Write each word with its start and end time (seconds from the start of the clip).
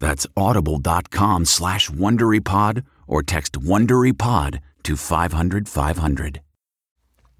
That's 0.00 0.26
audible.com 0.36 1.44
slash 1.44 1.90
WonderyPod 1.90 2.84
or 3.06 3.22
text 3.22 3.52
WonderyPod 3.60 4.60
to 4.84 4.96
500 4.96 5.68
500. 5.68 6.40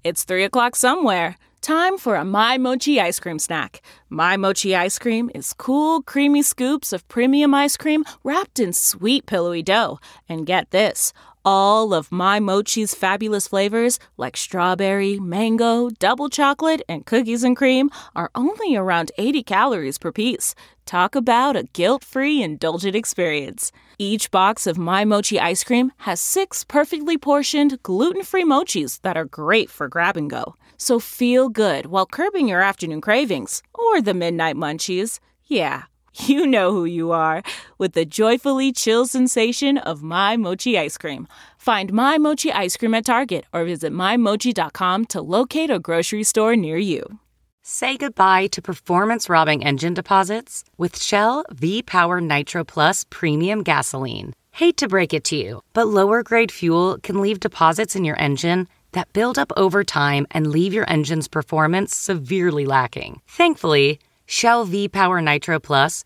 It's 0.03 0.23
3 0.23 0.45
o'clock 0.45 0.75
somewhere. 0.75 1.35
Time 1.61 1.97
for 1.97 2.15
a 2.15 2.23
My 2.23 2.57
Mochi 2.57 3.01
ice 3.01 3.19
cream 3.19 3.37
snack. 3.37 3.81
My 4.09 4.37
Mochi 4.37 4.75
ice 4.75 4.97
cream 4.97 5.29
is 5.35 5.53
cool, 5.53 6.01
creamy 6.01 6.41
scoops 6.41 6.93
of 6.93 7.05
premium 7.09 7.53
ice 7.53 7.75
cream 7.75 8.05
wrapped 8.23 8.59
in 8.59 8.71
sweet, 8.71 9.25
pillowy 9.25 9.61
dough. 9.61 9.99
And 10.29 10.45
get 10.45 10.71
this 10.71 11.11
all 11.51 11.95
of 11.95 12.11
My 12.11 12.39
Mochi's 12.39 12.93
fabulous 12.93 13.47
flavors, 13.47 13.97
like 14.17 14.37
strawberry, 14.37 15.19
mango, 15.19 15.89
double 15.89 16.29
chocolate, 16.29 16.83
and 16.87 17.07
cookies 17.07 17.43
and 17.43 17.57
cream, 17.57 17.89
are 18.15 18.29
only 18.35 18.75
around 18.75 19.11
80 19.17 19.41
calories 19.41 19.97
per 19.97 20.11
piece. 20.11 20.53
Talk 20.85 21.15
about 21.15 21.55
a 21.55 21.63
guilt 21.73 22.03
free, 22.03 22.43
indulgent 22.43 22.95
experience. 22.95 23.71
Each 23.97 24.29
box 24.29 24.67
of 24.67 24.77
My 24.77 25.05
Mochi 25.05 25.39
ice 25.39 25.63
cream 25.63 25.91
has 25.97 26.21
six 26.21 26.63
perfectly 26.63 27.17
portioned, 27.17 27.81
gluten 27.81 28.21
free 28.21 28.45
mochis 28.45 29.01
that 29.01 29.17
are 29.17 29.25
great 29.25 29.71
for 29.71 29.87
grab 29.87 30.17
and 30.17 30.29
go. 30.29 30.53
So 30.77 30.99
feel 30.99 31.49
good 31.49 31.87
while 31.87 32.05
curbing 32.05 32.47
your 32.47 32.61
afternoon 32.61 33.01
cravings 33.01 33.63
or 33.73 34.03
the 34.03 34.13
midnight 34.13 34.55
munchies. 34.55 35.19
Yeah, 35.45 35.85
you 36.27 36.45
know 36.47 36.71
who 36.71 36.85
you 36.85 37.11
are 37.11 37.43
with 37.77 37.93
the 37.93 38.05
joyfully 38.05 38.71
chill 38.71 39.05
sensation 39.05 39.77
of 39.77 40.03
My 40.03 40.37
Mochi 40.37 40.77
ice 40.77 40.97
cream. 40.97 41.27
Find 41.59 41.91
My 41.91 42.17
Mochi 42.17 42.53
ice 42.53 42.77
cream 42.77 42.95
at 42.95 43.05
Target 43.05 43.43
or 43.51 43.65
visit 43.65 43.91
MyMochi.com 43.91 45.07
to 45.07 45.21
locate 45.21 45.69
a 45.69 45.77
grocery 45.77 46.23
store 46.23 46.55
near 46.55 46.77
you. 46.77 47.19
Say 47.63 47.97
goodbye 47.97 48.47
to 48.53 48.61
performance 48.61 49.27
robbing 49.27 49.65
engine 49.65 49.93
deposits 49.93 50.63
with 50.77 50.97
Shell 50.97 51.43
V 51.51 51.83
Power 51.83 52.21
Nitro 52.21 52.63
Plus 52.63 53.05
Premium 53.09 53.63
Gasoline. 53.63 54.33
Hate 54.51 54.77
to 54.77 54.87
break 54.87 55.13
it 55.13 55.25
to 55.25 55.35
you, 55.35 55.61
but 55.73 55.89
lower 55.89 56.23
grade 56.23 56.49
fuel 56.51 56.97
can 57.03 57.19
leave 57.19 57.41
deposits 57.41 57.93
in 57.93 58.05
your 58.05 58.19
engine 58.21 58.69
that 58.93 59.11
build 59.11 59.37
up 59.37 59.51
over 59.57 59.83
time 59.83 60.25
and 60.31 60.47
leave 60.47 60.73
your 60.73 60.89
engine's 60.89 61.27
performance 61.27 61.93
severely 61.93 62.65
lacking. 62.65 63.19
Thankfully, 63.27 63.99
Shell 64.25 64.63
V 64.63 64.87
Power 64.87 65.21
Nitro 65.21 65.59
Plus 65.59 66.05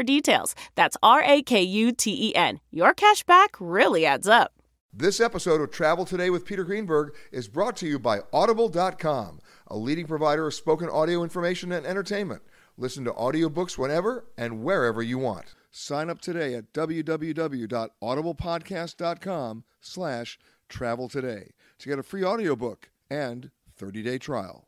details. 0.03 0.55
That's 0.75 0.97
R 1.01 1.23
A 1.23 1.41
K 1.41 1.61
U 1.61 1.91
T 1.91 2.29
E 2.29 2.35
N. 2.35 2.59
Your 2.71 2.93
cash 2.93 3.23
back 3.23 3.55
really 3.59 4.05
adds 4.05 4.27
up. 4.27 4.51
This 4.93 5.21
episode 5.21 5.61
of 5.61 5.71
Travel 5.71 6.03
Today 6.03 6.29
with 6.29 6.45
Peter 6.45 6.65
Greenberg 6.65 7.15
is 7.31 7.47
brought 7.47 7.77
to 7.77 7.87
you 7.87 7.97
by 7.97 8.19
Audible.com, 8.33 9.39
a 9.67 9.77
leading 9.77 10.05
provider 10.05 10.47
of 10.47 10.53
spoken 10.53 10.89
audio 10.89 11.23
information 11.23 11.71
and 11.71 11.85
entertainment. 11.85 12.41
Listen 12.77 13.05
to 13.05 13.13
audiobooks 13.13 13.77
whenever 13.77 14.25
and 14.37 14.63
wherever 14.63 15.01
you 15.01 15.17
want. 15.17 15.55
Sign 15.71 16.09
up 16.09 16.19
today 16.19 16.55
at 16.55 16.73
www.audiblepodcast.com 16.73 19.63
slash 19.79 20.39
travel 20.67 21.07
today 21.07 21.51
to 21.79 21.89
get 21.89 21.99
a 21.99 22.03
free 22.03 22.25
audiobook 22.25 22.89
and 23.09 23.51
30-day 23.79 24.17
trial. 24.17 24.67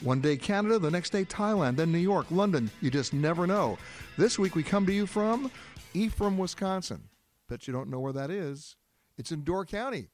One 0.00 0.20
day 0.20 0.36
Canada, 0.36 0.78
the 0.78 0.90
next 0.90 1.10
day 1.10 1.24
Thailand, 1.24 1.76
then 1.76 1.92
New 1.92 1.98
York, 1.98 2.26
London. 2.30 2.70
You 2.80 2.90
just 2.90 3.12
never 3.12 3.46
know. 3.46 3.78
This 4.16 4.38
week 4.38 4.54
we 4.54 4.62
come 4.62 4.86
to 4.86 4.92
you 4.92 5.06
from 5.06 5.50
Ephraim, 5.94 6.36
Wisconsin. 6.36 7.04
Bet 7.48 7.66
you 7.66 7.72
don't 7.72 7.90
know 7.90 8.00
where 8.00 8.12
that 8.12 8.30
is. 8.30 8.76
It's 9.16 9.32
in 9.32 9.44
Door 9.44 9.66
County. 9.66 10.08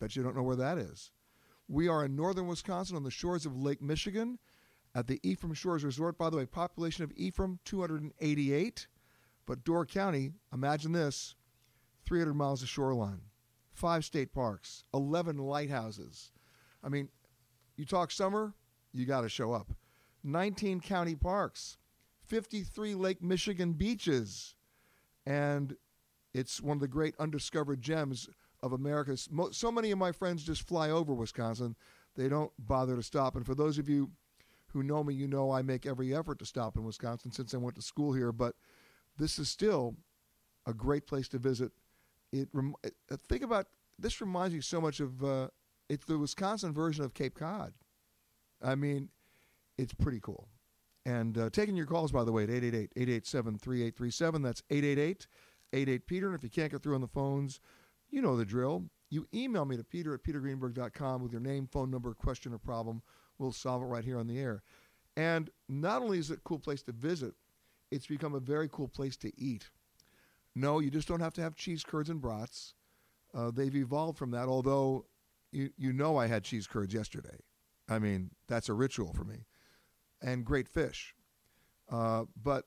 Bet 0.00 0.14
you 0.14 0.22
don't 0.22 0.36
know 0.36 0.42
where 0.42 0.56
that 0.56 0.78
is. 0.78 1.10
We 1.68 1.88
are 1.88 2.04
in 2.04 2.14
northern 2.14 2.46
Wisconsin 2.46 2.96
on 2.96 3.02
the 3.02 3.10
shores 3.10 3.46
of 3.46 3.56
Lake 3.56 3.80
Michigan, 3.80 4.38
at 4.94 5.06
the 5.06 5.20
Ephraim 5.22 5.54
Shores 5.54 5.84
Resort. 5.84 6.18
By 6.18 6.30
the 6.30 6.36
way, 6.36 6.46
population 6.46 7.04
of 7.04 7.12
Ephraim 7.16 7.58
288, 7.64 8.86
but 9.46 9.64
Door 9.64 9.86
County, 9.86 10.32
imagine 10.52 10.92
this 10.92 11.34
300 12.06 12.34
miles 12.34 12.62
of 12.62 12.68
shoreline, 12.68 13.22
five 13.72 14.04
state 14.04 14.32
parks, 14.32 14.84
11 14.92 15.38
lighthouses. 15.38 16.32
I 16.84 16.88
mean, 16.88 17.08
you 17.76 17.84
talk 17.84 18.10
summer, 18.10 18.54
you 18.92 19.06
got 19.06 19.22
to 19.22 19.28
show 19.28 19.52
up. 19.52 19.72
19 20.24 20.80
county 20.80 21.14
parks, 21.14 21.78
53 22.26 22.94
Lake 22.94 23.22
Michigan 23.22 23.72
beaches, 23.72 24.54
and 25.26 25.76
it's 26.34 26.60
one 26.60 26.76
of 26.76 26.80
the 26.80 26.88
great 26.88 27.14
undiscovered 27.18 27.80
gems 27.80 28.28
of 28.62 28.72
America. 28.72 29.16
So 29.50 29.72
many 29.72 29.90
of 29.90 29.98
my 29.98 30.12
friends 30.12 30.44
just 30.44 30.66
fly 30.66 30.90
over 30.90 31.12
Wisconsin. 31.12 31.76
They 32.16 32.28
don't 32.28 32.52
bother 32.58 32.96
to 32.96 33.02
stop. 33.02 33.36
And 33.36 33.44
for 33.44 33.54
those 33.54 33.78
of 33.78 33.88
you 33.88 34.10
who 34.68 34.82
know 34.82 35.02
me, 35.02 35.14
you 35.14 35.26
know 35.26 35.50
I 35.50 35.62
make 35.62 35.84
every 35.84 36.14
effort 36.14 36.38
to 36.38 36.46
stop 36.46 36.76
in 36.76 36.84
Wisconsin 36.84 37.32
since 37.32 37.52
I 37.52 37.58
went 37.58 37.76
to 37.76 37.82
school 37.82 38.12
here. 38.12 38.32
But 38.32 38.54
this 39.18 39.38
is 39.38 39.48
still 39.48 39.96
a 40.66 40.72
great 40.72 41.06
place 41.06 41.28
to 41.28 41.38
visit. 41.38 41.72
It, 42.32 42.48
uh, 42.54 43.16
think 43.28 43.42
about 43.42 43.66
this 43.98 44.20
reminds 44.20 44.54
me 44.54 44.60
so 44.60 44.80
much 44.80 45.00
of 45.00 45.22
uh, 45.22 45.48
it's 45.88 46.06
the 46.06 46.18
Wisconsin 46.18 46.72
version 46.72 47.04
of 47.04 47.12
Cape 47.12 47.34
Cod. 47.34 47.72
I 48.64 48.74
mean, 48.74 49.08
it's 49.78 49.94
pretty 49.94 50.20
cool. 50.20 50.48
And 51.04 51.36
uh, 51.36 51.50
taking 51.50 51.76
your 51.76 51.86
calls, 51.86 52.12
by 52.12 52.24
the 52.24 52.32
way, 52.32 52.44
at 52.44 52.50
888 52.50 52.92
887 52.96 53.58
3837. 53.58 54.42
That's 54.42 54.62
888 54.70 55.26
88 55.72 56.06
Peter. 56.06 56.26
And 56.28 56.36
if 56.36 56.44
you 56.44 56.50
can't 56.50 56.70
get 56.70 56.82
through 56.82 56.94
on 56.94 57.00
the 57.00 57.08
phones, 57.08 57.60
you 58.10 58.22
know 58.22 58.36
the 58.36 58.44
drill. 58.44 58.84
You 59.10 59.26
email 59.34 59.64
me 59.64 59.76
to 59.76 59.84
peter 59.84 60.14
at 60.14 60.22
petergreenberg.com 60.22 61.22
with 61.22 61.32
your 61.32 61.40
name, 61.40 61.68
phone 61.70 61.90
number, 61.90 62.14
question, 62.14 62.54
or 62.54 62.58
problem. 62.58 63.02
We'll 63.38 63.52
solve 63.52 63.82
it 63.82 63.86
right 63.86 64.04
here 64.04 64.18
on 64.18 64.26
the 64.26 64.38
air. 64.38 64.62
And 65.16 65.50
not 65.68 66.00
only 66.00 66.18
is 66.18 66.30
it 66.30 66.38
a 66.38 66.42
cool 66.42 66.58
place 66.58 66.82
to 66.84 66.92
visit, 66.92 67.34
it's 67.90 68.06
become 68.06 68.34
a 68.34 68.40
very 68.40 68.68
cool 68.72 68.88
place 68.88 69.16
to 69.18 69.32
eat. 69.38 69.68
No, 70.54 70.78
you 70.78 70.90
just 70.90 71.08
don't 71.08 71.20
have 71.20 71.34
to 71.34 71.42
have 71.42 71.56
cheese 71.56 71.84
curds 71.84 72.08
and 72.08 72.20
brats. 72.20 72.74
Uh, 73.34 73.50
they've 73.50 73.76
evolved 73.76 74.18
from 74.18 74.30
that, 74.30 74.48
although 74.48 75.04
you, 75.50 75.70
you 75.76 75.92
know 75.92 76.16
I 76.16 76.26
had 76.26 76.44
cheese 76.44 76.66
curds 76.66 76.94
yesterday. 76.94 77.38
I 77.92 77.98
mean, 77.98 78.30
that's 78.48 78.68
a 78.68 78.74
ritual 78.74 79.12
for 79.12 79.24
me. 79.24 79.46
And 80.20 80.44
great 80.44 80.68
fish. 80.68 81.14
Uh, 81.90 82.24
but 82.42 82.64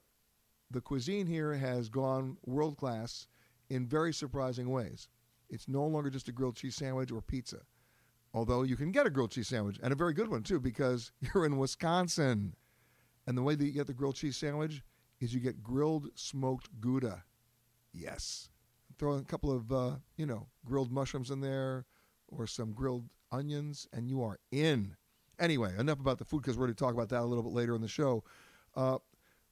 the 0.72 0.82
cuisine 0.82 1.28
here 1.28 1.54
has 1.54 1.90
gone 1.90 2.38
world 2.46 2.78
class 2.78 3.28
in 3.70 3.88
very 3.88 4.14
surprising 4.14 4.70
ways. 4.70 5.08
It's 5.50 5.68
no 5.68 5.86
longer 5.86 6.10
just 6.10 6.28
a 6.28 6.32
grilled 6.32 6.56
cheese 6.56 6.76
sandwich 6.76 7.12
or 7.12 7.22
pizza, 7.22 7.62
although 8.34 8.64
you 8.64 8.76
can 8.76 8.92
get 8.92 9.06
a 9.06 9.10
grilled 9.10 9.32
cheese 9.32 9.48
sandwich 9.48 9.80
and 9.82 9.94
a 9.94 9.96
very 9.96 10.14
good 10.14 10.30
one 10.30 10.44
too 10.44 10.60
because 10.60 11.12
you're 11.34 11.46
in 11.46 11.58
Wisconsin. 11.58 12.56
And 13.28 13.38
the 13.38 13.44
way 13.44 13.56
that 13.56 13.66
you 13.66 13.72
get 13.72 13.88
the 13.88 13.94
grilled 13.94 14.16
cheese 14.16 14.38
sandwich 14.38 14.84
is 15.20 15.34
you 15.34 15.40
get 15.40 15.64
grilled 15.64 16.10
smoked 16.16 16.70
Gouda. 16.80 17.24
Yes. 17.94 18.50
Throw 18.98 19.14
a 19.14 19.24
couple 19.24 19.52
of, 19.52 19.72
uh, 19.72 19.96
you 20.18 20.26
know, 20.26 20.48
grilled 20.66 20.92
mushrooms 20.92 21.32
in 21.32 21.42
there 21.42 21.86
or 22.28 22.48
some 22.48 22.74
grilled 22.74 23.10
onions, 23.32 23.88
and 23.94 24.08
you 24.08 24.24
are 24.24 24.40
in. 24.52 24.96
Anyway, 25.40 25.74
enough 25.78 26.00
about 26.00 26.18
the 26.18 26.26
food 26.26 26.42
because 26.42 26.58
we're 26.58 26.66
going 26.66 26.76
to 26.76 26.84
talk 26.84 26.94
about 26.94 27.10
that 27.10 27.22
a 27.22 27.26
little 27.26 27.44
bit 27.44 27.54
later 27.54 27.76
in 27.76 27.82
the 27.82 27.88
show. 27.88 28.24
Uh, 28.76 28.98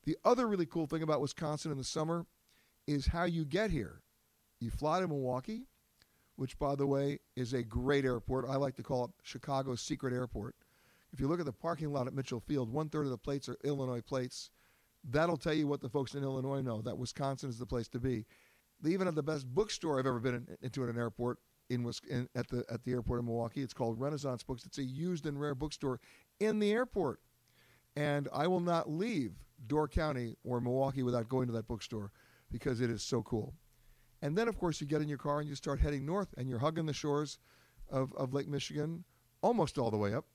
the 0.06 0.18
other 0.26 0.48
really 0.48 0.66
cool 0.66 0.86
thing 0.86 1.04
about 1.04 1.22
Wisconsin 1.22 1.72
in 1.72 1.78
the 1.78 1.84
summer 1.84 2.26
is 2.88 3.08
how 3.08 3.24
you 3.24 3.46
get 3.46 3.72
here. 3.72 4.02
You 4.60 4.70
fly 4.70 5.00
to 5.00 5.08
Milwaukee, 5.08 5.64
which, 6.36 6.58
by 6.58 6.76
the 6.76 6.88
way, 6.88 7.20
is 7.36 7.54
a 7.54 7.64
great 7.64 8.06
airport. 8.06 8.46
I 8.50 8.56
like 8.56 8.76
to 8.76 8.84
call 8.84 9.06
it 9.06 9.12
Chicago's 9.24 9.82
secret 9.82 10.14
airport. 10.14 10.56
If 11.12 11.20
you 11.20 11.28
look 11.28 11.40
at 11.40 11.46
the 11.46 11.54
parking 11.54 11.94
lot 11.94 12.08
at 12.08 12.14
Mitchell 12.14 12.40
Field, 12.40 12.72
one 12.72 12.90
third 12.90 13.06
of 13.06 13.12
the 13.12 13.18
plates 13.18 13.48
are 13.48 13.58
Illinois 13.64 14.02
plates. 14.02 14.50
That'll 15.04 15.38
tell 15.38 15.54
you 15.54 15.68
what 15.68 15.82
the 15.82 15.90
folks 15.90 16.16
in 16.16 16.24
Illinois 16.24 16.62
know 16.62 16.82
that 16.82 16.98
Wisconsin 16.98 17.50
is 17.50 17.60
the 17.60 17.66
place 17.66 17.88
to 17.90 18.00
be. 18.00 18.26
They 18.82 18.92
even 18.92 19.06
have 19.06 19.16
the 19.16 19.24
best 19.24 19.46
bookstore 19.46 20.00
I've 20.00 20.08
ever 20.08 20.20
been 20.20 20.36
in, 20.36 20.58
into 20.62 20.84
at 20.84 20.90
an 20.90 20.98
airport 20.98 21.40
in, 21.74 21.92
in, 22.10 22.30
at 22.36 22.48
the 22.48 22.64
at 22.70 22.84
the 22.84 22.92
airport 22.92 23.20
in 23.20 23.26
Milwaukee. 23.26 23.62
It's 23.62 23.74
called 23.74 24.00
Renaissance 24.00 24.44
Books. 24.44 24.66
It's 24.66 24.78
a 24.78 24.84
used 24.84 25.26
and 25.26 25.40
rare 25.40 25.56
bookstore 25.56 26.00
in 26.40 26.60
the 26.60 26.72
airport. 26.72 27.20
And 27.96 28.28
I 28.34 28.48
will 28.48 28.60
not 28.60 28.90
leave 28.90 29.34
Door 29.68 29.90
County 29.90 30.36
or 30.44 30.60
Milwaukee 30.60 31.04
without 31.04 31.30
going 31.30 31.48
to 31.48 31.54
that 31.54 31.68
bookstore 31.68 32.12
because 32.52 32.82
it 32.82 32.90
is 32.90 33.04
so 33.04 33.22
cool. 33.22 33.54
And 34.22 34.38
then, 34.38 34.48
of 34.48 34.58
course, 34.58 34.80
you 34.80 34.88
get 34.88 35.02
in 35.02 35.10
your 35.10 35.18
car 35.18 35.42
and 35.42 35.50
you 35.50 35.56
start 35.56 35.80
heading 35.80 36.06
north, 36.06 36.34
and 36.38 36.50
you're 36.50 36.60
hugging 36.60 36.86
the 36.86 36.94
shores 36.94 37.40
of, 37.90 38.14
of 38.16 38.34
Lake 38.34 38.48
Michigan 38.48 39.04
almost 39.42 39.78
all 39.78 39.92
the 39.92 39.98
way 39.98 40.14
up, 40.14 40.26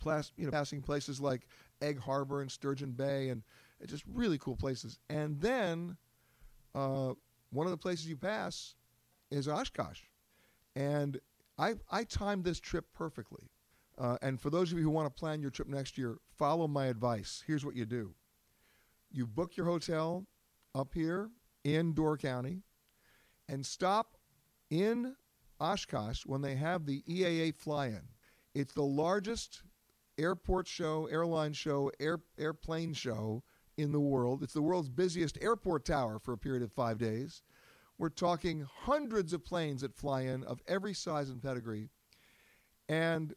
Plus, 0.00 0.32
you 0.36 0.46
know, 0.46 0.50
passing 0.50 0.80
places 0.80 1.20
like 1.20 1.46
Egg 1.82 1.98
Harbor 1.98 2.40
and 2.40 2.50
Sturgeon 2.50 2.92
Bay, 2.92 3.28
and 3.28 3.42
just 3.86 4.02
really 4.12 4.38
cool 4.38 4.56
places. 4.56 4.98
And 5.10 5.38
then 5.40 5.96
uh, 6.74 7.12
one 7.50 7.66
of 7.66 7.70
the 7.70 7.76
places 7.76 8.08
you 8.08 8.16
pass 8.16 8.74
is 9.30 9.46
Oshkosh. 9.46 10.00
And 10.74 11.20
I, 11.58 11.74
I 11.90 12.04
timed 12.04 12.44
this 12.44 12.60
trip 12.60 12.86
perfectly. 12.94 13.50
Uh, 13.98 14.16
and 14.22 14.40
for 14.40 14.48
those 14.48 14.72
of 14.72 14.78
you 14.78 14.84
who 14.84 14.90
want 14.90 15.06
to 15.06 15.18
plan 15.18 15.42
your 15.42 15.50
trip 15.50 15.68
next 15.68 15.98
year, 15.98 16.16
follow 16.38 16.66
my 16.66 16.86
advice. 16.86 17.44
Here's 17.46 17.64
what 17.64 17.76
you 17.76 17.84
do 17.84 18.14
you 19.12 19.26
book 19.26 19.56
your 19.56 19.66
hotel 19.66 20.26
up 20.74 20.94
here 20.94 21.30
in 21.64 21.92
Door 21.92 22.18
County 22.18 22.62
and 23.48 23.66
stop 23.66 24.16
in 24.70 25.16
Oshkosh 25.60 26.24
when 26.24 26.40
they 26.40 26.54
have 26.54 26.86
the 26.86 27.02
EAA 27.02 27.54
fly 27.54 27.88
in. 27.88 28.02
It's 28.54 28.72
the 28.72 28.82
largest 28.82 29.62
airport 30.16 30.66
show, 30.66 31.06
airline 31.06 31.52
show, 31.52 31.90
air, 32.00 32.20
airplane 32.38 32.92
show 32.92 33.42
in 33.76 33.92
the 33.92 34.00
world. 34.00 34.42
It's 34.42 34.52
the 34.52 34.62
world's 34.62 34.88
busiest 34.88 35.38
airport 35.40 35.84
tower 35.84 36.18
for 36.18 36.32
a 36.32 36.38
period 36.38 36.62
of 36.62 36.72
five 36.72 36.98
days. 36.98 37.42
We're 38.00 38.08
talking 38.08 38.66
hundreds 38.84 39.34
of 39.34 39.44
planes 39.44 39.82
that 39.82 39.94
fly 39.94 40.22
in 40.22 40.42
of 40.44 40.62
every 40.66 40.94
size 40.94 41.28
and 41.28 41.42
pedigree. 41.42 41.90
And 42.88 43.34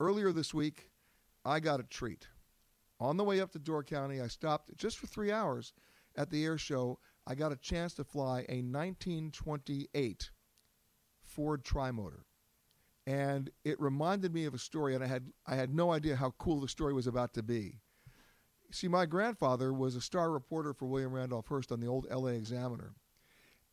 earlier 0.00 0.32
this 0.32 0.54
week, 0.54 0.88
I 1.44 1.60
got 1.60 1.80
a 1.80 1.82
treat. 1.82 2.26
On 2.98 3.18
the 3.18 3.24
way 3.24 3.42
up 3.42 3.52
to 3.52 3.58
Door 3.58 3.84
County, 3.84 4.22
I 4.22 4.28
stopped 4.28 4.74
just 4.78 4.96
for 4.96 5.06
three 5.06 5.30
hours 5.30 5.74
at 6.16 6.30
the 6.30 6.46
air 6.46 6.56
show. 6.56 6.98
I 7.26 7.34
got 7.34 7.52
a 7.52 7.56
chance 7.56 7.92
to 7.96 8.04
fly 8.04 8.46
a 8.48 8.62
1928 8.62 10.30
Ford 11.22 11.62
Trimotor. 11.62 12.22
And 13.06 13.50
it 13.64 13.78
reminded 13.78 14.32
me 14.32 14.46
of 14.46 14.54
a 14.54 14.58
story, 14.58 14.94
and 14.94 15.04
I 15.04 15.08
had, 15.08 15.30
I 15.46 15.56
had 15.56 15.74
no 15.74 15.92
idea 15.92 16.16
how 16.16 16.30
cool 16.38 16.60
the 16.60 16.68
story 16.68 16.94
was 16.94 17.06
about 17.06 17.34
to 17.34 17.42
be. 17.42 17.80
See, 18.70 18.88
my 18.88 19.04
grandfather 19.04 19.74
was 19.74 19.94
a 19.94 20.00
star 20.00 20.30
reporter 20.30 20.72
for 20.72 20.86
William 20.86 21.12
Randolph 21.12 21.48
Hearst 21.48 21.70
on 21.70 21.80
the 21.80 21.86
old 21.86 22.06
LA 22.10 22.28
Examiner. 22.28 22.94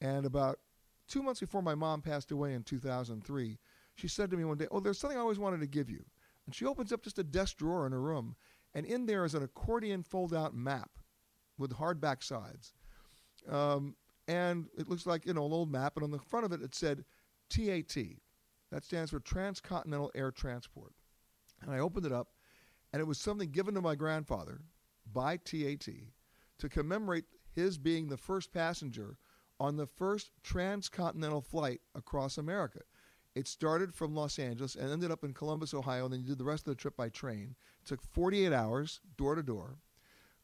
And 0.03 0.25
about 0.25 0.59
two 1.07 1.23
months 1.23 1.39
before 1.39 1.63
my 1.63 1.73
mom 1.73 2.01
passed 2.01 2.31
away 2.31 2.53
in 2.53 2.63
2003, 2.63 3.57
she 3.95 4.07
said 4.07 4.29
to 4.29 4.37
me 4.37 4.43
one 4.43 4.57
day, 4.57 4.67
Oh, 4.69 4.81
there's 4.81 4.99
something 4.99 5.17
I 5.17 5.21
always 5.21 5.39
wanted 5.39 5.61
to 5.61 5.67
give 5.67 5.89
you. 5.89 6.05
And 6.45 6.53
she 6.53 6.65
opens 6.65 6.91
up 6.91 7.01
just 7.01 7.17
a 7.17 7.23
desk 7.23 7.57
drawer 7.57 7.85
in 7.85 7.93
her 7.93 8.01
room, 8.01 8.35
and 8.75 8.85
in 8.85 9.05
there 9.05 9.23
is 9.23 9.33
an 9.33 9.43
accordion 9.43 10.03
fold 10.03 10.33
out 10.33 10.53
map 10.53 10.91
with 11.57 11.71
hardback 11.71 12.21
sides. 12.21 12.73
Um, 13.49 13.95
and 14.27 14.67
it 14.77 14.89
looks 14.89 15.05
like 15.05 15.25
you 15.25 15.33
know 15.33 15.45
an 15.45 15.53
old 15.53 15.71
map, 15.71 15.93
and 15.95 16.03
on 16.03 16.11
the 16.11 16.19
front 16.19 16.45
of 16.45 16.51
it 16.51 16.61
it 16.61 16.75
said 16.75 17.05
TAT. 17.49 17.95
That 18.71 18.83
stands 18.83 19.11
for 19.11 19.19
Transcontinental 19.19 20.11
Air 20.15 20.31
Transport. 20.31 20.93
And 21.61 21.71
I 21.71 21.79
opened 21.79 22.05
it 22.05 22.11
up, 22.11 22.29
and 22.91 22.99
it 22.99 23.05
was 23.05 23.19
something 23.19 23.51
given 23.51 23.75
to 23.75 23.81
my 23.81 23.95
grandfather 23.95 24.61
by 25.13 25.37
TAT 25.37 25.87
to 26.59 26.69
commemorate 26.69 27.25
his 27.51 27.77
being 27.77 28.09
the 28.09 28.17
first 28.17 28.51
passenger 28.51 29.17
on 29.63 29.77
the 29.77 29.87
first 29.87 30.31
transcontinental 30.43 31.39
flight 31.39 31.79
across 31.95 32.37
America. 32.37 32.81
It 33.33 33.47
started 33.47 33.95
from 33.95 34.13
Los 34.13 34.37
Angeles 34.37 34.75
and 34.75 34.91
ended 34.91 35.09
up 35.09 35.23
in 35.23 35.33
Columbus, 35.33 35.73
Ohio, 35.73 36.03
and 36.03 36.13
then 36.13 36.19
you 36.19 36.27
did 36.27 36.37
the 36.37 36.43
rest 36.43 36.67
of 36.67 36.75
the 36.75 36.81
trip 36.81 36.97
by 36.97 37.07
train. 37.07 37.55
It 37.81 37.87
took 37.87 38.01
48 38.01 38.51
hours, 38.51 38.99
door 39.15 39.35
to 39.35 39.41
door. 39.41 39.77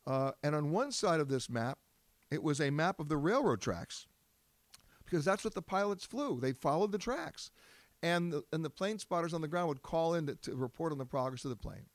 Uh, 0.07 0.31
and 0.41 0.55
on 0.55 0.71
one 0.71 0.93
side 0.93 1.19
of 1.19 1.27
this 1.27 1.49
map, 1.49 1.79
it 2.31 2.41
was 2.41 2.61
a 2.61 2.69
map 2.69 3.01
of 3.01 3.09
the 3.09 3.17
railroad 3.17 3.59
tracks 3.59 4.07
because 5.03 5.25
that's 5.25 5.43
what 5.43 5.53
the 5.53 5.61
pilots 5.61 6.05
flew. 6.05 6.39
They 6.39 6.53
followed 6.53 6.93
the 6.93 6.97
tracks. 6.97 7.51
And 8.01 8.31
the, 8.31 8.43
and 8.53 8.63
the 8.63 8.69
plane 8.69 8.99
spotters 8.99 9.33
on 9.33 9.41
the 9.41 9.49
ground 9.49 9.67
would 9.67 9.81
call 9.81 10.13
in 10.13 10.27
to, 10.27 10.35
to 10.35 10.55
report 10.55 10.93
on 10.93 10.97
the 10.97 11.05
progress 11.05 11.43
of 11.43 11.49
the 11.49 11.57
plane. 11.57 11.87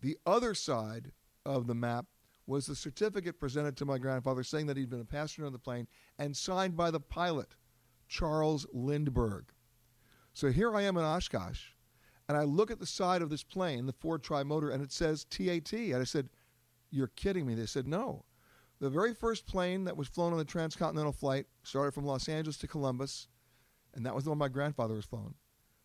The 0.00 0.16
other 0.24 0.54
side 0.54 1.12
of 1.44 1.66
the 1.66 1.74
map 1.74 2.06
was 2.46 2.66
the 2.66 2.76
certificate 2.76 3.40
presented 3.40 3.76
to 3.76 3.84
my 3.84 3.98
grandfather 3.98 4.42
saying 4.42 4.66
that 4.66 4.76
he'd 4.76 4.90
been 4.90 5.00
a 5.00 5.04
passenger 5.04 5.46
on 5.46 5.52
the 5.52 5.58
plane 5.58 5.86
and 6.18 6.36
signed 6.36 6.76
by 6.76 6.90
the 6.90 7.00
pilot, 7.00 7.56
Charles 8.08 8.66
Lindbergh. 8.72 9.46
So 10.34 10.50
here 10.50 10.74
I 10.74 10.82
am 10.82 10.96
in 10.96 11.04
Oshkosh, 11.04 11.60
and 12.28 12.36
I 12.36 12.42
look 12.42 12.70
at 12.70 12.80
the 12.80 12.86
side 12.86 13.22
of 13.22 13.30
this 13.30 13.44
plane, 13.44 13.86
the 13.86 13.92
Ford 13.92 14.22
Trimotor, 14.22 14.72
and 14.72 14.82
it 14.82 14.92
says 14.92 15.24
TAT. 15.24 15.72
And 15.72 15.96
I 15.96 16.04
said, 16.04 16.28
You're 16.90 17.08
kidding 17.08 17.46
me. 17.46 17.54
They 17.54 17.66
said, 17.66 17.86
No. 17.86 18.24
The 18.80 18.90
very 18.90 19.14
first 19.14 19.46
plane 19.46 19.84
that 19.84 19.96
was 19.96 20.08
flown 20.08 20.32
on 20.32 20.38
the 20.38 20.44
transcontinental 20.44 21.12
flight 21.12 21.46
started 21.62 21.94
from 21.94 22.04
Los 22.04 22.28
Angeles 22.28 22.58
to 22.58 22.66
Columbus, 22.66 23.28
and 23.94 24.04
that 24.04 24.14
was 24.14 24.24
the 24.24 24.30
one 24.30 24.38
my 24.38 24.48
grandfather 24.48 24.94
was 24.94 25.04
flown. 25.04 25.34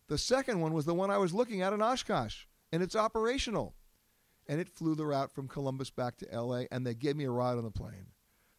The 0.08 0.18
second 0.18 0.60
one 0.60 0.74
was 0.74 0.84
the 0.84 0.94
one 0.94 1.10
I 1.10 1.18
was 1.18 1.32
looking 1.32 1.62
at 1.62 1.72
in 1.72 1.80
Oshkosh, 1.80 2.46
and 2.72 2.82
it's 2.82 2.96
operational. 2.96 3.76
And 4.50 4.60
it 4.60 4.68
flew 4.68 4.96
the 4.96 5.06
route 5.06 5.30
from 5.30 5.46
Columbus 5.46 5.90
back 5.90 6.16
to 6.16 6.26
LA, 6.40 6.64
and 6.72 6.84
they 6.84 6.92
gave 6.92 7.14
me 7.14 7.22
a 7.22 7.30
ride 7.30 7.56
on 7.56 7.62
the 7.62 7.70
plane. 7.70 8.08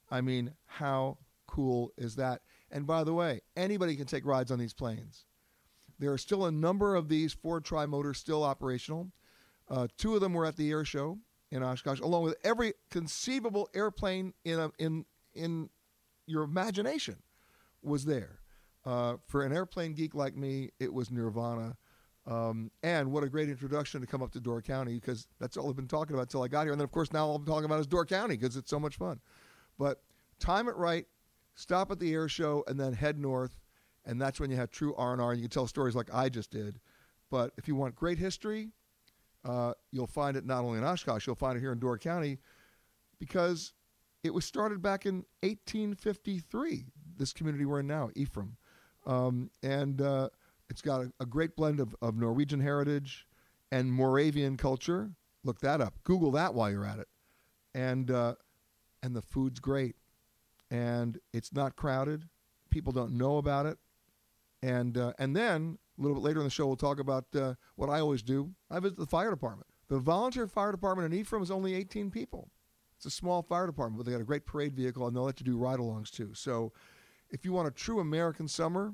I 0.09 0.21
mean, 0.21 0.53
how 0.65 1.17
cool 1.47 1.91
is 1.97 2.15
that? 2.15 2.43
And 2.71 2.87
by 2.87 3.03
the 3.03 3.13
way, 3.13 3.41
anybody 3.57 3.97
can 3.97 4.05
take 4.05 4.25
rides 4.25 4.51
on 4.51 4.57
these 4.57 4.73
planes. 4.73 5.25
There 5.99 6.13
are 6.13 6.17
still 6.17 6.45
a 6.45 6.51
number 6.51 6.95
of 6.95 7.09
these 7.09 7.33
Ford 7.33 7.65
Tri 7.65 7.85
Motors 7.85 8.19
still 8.19 8.41
operational. 8.41 9.11
Uh, 9.69 9.87
two 9.97 10.15
of 10.15 10.21
them 10.21 10.33
were 10.33 10.45
at 10.45 10.55
the 10.55 10.71
air 10.71 10.85
show 10.85 11.17
in 11.51 11.61
Oshkosh, 11.61 11.99
along 11.99 12.23
with 12.23 12.37
every 12.41 12.73
conceivable 12.89 13.69
airplane 13.75 14.33
in 14.45 14.59
a, 14.59 14.71
in 14.79 15.05
in 15.33 15.69
your 16.25 16.43
imagination 16.43 17.17
was 17.83 18.05
there. 18.05 18.39
Uh, 18.85 19.17
for 19.27 19.43
an 19.43 19.51
airplane 19.51 19.93
geek 19.93 20.15
like 20.15 20.37
me, 20.37 20.69
it 20.79 20.93
was 20.93 21.11
Nirvana. 21.11 21.75
Um, 22.27 22.69
and 22.83 23.11
what 23.11 23.23
a 23.23 23.29
great 23.29 23.49
introduction 23.49 23.99
to 24.01 24.07
come 24.07 24.21
up 24.21 24.31
to 24.31 24.39
Door 24.39 24.61
County 24.61 24.95
because 24.95 25.27
that's 25.39 25.57
all 25.57 25.69
I've 25.69 25.75
been 25.75 25.87
talking 25.87 26.13
about 26.13 26.23
until 26.23 26.43
I 26.43 26.47
got 26.47 26.63
here. 26.63 26.71
And 26.71 26.79
then, 26.79 26.85
of 26.85 26.91
course, 26.91 27.11
now 27.11 27.25
all 27.25 27.35
I'm 27.35 27.45
talking 27.45 27.65
about 27.65 27.79
is 27.79 27.87
Door 27.87 28.05
County 28.05 28.37
because 28.37 28.55
it's 28.55 28.69
so 28.69 28.79
much 28.79 28.97
fun. 28.97 29.19
But 29.79 30.01
time 30.39 30.67
it 30.67 30.75
right, 30.75 31.05
stop 31.55 31.91
at 31.91 31.99
the 31.99 32.13
air 32.13 32.29
show, 32.29 32.63
and 32.67 32.79
then 32.79 32.93
head 32.93 33.19
north, 33.19 33.59
and 34.05 34.21
that's 34.21 34.39
when 34.39 34.51
you 34.51 34.57
have 34.57 34.69
true 34.69 34.93
R&R, 34.95 35.31
and 35.31 35.39
you 35.39 35.47
can 35.47 35.51
tell 35.51 35.67
stories 35.67 35.95
like 35.95 36.13
I 36.13 36.29
just 36.29 36.51
did. 36.51 36.79
But 37.31 37.53
if 37.57 37.67
you 37.67 37.75
want 37.75 37.95
great 37.95 38.19
history, 38.19 38.69
uh, 39.43 39.73
you'll 39.91 40.07
find 40.07 40.37
it 40.37 40.45
not 40.45 40.63
only 40.63 40.77
in 40.77 40.83
Oshkosh, 40.83 41.25
you'll 41.25 41.35
find 41.35 41.57
it 41.57 41.61
here 41.61 41.71
in 41.71 41.79
Door 41.79 41.99
County 41.99 42.37
because 43.19 43.73
it 44.23 44.33
was 44.33 44.45
started 44.45 44.81
back 44.81 45.05
in 45.05 45.25
1853, 45.41 46.85
this 47.17 47.33
community 47.33 47.65
we're 47.65 47.79
in 47.79 47.87
now, 47.87 48.09
Ephraim. 48.15 48.57
Um, 49.07 49.49
and 49.63 50.01
uh, 50.01 50.29
it's 50.71 50.81
got 50.81 51.01
a, 51.01 51.11
a 51.19 51.25
great 51.25 51.57
blend 51.57 51.81
of, 51.81 51.93
of 52.01 52.15
Norwegian 52.15 52.61
heritage 52.61 53.27
and 53.73 53.91
Moravian 53.91 54.55
culture. 54.55 55.11
Look 55.43 55.59
that 55.59 55.81
up. 55.81 55.95
Google 56.05 56.31
that 56.31 56.53
while 56.53 56.71
you're 56.71 56.85
at 56.85 56.97
it. 56.97 57.09
And, 57.75 58.09
uh, 58.09 58.35
and 59.03 59.13
the 59.13 59.21
food's 59.21 59.59
great. 59.59 59.97
And 60.71 61.19
it's 61.33 61.51
not 61.51 61.75
crowded. 61.75 62.23
People 62.69 62.93
don't 62.93 63.17
know 63.17 63.37
about 63.37 63.65
it. 63.65 63.79
And, 64.63 64.97
uh, 64.97 65.11
and 65.19 65.35
then 65.35 65.77
a 65.99 66.01
little 66.01 66.15
bit 66.15 66.23
later 66.23 66.39
in 66.39 66.45
the 66.45 66.49
show, 66.49 66.67
we'll 66.67 66.77
talk 66.77 67.01
about 67.01 67.25
uh, 67.35 67.55
what 67.75 67.89
I 67.89 67.99
always 67.99 68.23
do. 68.23 68.51
I 68.69 68.79
visit 68.79 68.97
the 68.97 69.05
fire 69.05 69.29
department. 69.29 69.67
The 69.89 69.99
volunteer 69.99 70.47
fire 70.47 70.71
department 70.71 71.11
in 71.11 71.19
Ephraim 71.19 71.43
is 71.43 71.51
only 71.51 71.73
18 71.75 72.11
people. 72.11 72.49
It's 72.95 73.05
a 73.05 73.11
small 73.11 73.41
fire 73.41 73.67
department, 73.67 73.97
but 73.97 74.05
they 74.05 74.13
got 74.13 74.21
a 74.21 74.25
great 74.25 74.45
parade 74.45 74.73
vehicle, 74.73 75.05
and 75.05 75.13
they'll 75.13 75.23
let 75.23 75.41
you 75.41 75.45
do 75.45 75.57
ride-alongs 75.57 76.11
too. 76.11 76.33
So, 76.33 76.71
if 77.29 77.43
you 77.43 77.51
want 77.51 77.67
a 77.67 77.71
true 77.71 77.99
American 77.99 78.47
summer 78.47 78.93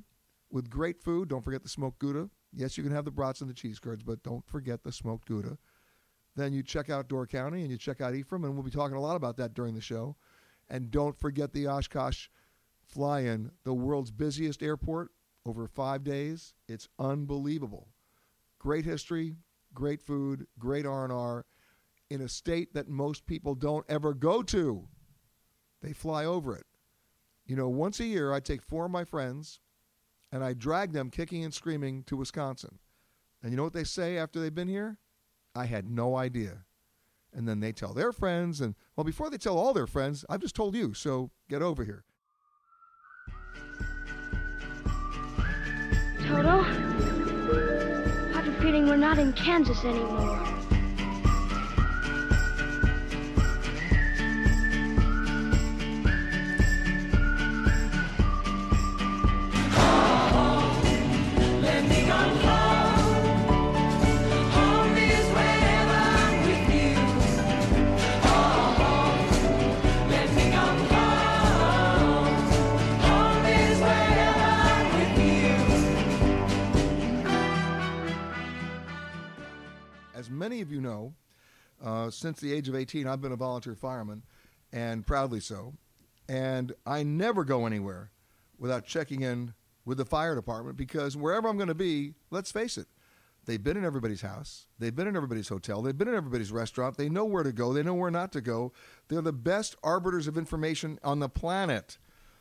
with 0.52 0.70
great 0.70 1.02
food, 1.02 1.30
don't 1.30 1.44
forget 1.44 1.64
the 1.64 1.70
smoked 1.70 2.00
gouda. 2.00 2.30
Yes, 2.54 2.78
you 2.78 2.84
can 2.84 2.94
have 2.94 3.06
the 3.06 3.12
brats 3.12 3.42
and 3.42 3.50
the 3.50 3.54
cheese 3.54 3.80
curds, 3.80 4.04
but 4.04 4.24
don't 4.24 4.46
forget 4.46 4.84
the 4.84 4.92
smoked 4.92 5.28
gouda. 5.28 5.58
Then 6.36 6.54
you 6.54 6.64
check 6.64 6.90
out 6.90 7.10
Door 7.10 7.28
County 7.28 7.62
and 7.64 7.72
you 7.72 7.78
check 7.78 8.00
out 8.00 8.16
Ephraim, 8.16 8.44
and 8.44 8.54
we'll 8.54 8.64
be 8.64 8.72
talking 8.72 8.96
a 8.96 9.02
lot 9.02 9.16
about 9.16 9.38
that 9.38 9.54
during 9.54 9.74
the 9.74 9.82
show. 9.82 10.16
And 10.70 10.92
don't 10.92 11.18
forget 11.18 11.54
the 11.54 11.68
Oshkosh 11.68 12.28
fly-in, 12.86 13.52
the 13.64 13.74
world's 13.74 14.12
busiest 14.12 14.62
airport, 14.62 15.12
over 15.46 15.68
five 15.68 16.04
days. 16.04 16.54
It's 16.68 16.90
unbelievable. 17.00 17.88
Great 18.60 18.86
history, 18.86 19.36
great 19.74 20.02
food, 20.02 20.46
great 20.60 20.86
R&R 20.86 21.46
in 22.10 22.22
a 22.22 22.30
state 22.30 22.74
that 22.74 22.88
most 22.88 23.26
people 23.26 23.56
don't 23.56 23.86
ever 23.90 24.14
go 24.14 24.42
to. 24.44 24.88
They 25.82 25.94
fly 25.94 26.26
over 26.26 26.56
it. 26.56 26.66
You 27.46 27.56
know, 27.56 27.70
once 27.70 28.00
a 28.00 28.06
year, 28.06 28.34
I 28.34 28.40
take 28.40 28.62
four 28.62 28.86
of 28.86 28.92
my 28.92 29.06
friends 29.06 29.60
and 30.32 30.44
I 30.44 30.54
drag 30.54 30.92
them 30.92 31.10
kicking 31.10 31.44
and 31.44 31.54
screaming 31.54 32.04
to 32.04 32.18
Wisconsin. 32.18 32.80
And 33.42 33.52
you 33.52 33.58
know 33.58 33.64
what 33.64 33.74
they 33.74 33.84
say 33.84 34.18
after 34.18 34.40
they've 34.40 34.54
been 34.54 34.68
here? 34.68 34.98
I 35.56 35.66
had 35.66 35.90
no 35.90 36.16
idea. 36.16 36.66
And 37.34 37.48
then 37.48 37.60
they 37.60 37.72
tell 37.72 37.94
their 37.94 38.12
friends, 38.12 38.62
and 38.62 38.76
well, 38.96 39.04
before 39.04 39.30
they 39.30 39.38
tell 39.38 39.58
all 39.58 39.74
their 39.74 39.88
friends, 39.88 40.26
I've 40.30 40.42
just 40.42 40.56
told 40.56 40.76
you, 40.76 40.94
so 40.94 41.32
get 41.50 41.62
over 41.62 41.84
here. 41.84 42.04
Toto, 46.28 46.60
I 46.60 48.42
have 48.42 48.48
a 48.48 48.62
feeling 48.62 48.88
we're 48.88 48.98
not 48.98 49.18
in 49.20 49.34
Kansas 49.34 49.84
anymore. 49.86 50.57
Uh, 82.08 82.12
since 82.12 82.40
the 82.40 82.54
age 82.54 82.68
of 82.70 82.76
18, 82.76 83.08
I've 83.08 83.22
been 83.22 83.32
a 83.32 83.38
volunteer 83.38 83.76
fireman, 83.76 84.24
and 84.72 85.06
proudly 85.06 85.40
so. 85.40 85.74
And 86.30 86.74
I 86.86 87.04
never 87.04 87.44
go 87.44 87.66
anywhere 87.66 88.12
without 88.58 88.86
checking 88.86 89.22
in 89.22 89.54
with 89.86 89.98
the 89.98 90.06
fire 90.06 90.36
department 90.36 90.78
because 90.78 91.16
wherever 91.16 91.48
I'm 91.48 91.58
going 91.58 91.70
to 91.70 91.76
be, 91.76 92.14
let's 92.32 92.52
face 92.52 92.78
it, 92.78 92.88
they've 93.46 93.64
been 93.64 93.78
in 93.78 93.86
everybody's 93.86 94.22
house, 94.22 94.68
they've 94.78 94.96
been 94.96 95.08
in 95.08 95.16
everybody's 95.16 95.48
hotel, 95.48 95.82
they've 95.82 95.98
been 95.98 96.10
in 96.10 96.16
everybody's 96.16 96.52
restaurant, 96.52 96.98
they 96.98 97.08
know 97.08 97.24
where 97.24 97.44
to 97.44 97.54
go, 97.54 97.72
they 97.72 97.84
know 97.84 97.94
where 97.94 98.12
not 98.12 98.32
to 98.34 98.42
go. 98.42 98.74
They're 99.08 99.22
the 99.22 99.32
best 99.32 99.76
arbiters 99.84 100.28
of 100.28 100.38
information 100.38 101.00
on 101.04 101.20
the 101.20 101.30
planet. 101.30 101.98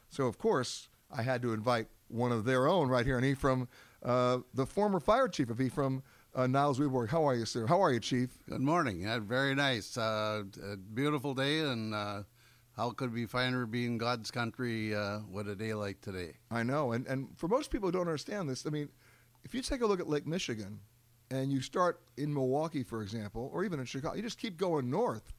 So, 0.09 0.27
of 0.27 0.39
course, 0.39 0.89
I 1.11 1.23
had 1.23 1.43
to 1.43 1.53
invite 1.53 1.89
one 2.09 2.33
of 2.33 2.45
their 2.45 2.67
own 2.67 2.89
right 2.89 3.07
here 3.07 3.19
in 3.19 3.25
Ephraim, 3.25 3.69
uh, 4.05 4.39
the 4.55 4.67
former 4.67 5.01
fire 5.01 5.29
chief 5.29 5.51
of 5.51 5.61
Ephraim, 5.61 6.03
uh, 6.37 6.47
Niles 6.47 6.79
Weborg. 6.79 7.09
How 7.09 7.27
are 7.27 7.35
you, 7.35 7.47
sir? 7.47 7.67
How 7.67 7.83
are 7.83 7.93
you, 7.93 7.99
Chief? 7.99 8.29
Good 8.49 8.61
morning. 8.61 9.07
Uh, 9.07 9.21
very 9.21 9.55
nice. 9.55 9.97
Uh, 9.97 10.45
a 10.63 10.77
beautiful 10.77 11.35
day, 11.35 11.61
and 11.61 11.95
uh, 11.95 12.23
how 12.77 12.91
could 12.91 13.15
be 13.15 13.25
finer 13.25 13.65
be 13.65 13.87
in 13.87 13.97
God's 13.97 14.31
country 14.31 14.95
uh, 14.95 15.21
with 15.31 15.49
a 15.49 15.57
day 15.57 15.73
like 15.73 16.03
today? 16.03 16.35
I 16.51 16.63
know. 16.63 16.93
And, 16.93 17.07
and 17.07 17.29
for 17.37 17.49
most 17.49 17.71
people 17.71 17.89
who 17.89 17.93
don't 17.93 18.03
understand 18.03 18.51
this, 18.51 18.67
I 18.67 18.71
mean, 18.71 18.91
if 19.45 19.55
you 19.55 19.63
take 19.63 19.81
a 19.81 19.87
look 19.87 19.99
at 19.99 20.09
Lake 20.09 20.27
Michigan 20.27 20.79
and 21.31 21.51
you 21.51 21.63
start 21.63 22.01
in 22.19 22.33
Milwaukee, 22.33 22.83
for 22.83 23.03
example, 23.03 23.51
or 23.53 23.65
even 23.65 23.81
in 23.81 23.87
Chicago, 23.87 24.15
you 24.15 24.23
just 24.23 24.39
keep 24.39 24.59
going 24.59 24.91
north, 24.91 25.33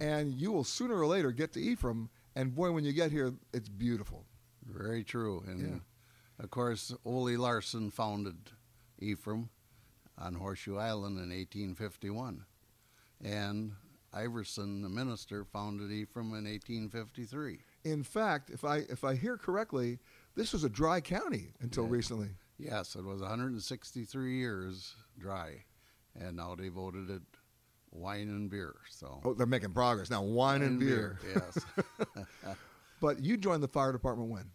and 0.00 0.32
you 0.32 0.50
will 0.50 0.64
sooner 0.64 0.98
or 0.98 1.06
later 1.06 1.30
get 1.30 1.52
to 1.52 1.60
Ephraim. 1.60 2.08
And 2.34 2.54
boy, 2.54 2.72
when 2.72 2.84
you 2.84 2.92
get 2.94 3.12
here, 3.12 3.34
it's 3.52 3.68
beautiful. 3.68 4.24
Very 4.64 5.04
true. 5.04 5.42
And 5.46 5.82
of 6.38 6.50
course, 6.50 6.94
Ole 7.04 7.36
Larson 7.36 7.90
founded 7.90 8.52
Ephraim 9.00 9.50
on 10.20 10.34
Horseshoe 10.34 10.76
Island 10.76 11.16
in 11.18 11.30
1851. 11.30 12.44
And 13.24 13.72
Iverson, 14.12 14.82
the 14.82 14.88
minister, 14.88 15.44
founded 15.44 15.90
Ephraim 15.90 16.28
in 16.34 16.44
1853. 16.44 17.58
In 17.84 18.02
fact, 18.02 18.50
if 18.50 18.64
I 18.64 18.78
if 18.88 19.04
I 19.04 19.14
hear 19.14 19.36
correctly, 19.36 19.98
this 20.34 20.52
was 20.52 20.64
a 20.64 20.68
dry 20.68 21.00
county 21.00 21.52
until 21.60 21.84
Yeah. 21.84 21.90
recently. 21.90 22.28
Yes, 22.58 22.96
it 22.96 23.04
was 23.04 23.20
163 23.20 24.36
years 24.38 24.94
dry, 25.18 25.64
and 26.18 26.36
now 26.36 26.54
they 26.56 26.68
voted 26.68 27.08
it 27.10 27.22
wine 27.92 28.28
and 28.28 28.50
beer. 28.50 28.74
So 28.90 29.20
Oh, 29.24 29.34
they're 29.34 29.46
making 29.46 29.72
progress 29.72 30.10
now. 30.10 30.22
Wine 30.22 30.62
and 30.62 30.78
beer. 30.80 31.18
yes. 31.34 31.58
But 33.00 33.22
you 33.22 33.36
joined 33.36 33.62
the 33.62 33.68
fire 33.68 33.92
department 33.92 34.28
when? 34.30 34.50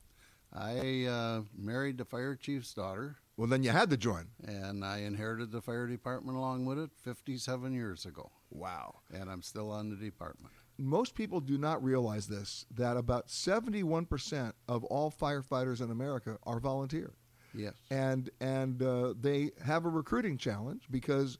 I 0.51 1.05
uh, 1.05 1.41
married 1.57 1.97
the 1.97 2.03
fire 2.05 2.35
chief's 2.35 2.73
daughter, 2.73 3.15
Well, 3.35 3.47
then 3.47 3.63
you 3.63 3.71
had 3.71 3.89
to 3.89 3.97
join. 3.97 4.27
and 4.45 4.85
I 4.85 4.99
inherited 4.99 5.51
the 5.51 5.61
fire 5.61 5.87
department 5.87 6.37
along 6.37 6.65
with 6.65 6.77
it 6.79 6.91
57 7.01 7.73
years 7.73 8.05
ago, 8.05 8.31
Wow. 8.51 8.99
and 9.11 9.29
I'm 9.29 9.41
still 9.41 9.71
on 9.71 9.89
the 9.89 9.95
department. 9.95 10.53
most 10.77 11.13
people 11.15 11.39
do 11.39 11.57
not 11.57 11.83
realize 11.83 12.27
this 12.27 12.65
that 12.71 12.97
about 12.97 13.27
71% 13.27 14.53
of 14.67 14.83
all 14.85 15.11
firefighters 15.11 15.81
in 15.81 15.91
America 15.91 16.37
are 16.43 16.59
volunteer. 16.59 17.13
Yes. 17.55 17.73
And 17.91 18.29
and 18.41 18.81
uh, 18.81 19.13
they 19.19 19.51
have 19.63 19.85
a 19.85 19.89
recruiting 19.89 20.37
challenge 20.39 20.87
because 20.89 21.37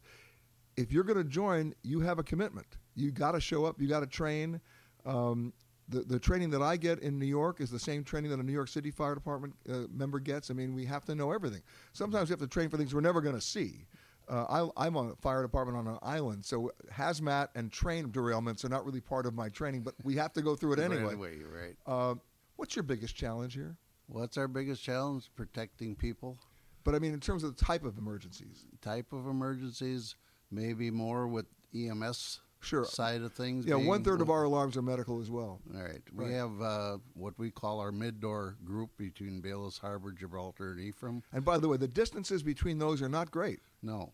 if 0.78 0.92
you're 0.92 1.04
going 1.04 1.18
to 1.18 1.24
join, 1.24 1.74
you 1.84 2.02
have 2.02 2.20
a 2.20 2.24
commitment. 2.24 2.68
You 2.96 3.10
got 3.12 3.32
to 3.32 3.40
show 3.42 3.66
up, 3.66 3.82
you 3.82 3.88
got 3.88 4.02
to 4.02 4.08
train. 4.08 4.62
Um, 5.06 5.54
the, 5.90 6.02
the 6.02 6.20
training 6.20 6.50
that 6.52 6.62
I 6.62 6.78
get 6.78 7.00
in 7.00 7.20
New 7.20 7.26
York 7.26 7.60
is 7.62 7.70
the 7.70 7.80
same 7.80 8.04
training 8.04 8.32
that 8.32 8.40
a 8.40 8.44
New 8.44 8.54
York 8.54 8.70
City 8.70 8.92
Fire 8.92 9.16
Department 9.16 9.54
uh, 9.70 9.82
member 9.92 10.20
gets. 10.20 10.50
I 10.50 10.54
mean, 10.54 10.74
we 10.74 10.86
have 10.86 11.06
to 11.06 11.16
know 11.16 11.32
everything. 11.32 11.62
Sometimes 11.94 12.30
we 12.30 12.34
have 12.34 12.40
to 12.40 12.48
train 12.48 12.70
for 12.70 12.78
things 12.78 12.94
we're 12.94 13.02
never 13.02 13.22
going 13.22 13.36
to 13.36 13.42
see. 13.42 13.88
Uh, 14.30 14.70
I, 14.78 14.86
I'm 14.86 14.96
on 14.96 15.10
a 15.10 15.16
fire 15.18 15.42
department 15.42 15.78
on 15.78 15.88
an 15.88 16.00
island, 16.02 16.46
so 16.46 16.72
hazmat 16.92 17.50
and 17.56 17.72
train 17.72 18.10
derailments 18.10 18.64
are 18.64 18.70
not 18.70 18.86
really 18.86 19.02
part 19.02 19.26
of 19.26 19.34
my 19.34 19.50
training, 19.50 19.82
but 19.82 19.96
we 20.04 20.16
have 20.16 20.32
to 20.34 20.42
go 20.42 20.56
through 20.56 20.74
it 20.74 20.80
anyway. 20.92 21.12
Anyway, 21.12 21.40
right. 21.44 21.76
Uh, 21.86 22.16
what's 22.56 22.76
your 22.76 22.84
biggest 22.84 23.16
challenge 23.16 23.54
here? 23.54 23.76
What's 24.08 24.38
our 24.38 24.48
biggest 24.48 24.82
challenge? 24.82 25.30
Protecting 25.36 25.96
people. 25.96 26.38
But 26.86 26.96
I 26.96 27.00
mean, 27.00 27.14
in 27.14 27.20
terms 27.20 27.44
of 27.44 27.56
the 27.56 27.66
type 27.66 27.84
of 27.84 27.98
emergencies. 27.98 28.66
Type 28.82 29.12
of 29.12 29.28
emergencies, 29.28 30.16
maybe 30.52 30.90
more 30.90 31.28
with 31.28 31.46
EMS 31.76 32.40
Sure. 32.64 32.86
side 32.86 33.22
of 33.22 33.34
things. 33.34 33.66
Yeah, 33.66 33.76
being- 33.76 33.88
one 33.88 34.04
third 34.04 34.22
of 34.22 34.30
our 34.30 34.44
alarms 34.44 34.78
are 34.78 34.82
medical 34.82 35.20
as 35.22 35.30
well. 35.30 35.62
All 35.76 35.82
right. 35.82 36.02
We 36.14 36.26
Right. 36.26 36.34
have 36.34 36.62
uh, 36.62 36.98
what 37.14 37.38
we 37.38 37.52
call 37.52 37.80
our 37.80 37.92
mid-door 37.92 38.58
group 38.64 38.96
between 38.98 39.42
Baileys 39.42 39.78
Harbor, 39.78 40.12
Gibraltar, 40.12 40.72
and 40.72 40.80
Ephraim. 40.80 41.24
And 41.32 41.44
by 41.44 41.58
the 41.58 41.68
way, 41.68 41.78
the 41.78 41.88
distances 41.88 42.42
between 42.44 42.78
those 42.80 43.02
are 43.02 43.10
not 43.10 43.32
great. 43.32 43.60
No, 43.82 44.14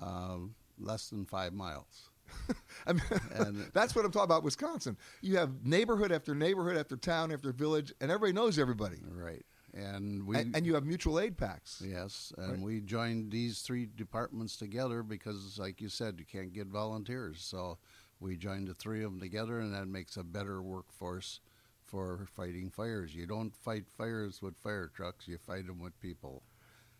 uh, 0.00 0.38
less 0.78 1.08
than 1.10 1.24
five 1.26 1.52
miles. 1.52 2.10
I 2.86 2.92
mean, 2.92 3.02
And- 3.32 3.70
that's 3.72 3.94
what 3.94 4.04
I'm 4.04 4.10
talking 4.10 4.24
about. 4.24 4.42
Wisconsin, 4.42 4.96
you 5.20 5.36
have 5.36 5.64
neighborhood 5.64 6.10
after 6.12 6.34
neighborhood 6.34 6.76
after 6.76 6.96
town 6.96 7.30
after 7.30 7.52
village, 7.52 7.92
and 8.00 8.10
everybody 8.10 8.32
knows 8.32 8.58
everybody. 8.58 8.96
Right. 9.08 9.44
And 9.76 10.26
we 10.26 10.38
and, 10.38 10.56
and 10.56 10.64
you 10.64 10.74
have 10.74 10.86
mutual 10.86 11.20
aid 11.20 11.36
packs. 11.36 11.82
yes, 11.84 12.32
and 12.38 12.52
Right. 12.52 12.60
we 12.60 12.80
joined 12.80 13.30
these 13.30 13.60
three 13.60 13.84
departments 13.84 14.56
together 14.56 15.02
because, 15.02 15.58
like 15.58 15.82
you 15.82 15.90
said, 15.90 16.18
you 16.18 16.24
can't 16.24 16.54
get 16.54 16.68
volunteers. 16.68 17.42
So 17.42 17.76
we 18.18 18.36
joined 18.38 18.68
the 18.68 18.74
three 18.74 19.04
of 19.04 19.12
them 19.12 19.20
together, 19.20 19.58
and 19.60 19.74
that 19.74 19.86
makes 19.86 20.16
a 20.16 20.24
better 20.24 20.62
workforce 20.62 21.40
for 21.84 22.26
fighting 22.34 22.70
fires. 22.70 23.14
You 23.14 23.26
don't 23.26 23.54
fight 23.54 23.84
fires 23.90 24.40
with 24.40 24.56
fire 24.56 24.88
trucks; 24.88 25.28
you 25.28 25.36
fight 25.36 25.66
them 25.66 25.78
with 25.78 26.00
people. 26.00 26.42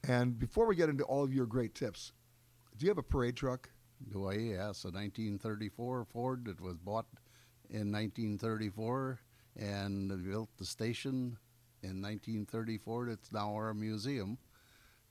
And 0.06 0.38
before 0.38 0.66
we 0.66 0.76
get 0.76 0.90
into 0.90 1.04
all 1.04 1.25
of 1.25 1.33
your 1.33 1.47
great 1.47 1.75
tips, 1.75 2.12
do 2.76 2.85
you 2.85 2.90
have 2.90 2.99
a 2.99 3.02
parade 3.02 3.37
truck? 3.37 3.71
Do 4.12 4.26
I? 4.28 4.35
Yes, 4.35 4.85
a 4.85 4.88
1934 4.92 6.04
Ford 6.04 6.45
that 6.45 6.61
was 6.61 6.76
bought 6.76 7.06
in 7.71 7.90
1934 7.90 9.18
and 9.56 10.25
built 10.28 10.50
the 10.59 10.66
station 10.66 11.38
in 11.90 12.02
1934. 12.02 13.09
It's 13.09 13.33
now 13.33 13.52
our 13.55 13.75
museum, 13.75 14.38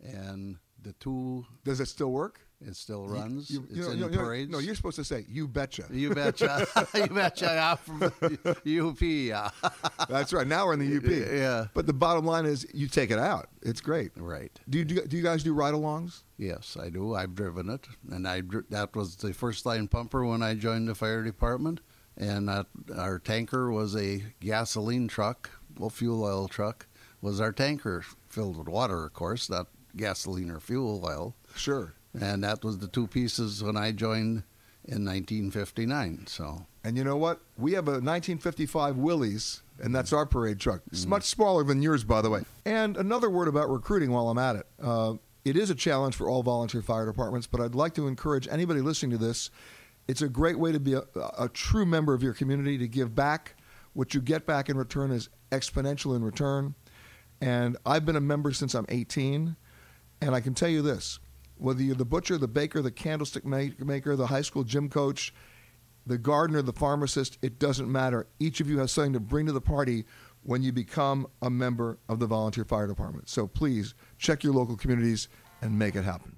and 0.01 0.57
the 0.81 0.93
two 0.93 1.45
Does 1.63 1.79
it 1.79 1.87
still 1.87 2.11
work? 2.11 2.41
it 2.65 2.75
still 2.75 3.05
runs. 3.07 3.49
You- 3.51 3.65
it's 3.69 3.75
you 3.75 3.81
know- 3.83 3.91
in 3.91 3.97
you 3.99 4.09
know- 4.09 4.17
parades. 4.17 4.49
No, 4.51 4.59
you're 4.59 4.75
supposed 4.75 4.95
to 4.95 5.03
say, 5.03 5.25
"You 5.29 5.47
betcha." 5.47 5.85
You 5.91 6.13
betcha. 6.13 6.65
you 6.95 7.07
betcha. 7.07 7.51
I'm 7.59 7.77
from 7.77 8.03
UP. 8.43 9.01
Yeah. 9.01 9.49
That's 10.09 10.31
right. 10.33 10.47
Now 10.47 10.65
we're 10.65 10.73
in 10.73 10.79
the 10.79 10.97
UP. 10.97 11.03
Yeah. 11.33 11.67
But 11.73 11.85
the 11.85 11.93
bottom 11.93 12.25
line 12.25 12.45
is, 12.45 12.65
you 12.73 12.87
take 12.87 13.11
it 13.11 13.19
out. 13.19 13.49
It's 13.61 13.81
great. 13.81 14.11
Right. 14.15 14.57
Do 14.69 14.77
you 14.77 14.85
do, 14.85 15.01
do 15.05 15.17
you 15.17 15.23
guys 15.23 15.43
do 15.43 15.53
ride-alongs? 15.53 16.23
Yes, 16.37 16.77
I 16.81 16.89
do. 16.89 17.13
I've 17.13 17.35
driven 17.35 17.69
it, 17.69 17.87
and 18.11 18.27
I 18.27 18.41
that 18.69 18.95
was 18.95 19.15
the 19.17 19.33
first 19.33 19.65
line 19.65 19.87
pumper 19.87 20.25
when 20.25 20.41
I 20.41 20.55
joined 20.55 20.87
the 20.87 20.95
fire 20.95 21.23
department. 21.23 21.81
And 22.17 22.47
that, 22.47 22.67
our 22.95 23.19
tanker 23.19 23.69
was 23.69 23.93
a 23.97 24.23
gasoline 24.39 25.09
truck, 25.09 25.49
fuel 25.89 26.23
oil 26.23 26.47
truck. 26.47 26.87
Was 27.21 27.41
our 27.41 27.51
tanker 27.51 28.03
filled 28.29 28.57
with 28.57 28.67
water, 28.67 29.05
of 29.05 29.13
course, 29.13 29.49
not 29.49 29.67
gasoline 29.95 30.51
or 30.51 30.59
fuel 30.59 31.03
oil. 31.03 31.35
Sure. 31.55 31.93
And 32.19 32.43
that 32.43 32.63
was 32.63 32.79
the 32.79 32.87
two 32.87 33.07
pieces 33.07 33.63
when 33.63 33.77
I 33.77 33.91
joined 33.91 34.43
in 34.87 35.03
1959. 35.03 36.27
So 36.27 36.65
And 36.83 36.97
you 36.97 37.03
know 37.03 37.17
what? 37.17 37.41
We 37.57 37.73
have 37.73 37.87
a 37.87 37.91
1955 37.91 38.97
Willys, 38.97 39.63
and 39.79 39.93
that's 39.93 40.13
our 40.13 40.25
parade 40.25 40.59
truck. 40.59 40.81
It's 40.91 41.05
much 41.05 41.23
smaller 41.23 41.63
than 41.63 41.81
yours, 41.81 42.03
by 42.03 42.21
the 42.21 42.29
way. 42.29 42.43
And 42.65 42.95
another 42.97 43.29
word 43.29 43.47
about 43.47 43.69
recruiting 43.69 44.11
while 44.11 44.29
I'm 44.29 44.37
at 44.37 44.57
it. 44.57 44.65
Uh, 44.81 45.15
it 45.43 45.57
is 45.57 45.69
a 45.69 45.75
challenge 45.75 46.15
for 46.15 46.29
all 46.29 46.43
volunteer 46.43 46.81
fire 46.81 47.05
departments, 47.05 47.47
but 47.47 47.61
I'd 47.61 47.75
like 47.75 47.93
to 47.95 48.07
encourage 48.07 48.47
anybody 48.47 48.81
listening 48.81 49.11
to 49.11 49.23
this. 49.23 49.49
It's 50.07 50.21
a 50.21 50.29
great 50.29 50.59
way 50.59 50.71
to 50.71 50.79
be 50.79 50.93
a, 50.93 51.03
a 51.37 51.49
true 51.49 51.85
member 51.85 52.13
of 52.13 52.23
your 52.23 52.33
community, 52.33 52.77
to 52.77 52.87
give 52.87 53.15
back. 53.15 53.55
What 53.93 54.13
you 54.13 54.21
get 54.21 54.45
back 54.45 54.69
in 54.69 54.77
return 54.77 55.11
is 55.11 55.29
exponential 55.57 56.15
in 56.15 56.23
return. 56.23 56.75
And 57.41 57.77
I've 57.85 58.05
been 58.05 58.15
a 58.15 58.21
member 58.21 58.53
since 58.53 58.73
I'm 58.73 58.85
18. 58.89 59.55
And 60.21 60.35
I 60.35 60.41
can 60.41 60.53
tell 60.53 60.69
you 60.69 60.81
this 60.81 61.19
whether 61.57 61.81
you're 61.81 61.95
the 61.95 62.05
butcher, 62.05 62.37
the 62.37 62.47
baker, 62.47 62.81
the 62.81 62.91
candlestick 62.91 63.45
ma- 63.45 63.67
maker, 63.79 64.15
the 64.15 64.27
high 64.27 64.41
school 64.41 64.63
gym 64.63 64.89
coach, 64.89 65.33
the 66.05 66.17
gardener, 66.17 66.61
the 66.61 66.73
pharmacist, 66.73 67.37
it 67.41 67.59
doesn't 67.59 67.91
matter. 67.91 68.27
Each 68.39 68.59
of 68.59 68.69
you 68.69 68.79
has 68.79 68.91
something 68.91 69.13
to 69.13 69.19
bring 69.19 69.45
to 69.45 69.51
the 69.51 69.61
party 69.61 70.05
when 70.43 70.61
you 70.61 70.71
become 70.71 71.27
a 71.41 71.49
member 71.49 71.97
of 72.07 72.19
the 72.19 72.27
volunteer 72.27 72.65
fire 72.65 72.87
department. 72.87 73.29
So 73.29 73.47
please 73.47 73.95
check 74.17 74.43
your 74.43 74.53
local 74.53 74.75
communities 74.75 75.27
and 75.61 75.77
make 75.77 75.95
it 75.95 76.03
happen. 76.03 76.34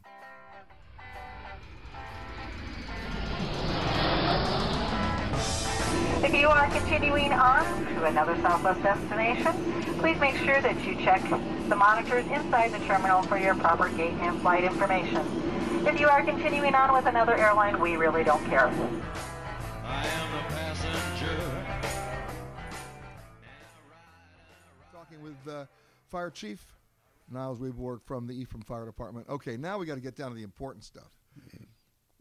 You 6.48 6.54
are 6.54 6.70
continuing 6.70 7.34
on 7.34 7.66
to 7.88 8.06
another 8.06 8.34
Southwest 8.38 8.82
destination, 8.82 9.52
please 10.00 10.18
make 10.18 10.38
sure 10.38 10.62
that 10.62 10.82
you 10.86 10.96
check 10.96 11.22
the 11.68 11.76
monitors 11.76 12.26
inside 12.28 12.72
the 12.72 12.80
terminal 12.86 13.22
for 13.24 13.38
your 13.38 13.54
proper 13.56 13.90
gate 13.90 14.14
and 14.22 14.40
flight 14.40 14.64
information. 14.64 15.28
If 15.86 16.00
you 16.00 16.08
are 16.08 16.24
continuing 16.24 16.74
on 16.74 16.94
with 16.94 17.06
another 17.06 17.36
airline, 17.36 17.82
we 17.82 17.98
really 17.98 18.24
don't 18.24 18.46
care. 18.46 18.68
I 19.84 20.08
am 20.08 20.36
a 20.36 20.48
passenger. 20.48 21.38
Talking 24.94 25.22
with 25.22 25.54
uh, 25.54 25.66
Fire 26.08 26.30
Chief 26.30 26.66
Niles 27.30 27.60
Weborg 27.60 28.04
from 28.06 28.26
the 28.26 28.40
Ephraim 28.40 28.64
Fire 28.64 28.86
Department. 28.86 29.28
Okay, 29.28 29.58
now 29.58 29.78
we 29.78 29.86
got 29.86 29.96
to 29.96 30.02
get 30.02 30.16
down 30.16 30.30
to 30.30 30.36
the 30.36 30.44
important 30.44 30.86
stuff. 30.86 31.12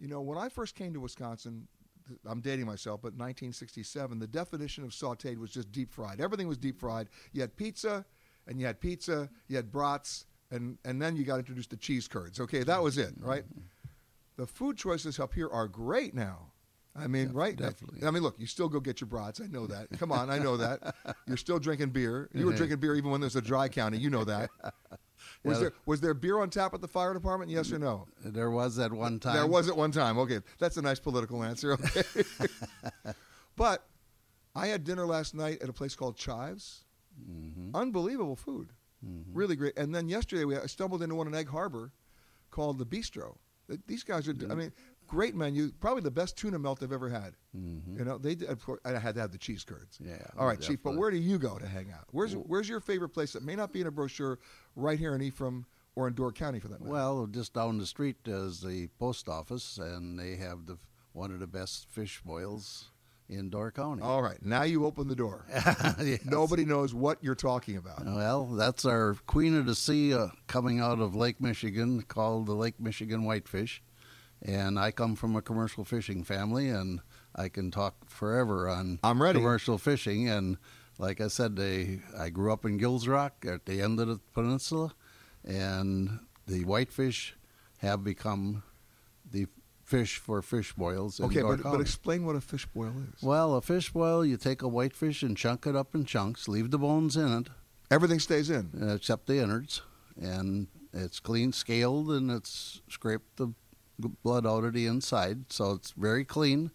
You 0.00 0.08
know, 0.08 0.20
when 0.20 0.36
I 0.36 0.48
first 0.48 0.74
came 0.74 0.92
to 0.94 1.00
Wisconsin, 1.00 1.52
th- 1.52 1.68
I'm 2.26 2.40
dating 2.40 2.66
myself, 2.66 3.00
but 3.02 3.12
1967, 3.12 4.18
the 4.18 4.26
definition 4.26 4.84
of 4.84 4.90
sauteed 4.90 5.38
was 5.38 5.50
just 5.50 5.72
deep 5.72 5.92
fried. 5.92 6.20
Everything 6.20 6.48
was 6.48 6.58
deep 6.58 6.78
fried. 6.78 7.08
You 7.32 7.40
had 7.40 7.56
pizza, 7.56 8.04
and 8.46 8.60
you 8.60 8.66
had 8.66 8.80
pizza, 8.80 9.28
you 9.48 9.56
had 9.56 9.72
brats, 9.72 10.26
and, 10.50 10.78
and 10.84 11.00
then 11.00 11.16
you 11.16 11.24
got 11.24 11.38
introduced 11.38 11.70
to 11.70 11.76
cheese 11.76 12.06
curds. 12.08 12.40
Okay, 12.40 12.62
that 12.62 12.82
was 12.82 12.98
it, 12.98 13.14
right? 13.18 13.44
Mm-hmm. 13.44 13.60
The 14.36 14.46
food 14.46 14.76
choices 14.76 15.18
up 15.18 15.34
here 15.34 15.48
are 15.48 15.66
great 15.66 16.14
now. 16.14 16.52
I 16.98 17.08
mean, 17.08 17.32
right? 17.32 17.56
definitely. 17.56 18.06
I 18.06 18.10
mean, 18.10 18.22
look, 18.22 18.36
you 18.38 18.46
still 18.46 18.68
go 18.68 18.80
get 18.80 19.00
your 19.00 19.08
brats. 19.08 19.40
I 19.40 19.46
know 19.46 19.66
that. 19.66 19.88
Come 19.98 20.12
on, 20.12 20.30
I 20.30 20.38
know 20.38 20.56
that. 20.56 20.94
You're 21.26 21.36
still 21.36 21.58
drinking 21.58 21.90
beer. 21.90 22.30
You 22.32 22.46
were 22.46 22.54
drinking 22.54 22.78
beer 22.78 22.94
even 22.94 23.10
when 23.10 23.20
there's 23.20 23.36
a 23.36 23.42
dry 23.42 23.68
county. 23.68 23.98
You 23.98 24.08
know 24.08 24.24
that. 24.24 24.50
Was 25.46 25.60
there 25.60 25.72
was 25.86 26.00
there 26.00 26.14
beer 26.14 26.38
on 26.40 26.50
tap 26.50 26.74
at 26.74 26.80
the 26.80 26.88
fire 26.88 27.14
department? 27.14 27.50
Yes 27.50 27.72
or 27.72 27.78
no? 27.78 28.06
there 28.24 28.50
was 28.50 28.78
at 28.78 28.92
one 28.92 29.18
time. 29.20 29.34
There 29.34 29.46
was 29.46 29.68
at 29.68 29.76
one 29.76 29.92
time. 29.92 30.18
Okay, 30.18 30.40
that's 30.58 30.76
a 30.76 30.82
nice 30.82 30.98
political 30.98 31.42
answer. 31.42 31.72
Okay, 31.72 32.02
but 33.56 33.86
I 34.54 34.66
had 34.68 34.84
dinner 34.84 35.06
last 35.06 35.34
night 35.34 35.62
at 35.62 35.68
a 35.68 35.72
place 35.72 35.94
called 35.94 36.16
Chives. 36.16 36.84
Mm-hmm. 37.30 37.74
Unbelievable 37.74 38.36
food, 38.36 38.72
really 39.32 39.56
great. 39.56 39.78
And 39.78 39.94
then 39.94 40.08
yesterday 40.08 40.44
we 40.44 40.56
I 40.56 40.66
stumbled 40.66 41.02
into 41.02 41.14
one 41.14 41.26
in 41.26 41.34
Egg 41.34 41.48
Harbor 41.48 41.92
called 42.50 42.78
the 42.78 42.86
Bistro. 42.86 43.36
These 43.86 44.04
guys 44.04 44.28
are, 44.28 44.34
I 44.50 44.54
mean, 44.54 44.72
great 45.06 45.34
menu. 45.34 45.70
Probably 45.80 46.02
the 46.02 46.10
best 46.10 46.36
tuna 46.36 46.58
melt 46.58 46.82
I've 46.82 46.92
ever 46.92 47.08
had. 47.08 47.34
You 47.54 48.04
know, 48.04 48.18
they 48.18 48.34
did, 48.34 48.50
of 48.50 48.62
course, 48.62 48.80
I 48.84 48.90
had 48.98 49.14
to 49.14 49.20
have 49.22 49.32
the 49.32 49.38
cheese 49.38 49.64
curds. 49.64 49.96
Mm-hmm. 49.98 50.10
Yeah, 50.10 50.26
All 50.38 50.46
right, 50.46 50.60
Chief. 50.60 50.82
But 50.82 50.96
where 50.96 51.10
do 51.10 51.16
you 51.16 51.38
go 51.38 51.58
to 51.58 51.66
hang 51.66 51.90
out? 51.90 52.04
Where's 52.10 52.34
Where's 52.34 52.68
your 52.68 52.80
favorite 52.80 53.10
place 53.10 53.32
that 53.32 53.42
may 53.42 53.56
not 53.56 53.72
be 53.72 53.80
in 53.80 53.86
a 53.86 53.90
brochure 53.90 54.38
right 54.74 54.98
here 54.98 55.14
in 55.14 55.22
Ephraim 55.22 55.64
or 55.94 56.06
in 56.06 56.14
Door 56.14 56.32
County 56.32 56.58
for 56.60 56.68
that 56.68 56.80
matter? 56.80 56.92
Well, 56.92 57.26
just 57.26 57.54
down 57.54 57.78
the 57.78 57.86
street 57.86 58.16
is 58.26 58.60
the 58.60 58.88
post 58.98 59.28
office, 59.28 59.78
and 59.78 60.18
they 60.18 60.36
have 60.36 60.66
the 60.66 60.76
one 61.14 61.30
of 61.30 61.40
the 61.40 61.46
best 61.46 61.88
fish 61.88 62.20
boils 62.24 62.90
in 63.28 63.48
Door 63.48 63.72
County. 63.72 64.02
All 64.02 64.22
right, 64.22 64.36
now 64.44 64.62
you 64.64 64.84
open 64.84 65.08
the 65.08 65.16
door. 65.16 65.46
Yes. 65.98 66.24
Nobody 66.26 66.64
knows 66.66 66.92
what 66.92 67.18
you're 67.24 67.34
talking 67.34 67.76
about. 67.78 68.04
Well, 68.04 68.44
that's 68.46 68.84
our 68.84 69.14
Queen 69.26 69.56
of 69.56 69.64
the 69.66 69.74
Sea 69.74 70.12
uh, 70.14 70.28
coming 70.46 70.78
out 70.78 71.00
of 71.00 71.16
Lake 71.16 71.40
Michigan, 71.40 72.02
called 72.02 72.46
the 72.46 72.52
Lake 72.52 72.78
Michigan 72.78 73.24
Whitefish. 73.24 73.82
And 74.42 74.78
I 74.78 74.90
come 74.90 75.16
from 75.16 75.34
a 75.34 75.42
commercial 75.42 75.84
fishing 75.84 76.22
family, 76.22 76.68
and 76.68 77.00
I 77.34 77.48
can 77.48 77.70
talk 77.70 78.08
forever 78.08 78.68
on 78.68 78.98
I'm 79.02 79.20
ready. 79.20 79.38
commercial 79.38 79.78
fishing. 79.78 80.28
And 80.28 80.56
like 80.98 81.20
I 81.20 81.28
said, 81.28 81.56
they, 81.56 82.00
I 82.18 82.28
grew 82.28 82.52
up 82.52 82.64
in 82.64 82.76
Gills 82.76 83.08
Rock 83.08 83.44
at 83.48 83.66
the 83.66 83.80
end 83.80 83.98
of 83.98 84.08
the 84.08 84.20
peninsula, 84.34 84.92
and 85.44 86.20
the 86.46 86.64
whitefish 86.64 87.34
have 87.78 88.04
become 88.04 88.62
the 89.30 89.46
fish 89.84 90.18
for 90.18 90.42
fish 90.42 90.72
boils. 90.74 91.18
In 91.20 91.26
Okay, 91.26 91.42
but, 91.42 91.62
but 91.62 91.80
explain 91.80 92.24
what 92.26 92.36
a 92.36 92.40
fish 92.40 92.66
boil 92.66 92.92
is. 93.14 93.22
well, 93.22 93.54
a 93.54 93.62
fish 93.62 93.90
boil, 93.92 94.24
you 94.24 94.36
take 94.36 94.62
a 94.62 94.68
whitefish 94.68 95.22
and 95.22 95.36
chunk 95.36 95.66
it 95.66 95.76
up 95.76 95.94
in 95.94 96.04
chunks, 96.04 96.48
leave 96.48 96.70
the 96.70 96.78
bones 96.78 97.16
in 97.16 97.32
it, 97.38 97.48
Everything 97.90 98.18
stays 98.18 98.50
in. 98.50 98.70
except 98.94 99.26
the 99.26 99.38
innards, 99.38 99.82
and 100.20 100.66
it's 100.92 101.20
clean 101.20 101.52
scaled 101.52 102.10
and 102.10 102.30
it's 102.30 102.80
scraped 102.88 103.36
the 103.36 103.52
blood 103.98 104.46
out 104.46 104.64
of 104.64 104.72
the 104.72 104.86
inside, 104.86 105.52
so 105.52 105.72
it's 105.72 105.92
very 105.92 106.24
clean. 106.24 106.70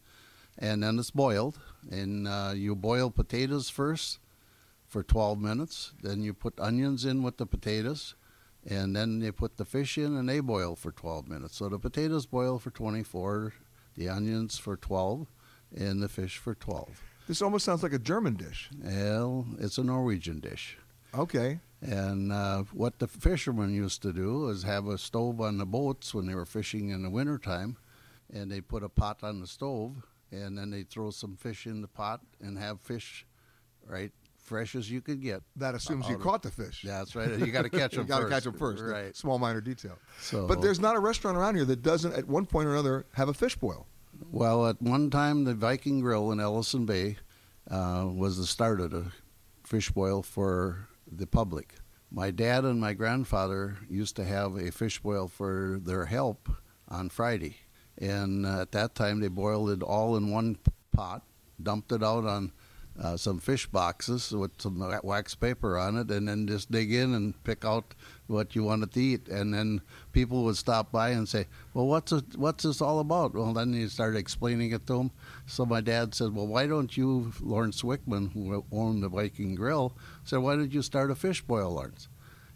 And 0.57 0.83
then 0.83 0.99
it's 0.99 1.11
boiled, 1.11 1.59
and 1.89 2.27
uh, 2.27 2.51
you 2.53 2.75
boil 2.75 3.09
potatoes 3.09 3.69
first 3.69 4.19
for 4.87 5.01
12 5.01 5.39
minutes. 5.39 5.93
Then 6.03 6.21
you 6.21 6.33
put 6.33 6.59
onions 6.59 7.05
in 7.05 7.23
with 7.23 7.37
the 7.37 7.45
potatoes, 7.45 8.15
and 8.67 8.95
then 8.95 9.21
you 9.21 9.31
put 9.31 9.57
the 9.57 9.65
fish 9.65 9.97
in, 9.97 10.15
and 10.15 10.27
they 10.29 10.39
boil 10.39 10.75
for 10.75 10.91
12 10.91 11.27
minutes. 11.27 11.55
So 11.57 11.69
the 11.69 11.79
potatoes 11.79 12.25
boil 12.25 12.59
for 12.59 12.69
24, 12.69 13.53
the 13.95 14.09
onions 14.09 14.57
for 14.57 14.75
12, 14.75 15.27
and 15.75 16.03
the 16.03 16.09
fish 16.09 16.37
for 16.37 16.53
12. 16.53 17.01
This 17.27 17.41
almost 17.41 17.65
sounds 17.65 17.81
like 17.81 17.93
a 17.93 17.99
German 17.99 18.35
dish. 18.35 18.69
Well, 18.83 19.47
it's 19.57 19.77
a 19.77 19.83
Norwegian 19.83 20.41
dish. 20.41 20.77
Okay. 21.17 21.59
And 21.81 22.31
uh, 22.31 22.63
what 22.73 22.99
the 22.99 23.07
fishermen 23.07 23.73
used 23.73 24.01
to 24.03 24.13
do 24.13 24.49
is 24.49 24.63
have 24.63 24.87
a 24.87 24.97
stove 24.97 25.41
on 25.41 25.57
the 25.57 25.65
boats 25.65 26.13
when 26.13 26.27
they 26.27 26.35
were 26.35 26.45
fishing 26.45 26.89
in 26.89 27.01
the 27.03 27.09
wintertime, 27.09 27.75
and 28.31 28.51
they 28.51 28.61
put 28.61 28.83
a 28.83 28.89
pot 28.89 29.23
on 29.23 29.39
the 29.41 29.47
stove, 29.47 30.05
and 30.31 30.57
then 30.57 30.69
they 30.69 30.83
throw 30.83 31.09
some 31.09 31.35
fish 31.35 31.65
in 31.65 31.81
the 31.81 31.87
pot 31.87 32.21
and 32.39 32.57
have 32.59 32.79
fish, 32.81 33.25
right, 33.87 34.11
fresh 34.37 34.75
as 34.75 34.91
you 34.91 35.01
could 35.01 35.21
get. 35.21 35.41
That 35.55 35.73
assumes 35.73 36.07
you 36.07 36.15
of- 36.15 36.21
caught 36.21 36.43
the 36.43 36.51
fish. 36.51 36.83
Yeah, 36.83 36.99
that's 36.99 37.15
right. 37.15 37.29
You 37.39 37.47
got 37.47 37.63
to 37.63 37.69
catch 37.69 37.91
them. 37.95 38.03
you 38.03 38.07
got 38.07 38.19
to 38.19 38.29
catch 38.29 38.43
them 38.43 38.53
first. 38.53 38.83
right? 38.83 39.15
Small 39.17 39.39
minor 39.39 39.59
detail. 39.61 39.97
So, 40.19 40.45
But 40.47 40.61
there's 40.61 40.79
not 40.79 40.95
a 40.95 40.99
restaurant 40.99 41.35
around 41.35 41.55
here 41.55 41.65
that 41.65 41.81
doesn't, 41.81 42.13
at 42.13 42.27
one 42.27 42.45
point 42.45 42.67
or 42.67 42.73
another, 42.73 43.05
have 43.15 43.27
a 43.27 43.33
fish 43.33 43.55
boil. 43.55 43.87
Well, 44.31 44.67
at 44.67 44.79
one 44.81 45.09
time, 45.09 45.45
the 45.45 45.55
Viking 45.55 45.99
Grill 46.01 46.31
in 46.31 46.39
Ellison 46.39 46.85
Bay 46.85 47.17
uh, 47.71 48.07
was 48.13 48.37
the 48.37 48.45
start 48.45 48.79
of 48.79 48.91
the 48.91 49.05
fish 49.63 49.89
boil 49.89 50.21
for 50.21 50.87
the 51.11 51.27
public. 51.27 51.75
My 52.09 52.31
dad 52.31 52.65
and 52.65 52.79
my 52.79 52.93
grandfather 52.93 53.77
used 53.89 54.15
to 54.17 54.25
have 54.25 54.55
a 54.55 54.71
fish 54.71 54.99
boil 54.99 55.27
for 55.27 55.79
their 55.81 56.05
help 56.05 56.49
on 56.87 57.09
Friday. 57.09 57.57
And 57.97 58.45
uh, 58.45 58.61
at 58.61 58.71
that 58.71 58.95
time, 58.95 59.19
they 59.19 59.27
boiled 59.27 59.69
it 59.69 59.83
all 59.83 60.17
in 60.17 60.31
one 60.31 60.57
pot, 60.91 61.23
dumped 61.61 61.91
it 61.91 62.03
out 62.03 62.25
on 62.25 62.51
uh, 62.99 63.17
some 63.17 63.39
fish 63.39 63.67
boxes 63.67 64.31
with 64.31 64.51
some 64.59 64.79
wax 65.03 65.33
paper 65.35 65.77
on 65.77 65.97
it, 65.97 66.11
and 66.11 66.27
then 66.27 66.47
just 66.47 66.71
dig 66.71 66.93
in 66.93 67.13
and 67.13 67.41
pick 67.43 67.63
out 67.63 67.93
what 68.27 68.55
you 68.55 68.63
wanted 68.63 68.91
to 68.91 69.01
eat. 69.01 69.27
And 69.27 69.53
then 69.53 69.81
people 70.11 70.43
would 70.43 70.57
stop 70.57 70.91
by 70.91 71.09
and 71.09 71.27
say, 71.27 71.47
"Well, 71.73 71.87
what's 71.87 72.11
it, 72.11 72.35
what's 72.35 72.63
this 72.63 72.81
all 72.81 72.99
about?" 72.99 73.33
Well, 73.33 73.53
then 73.53 73.73
you 73.73 73.87
start 73.87 74.15
explaining 74.15 74.71
it 74.71 74.85
to 74.87 74.97
them. 74.97 75.11
So 75.45 75.65
my 75.65 75.81
dad 75.81 76.13
said, 76.13 76.35
"Well, 76.35 76.47
why 76.47 76.67
don't 76.67 76.95
you, 76.95 77.31
Lawrence 77.39 77.81
Wickman, 77.81 78.33
who 78.33 78.65
owned 78.71 79.03
the 79.03 79.09
Viking 79.09 79.55
Grill, 79.55 79.95
said, 80.23 80.37
why 80.37 80.55
did 80.55 80.73
you 80.73 80.81
start 80.81 81.11
a 81.11 81.15
fish 81.15 81.41
boil, 81.41 81.71
Lawrence?" 81.71 82.07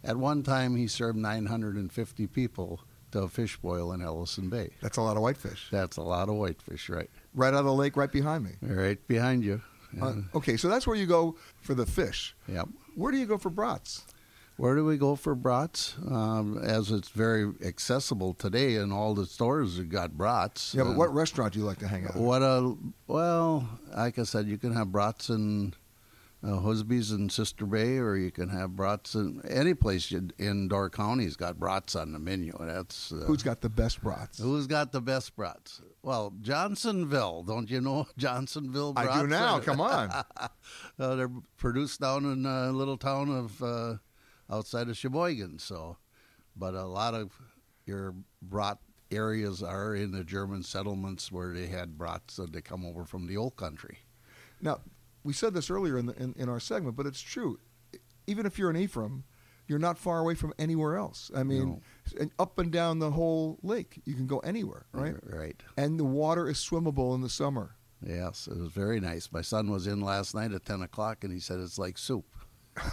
At 0.04 0.18
one 0.18 0.44
time, 0.44 0.76
he 0.76 0.88
served 0.88 1.18
950 1.18 2.28
people 2.28 2.82
to 3.12 3.24
a 3.24 3.28
fish 3.28 3.58
boil 3.58 3.92
in 3.94 4.02
Ellison 4.02 4.50
Bay. 4.50 4.70
That's 4.82 4.98
a 4.98 5.02
lot 5.02 5.16
of 5.16 5.24
whitefish. 5.24 5.70
That's 5.72 5.98
a 5.98 6.02
lot 6.02 6.30
of 6.30 6.36
whitefish, 6.36 6.90
right? 6.90 7.10
Right 7.34 7.54
out 7.54 7.60
of 7.60 7.66
the 7.66 7.74
lake, 7.74 7.98
right 7.98 8.12
behind 8.12 8.44
me. 8.44 8.52
Right 8.62 9.00
behind 9.08 9.44
you. 9.44 9.62
Uh, 10.02 10.14
okay, 10.36 10.58
so 10.58 10.68
that's 10.68 10.86
where 10.88 10.96
you 10.96 11.06
go 11.06 11.36
for 11.62 11.74
the 11.74 11.86
fish. 11.86 12.36
Yep. 12.48 12.70
Where 12.96 13.12
do 13.12 13.18
you 13.18 13.26
go 13.26 13.38
for 13.38 13.50
brats? 13.50 14.06
Where 14.58 14.76
do 14.76 14.86
we 14.86 14.98
go 14.98 15.16
for 15.18 15.36
brats? 15.36 15.96
Um, 16.10 16.58
as 16.60 16.90
it's 16.90 17.10
very 17.10 17.52
accessible 17.64 18.34
today, 18.34 18.76
in 18.76 18.92
all 18.92 19.14
the 19.14 19.26
stores 19.26 19.78
have 19.78 19.90
got 19.90 20.18
brats. 20.18 20.74
Yeah, 20.74 20.84
but 20.84 20.90
And 20.90 20.98
what 20.98 21.14
restaurant 21.14 21.54
do 21.54 21.60
you 21.60 21.66
like 21.66 21.80
to 21.80 21.88
hang 21.88 22.06
out 22.06 22.12
at? 22.12 22.22
What 22.22 22.42
a 22.42 22.76
well, 23.08 23.68
like 23.96 24.18
I 24.18 24.24
said, 24.24 24.48
you 24.48 24.58
can 24.58 24.74
have 24.74 24.94
brats 24.94 25.30
in 25.30 25.74
uh, 26.46 26.60
Husby's 26.60 27.12
in 27.12 27.30
Sister 27.30 27.66
Bay, 27.66 27.98
or 27.98 28.16
you 28.16 28.30
can 28.30 28.50
have 28.50 28.76
brats 28.76 29.16
in 29.16 29.42
any 29.50 29.74
place 29.74 30.12
you- 30.12 30.30
in 30.38 30.68
Door 30.68 30.92
County's 30.92 31.36
got 31.36 31.60
brats 31.60 31.96
on 31.96 32.12
the 32.12 32.20
menu. 32.20 32.54
That's 32.60 33.12
uh, 33.12 33.24
Who's 33.26 33.42
got 33.42 33.62
the 33.62 33.70
best 33.70 34.02
brats? 34.04 34.38
who's 34.40 34.68
got 34.68 34.92
the 34.92 35.02
best 35.02 35.36
brats? 35.36 35.82
Well, 36.04 36.34
Johnsonville, 36.42 37.44
don't 37.44 37.70
you 37.70 37.82
know 37.82 38.08
Johnsonville? 38.18 38.94
I 38.96 39.22
do 39.22 39.28
now. 39.28 39.60
Come 39.60 39.82
on. 39.82 40.12
uh, 41.00 41.16
they're 41.16 41.32
produced 41.58 42.00
down 42.02 42.26
in 42.26 42.46
a 42.46 42.72
little 42.72 42.98
town 42.98 43.30
of 43.30 43.64
uh, 43.64 43.96
outside 44.50 44.88
of 44.88 44.98
Sheboygan. 44.98 45.58
So, 45.60 45.98
but 46.56 46.76
a 46.76 46.86
lot 46.86 47.16
of 47.16 47.32
your 47.88 48.14
brat 48.42 48.78
areas 49.12 49.64
are 49.64 49.96
in 49.96 50.12
the 50.12 50.24
German 50.24 50.62
settlements 50.64 51.32
where 51.32 51.54
they 51.54 51.68
had 51.68 51.98
brats 51.98 52.36
that 52.36 52.52
they 52.54 52.62
come 52.62 52.86
over 52.86 53.04
from 53.06 53.26
the 53.28 53.38
old 53.38 53.56
country. 53.56 54.00
Now, 54.62 54.80
we 55.26 55.34
said 55.34 55.54
this 55.54 55.72
earlier 55.72 55.98
in, 55.98 56.06
the, 56.06 56.14
in, 56.22 56.34
in 56.38 56.50
our 56.50 56.60
segment, 56.60 56.96
but 56.96 57.08
it's 57.08 57.20
true. 57.20 57.60
Even 58.28 58.46
if 58.46 58.60
you're 58.60 58.70
an 58.70 58.78
Ephraim, 58.78 59.24
you're 59.68 59.80
not 59.80 59.98
far 59.98 60.20
away 60.20 60.36
from 60.36 60.54
anywhere 60.60 60.96
else. 60.96 61.32
I 61.36 61.44
mean, 61.44 61.82
and 62.20 62.32
up 62.38 62.60
and 62.60 62.72
down 62.72 63.00
the 63.00 63.10
whole 63.10 63.58
lake, 63.64 64.00
you 64.06 64.14
can 64.14 64.28
go 64.28 64.38
anywhere, 64.40 64.86
right? 64.92 65.16
Right. 65.24 65.62
And 65.78 66.00
the 66.00 66.06
water 66.06 66.48
is 66.48 66.58
swimmable 66.58 67.16
in 67.16 67.22
the 67.22 67.30
summer. 67.30 67.76
Yes, 68.06 68.48
it 68.48 68.58
was 68.58 68.72
very 68.72 69.00
nice. 69.00 69.32
My 69.32 69.42
son 69.42 69.72
was 69.72 69.88
in 69.88 70.02
last 70.02 70.36
night 70.36 70.52
at 70.52 70.66
ten 70.66 70.84
o'clock, 70.84 71.24
and 71.24 71.34
he 71.34 71.40
said 71.40 71.60
it's 71.60 71.80
like 71.80 71.98
soup. 71.98 72.26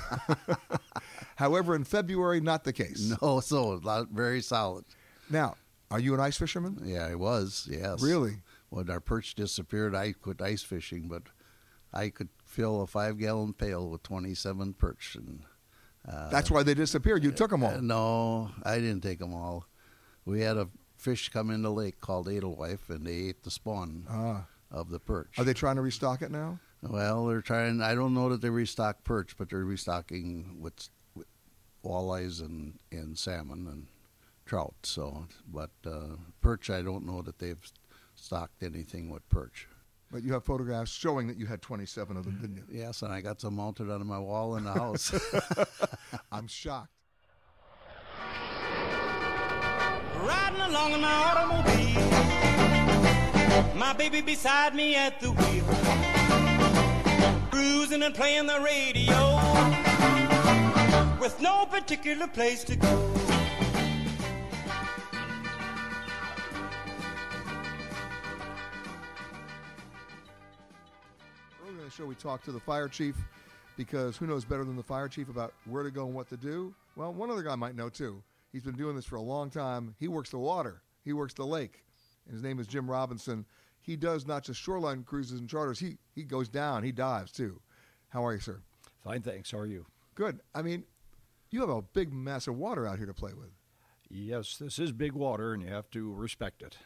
However, 1.37 1.75
in 1.75 1.85
February, 1.85 2.41
not 2.41 2.65
the 2.65 2.73
case. 2.73 3.15
No, 3.21 3.41
so 3.41 3.81
lot, 3.83 4.09
very 4.09 4.41
solid. 4.41 4.87
Now, 5.29 5.57
are 5.91 6.01
you 6.01 6.15
an 6.15 6.21
ice 6.21 6.39
fisherman? 6.39 6.81
Yeah, 6.83 7.07
I 7.07 7.15
was. 7.15 7.69
Yes. 7.71 8.03
Really? 8.03 8.37
When 8.71 8.89
our 8.89 9.01
perch 9.01 9.35
disappeared, 9.35 9.95
I 9.95 10.13
quit 10.13 10.41
ice 10.41 10.63
fishing, 10.63 11.09
but 11.09 11.25
I 11.93 12.09
could 12.11 12.29
fill 12.45 12.81
a 12.83 12.87
five-gallon 12.87 13.55
pail 13.55 13.89
with 13.91 14.03
twenty-seven 14.03 14.75
perch, 14.75 15.15
and 15.17 15.43
uh, 16.09 16.29
That's 16.31 16.51
why 16.51 16.63
they 16.63 16.75
disappeared. 16.75 17.23
You 17.25 17.33
took 17.33 17.51
them 17.51 17.63
all. 17.63 17.81
No, 17.81 18.51
I 18.65 18.77
didn't 18.77 19.03
take 19.03 19.19
them 19.19 19.35
all. 19.35 19.67
We 20.25 20.41
had 20.41 20.57
a 20.57 20.69
fish 20.97 21.29
come 21.29 21.51
in 21.51 21.63
the 21.63 21.71
lake 21.73 22.01
called 22.01 22.29
alewife, 22.29 22.89
and 22.91 23.07
they 23.07 23.15
ate 23.29 23.43
the 23.43 23.51
spawn 23.51 24.07
Ah. 24.09 24.47
of 24.71 24.89
the 24.91 24.99
perch. 25.01 25.39
Are 25.39 25.45
they 25.45 25.53
trying 25.55 25.77
to 25.77 25.83
restock 25.83 26.23
it 26.23 26.31
now? 26.31 26.59
Well, 26.83 27.27
they're 27.27 27.43
trying. 27.43 27.81
I 27.81 27.95
don't 27.95 28.15
know 28.15 28.29
that 28.31 28.41
they 28.41 28.51
restock 28.51 29.05
perch, 29.05 29.37
but 29.37 29.51
they're 29.51 29.65
restocking 29.65 30.59
with, 30.61 30.89
with 31.15 31.27
walleyes 31.85 32.41
and, 32.41 32.79
and 32.91 33.17
salmon 33.19 33.67
and 33.69 33.87
trout. 34.47 34.75
So, 34.83 35.27
but 35.53 35.71
uh, 35.87 36.17
perch, 36.41 36.71
I 36.71 36.83
don't 36.83 37.07
know 37.07 37.23
that 37.23 37.39
they've 37.39 37.65
stocked 38.17 38.63
anything 38.63 39.11
with 39.11 39.29
perch. 39.29 39.69
But 40.13 40.23
you 40.23 40.35
have 40.35 40.45
photographs 40.45 40.93
showing 40.93 41.27
that 41.29 41.39
you 41.39 41.47
had 41.47 41.63
27 41.63 42.19
of 42.19 42.27
them, 42.27 42.37
didn't 42.39 42.57
you? 42.57 42.65
Yes, 42.69 43.01
and 43.01 43.11
I 43.11 43.23
got 43.23 43.41
some 43.41 43.57
mounted 43.57 43.91
on 43.91 44.07
my 44.07 44.19
wall 44.19 44.57
in 44.57 44.65
the 44.65 44.73
house. 44.73 45.11
I'm 46.33 46.47
shocked. 46.47 46.91
Riding 50.23 50.61
along 50.61 50.93
in 50.93 51.01
my 51.01 51.15
automobile, 51.15 52.11
my 53.75 53.95
baby 53.95 54.21
beside 54.21 54.75
me 54.75 54.95
at 54.97 55.19
the 55.19 55.33
wheel, 55.33 55.65
cruising 57.51 58.03
and 58.03 58.15
playing 58.15 58.47
the 58.47 58.61
radio, 58.61 59.41
with 61.19 61.41
no 61.41 61.65
particular 61.65 62.27
place 62.27 62.65
to 62.65 62.77
go. 62.77 63.32
Show, 71.93 72.07
we 72.07 72.15
talk 72.15 72.43
to 72.45 72.53
the 72.53 72.61
fire 72.61 72.89
chief 72.89 73.17
because 73.77 74.17
who 74.17 74.27
knows 74.27 74.45
better 74.45 74.65
than 74.65 74.77
the 74.77 74.83
fire 74.83 75.09
chief 75.09 75.29
about 75.29 75.53
where 75.67 75.83
to 75.83 75.91
go 75.91 76.07
and 76.07 76.15
what 76.15 76.29
to 76.31 76.37
do? 76.37 76.75
Well, 76.97 77.13
one 77.13 77.31
other 77.31 77.43
guy 77.43 77.55
might 77.55 77.77
know 77.77 77.89
too. 77.89 78.23
He's 78.51 78.63
been 78.63 78.77
doing 78.77 78.97
this 78.97 79.05
for 79.05 79.17
a 79.17 79.23
long 79.23 79.51
time. 79.51 79.95
He 79.99 80.09
works 80.09 80.31
the 80.31 80.39
water, 80.39 80.83
he 81.05 81.13
works 81.13 81.35
the 81.35 81.45
lake. 81.45 81.85
And 82.27 82.35
his 82.35 82.43
name 82.43 82.59
is 82.61 82.67
Jim 82.67 82.91
Robinson. 82.91 83.45
He 83.81 83.97
does 83.97 84.27
not 84.27 84.45
just 84.45 84.61
shoreline 84.61 85.03
cruises 85.03 85.41
and 85.41 85.49
charters, 85.49 85.79
he, 85.79 85.99
he 86.15 86.23
goes 86.23 86.49
down, 86.49 86.83
he 86.83 86.93
dives 86.93 87.33
too. 87.33 87.61
How 88.09 88.25
are 88.25 88.33
you, 88.33 88.41
sir? 88.41 88.61
Fine, 89.05 89.23
thanks. 89.23 89.51
How 89.51 89.59
are 89.59 89.67
you? 89.67 89.85
Good. 90.15 90.41
I 90.55 90.63
mean, 90.63 90.85
you 91.51 91.61
have 91.61 91.69
a 91.69 91.83
big 91.83 92.13
mass 92.13 92.47
of 92.47 92.57
water 92.57 92.87
out 92.87 92.99
here 92.99 93.07
to 93.07 93.15
play 93.15 93.33
with. 93.35 93.51
Yes, 94.09 94.57
this 94.57 94.79
is 94.79 94.93
big 94.93 95.13
water, 95.13 95.53
and 95.53 95.63
you 95.63 95.69
have 95.69 95.91
to 95.91 96.13
respect 96.13 96.63
it. 96.63 96.79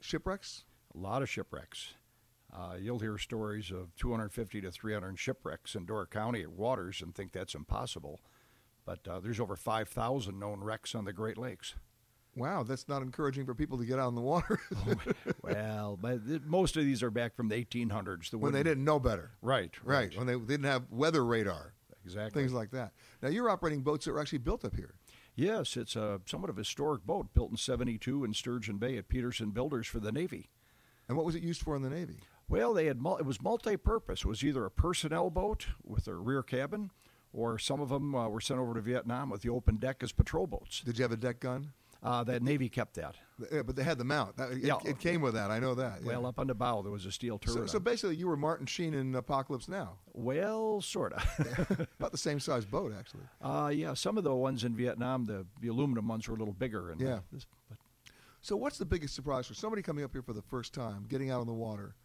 Shipwrecks? 0.00 0.64
A 0.94 0.98
lot 0.98 1.22
of 1.22 1.30
shipwrecks. 1.30 1.94
Uh, 2.52 2.76
you'll 2.80 3.00
hear 3.00 3.18
stories 3.18 3.70
of 3.70 3.94
250 3.96 4.60
to 4.62 4.70
300 4.70 5.18
shipwrecks 5.18 5.74
in 5.74 5.84
Door 5.84 6.06
County 6.06 6.42
at 6.42 6.52
waters 6.52 7.02
and 7.02 7.14
think 7.14 7.32
that's 7.32 7.54
impossible. 7.54 8.20
But 8.84 9.06
uh, 9.08 9.20
there's 9.20 9.40
over 9.40 9.56
5,000 9.56 10.38
known 10.38 10.62
wrecks 10.62 10.94
on 10.94 11.04
the 11.04 11.12
Great 11.12 11.36
Lakes. 11.36 11.74
Wow, 12.36 12.62
that's 12.62 12.86
not 12.86 13.02
encouraging 13.02 13.46
for 13.46 13.54
people 13.54 13.78
to 13.78 13.84
get 13.86 13.98
out 13.98 14.08
in 14.10 14.14
the 14.14 14.20
water 14.20 14.60
well, 15.42 15.98
but 16.00 16.26
th- 16.26 16.42
most 16.44 16.76
of 16.76 16.84
these 16.84 17.02
are 17.02 17.10
back 17.10 17.34
from 17.34 17.48
the 17.48 17.54
1800s. 17.64 18.30
The 18.30 18.36
when 18.38 18.52
they 18.52 18.62
didn't 18.62 18.84
know 18.84 19.00
better. 19.00 19.30
Right, 19.40 19.72
Right. 19.82 20.16
When 20.16 20.26
they 20.26 20.36
didn't 20.36 20.66
have 20.66 20.84
weather 20.90 21.24
radar. 21.24 21.72
Exactly. 22.04 22.42
Things 22.42 22.52
like 22.52 22.70
that. 22.70 22.92
Now, 23.20 23.30
you're 23.30 23.50
operating 23.50 23.80
boats 23.80 24.04
that 24.04 24.12
were 24.12 24.20
actually 24.20 24.38
built 24.38 24.64
up 24.64 24.76
here. 24.76 24.94
Yes, 25.34 25.76
it's 25.76 25.96
a 25.96 26.20
somewhat 26.24 26.50
of 26.50 26.56
a 26.56 26.60
historic 26.60 27.04
boat 27.04 27.34
built 27.34 27.50
in 27.50 27.56
72 27.56 28.24
in 28.24 28.32
Sturgeon 28.32 28.78
Bay 28.78 28.96
at 28.96 29.08
Peterson 29.08 29.50
Builders 29.50 29.86
for 29.88 29.98
the 29.98 30.12
Navy. 30.12 30.50
And 31.08 31.16
what 31.16 31.26
was 31.26 31.34
it 31.34 31.42
used 31.42 31.62
for 31.62 31.74
in 31.74 31.82
the 31.82 31.90
Navy? 31.90 32.20
Well, 32.48 32.74
they 32.74 32.86
had 32.86 32.98
it 33.18 33.26
was 33.26 33.42
multi-purpose. 33.42 34.20
It 34.20 34.26
was 34.26 34.44
either 34.44 34.64
a 34.64 34.70
personnel 34.70 35.30
boat 35.30 35.66
with 35.84 36.06
a 36.06 36.14
rear 36.14 36.42
cabin, 36.42 36.90
or 37.32 37.58
some 37.58 37.80
of 37.80 37.88
them 37.88 38.14
uh, 38.14 38.28
were 38.28 38.40
sent 38.40 38.60
over 38.60 38.74
to 38.74 38.80
Vietnam 38.80 39.30
with 39.30 39.42
the 39.42 39.48
open 39.50 39.76
deck 39.76 39.96
as 40.02 40.12
patrol 40.12 40.46
boats. 40.46 40.80
Did 40.80 40.98
you 40.98 41.02
have 41.02 41.12
a 41.12 41.16
deck 41.16 41.40
gun? 41.40 41.72
Uh, 42.02 42.22
that 42.22 42.40
Navy 42.42 42.68
kept 42.68 42.94
that. 42.94 43.16
Yeah, 43.50 43.62
but 43.62 43.74
they 43.74 43.82
had 43.82 43.98
the 43.98 44.04
mount. 44.04 44.36
That, 44.36 44.52
it, 44.52 44.58
Yeah. 44.58 44.76
it 44.84 45.00
came 45.00 45.20
with 45.22 45.34
that. 45.34 45.50
I 45.50 45.58
know 45.58 45.74
that. 45.74 46.02
yeah. 46.02 46.08
Well, 46.08 46.26
up 46.26 46.38
on 46.38 46.46
the 46.46 46.54
bow 46.54 46.82
there 46.82 46.92
was 46.92 47.04
a 47.04 47.10
steel 47.10 47.38
turret. 47.38 47.54
so, 47.56 47.66
so 47.66 47.80
basically, 47.80 48.14
you 48.16 48.28
were 48.28 48.36
Martin 48.36 48.66
Sheen 48.66 48.94
in 48.94 49.14
Apocalypse 49.16 49.66
Now. 49.66 49.98
well, 50.12 50.80
sort 50.82 51.14
of. 51.14 51.86
About 51.98 52.12
the 52.12 52.18
same 52.18 52.38
size 52.38 52.64
boat, 52.64 52.92
actually. 52.96 53.24
uh, 53.42 53.68
yeah, 53.74 53.94
some 53.94 54.18
of 54.18 54.24
the 54.24 54.34
ones 54.34 54.62
in 54.62 54.76
Vietnam, 54.76 55.24
the, 55.24 55.46
the 55.60 55.68
aluminum 55.68 56.06
ones 56.06 56.28
were 56.28 56.36
a 56.36 56.38
little 56.38 56.54
bigger. 56.54 56.90
And 56.92 57.00
Yeah. 57.00 57.20
this, 57.32 57.46
but 57.68 57.78
So, 58.40 58.56
what's 58.56 58.78
the 58.78 58.84
biggest 58.86 59.14
surprise 59.14 59.46
for 59.48 59.54
somebody 59.54 59.82
coming 59.82 60.04
up 60.04 60.12
here 60.12 60.22
for 60.22 60.34
the 60.34 60.42
first 60.42 60.74
time, 60.74 61.06
getting 61.08 61.30
out 61.30 61.40
on 61.40 61.46
the 61.48 61.54
water? 61.54 61.96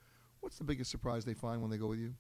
What's 0.42 0.58
the 0.58 0.64
biggest 0.64 0.92
surprise 0.92 1.24
they 1.24 1.34
find 1.34 1.62
when 1.62 1.72
they 1.72 1.78
go 1.78 1.88
with 1.88 2.00
you? 2.00 2.16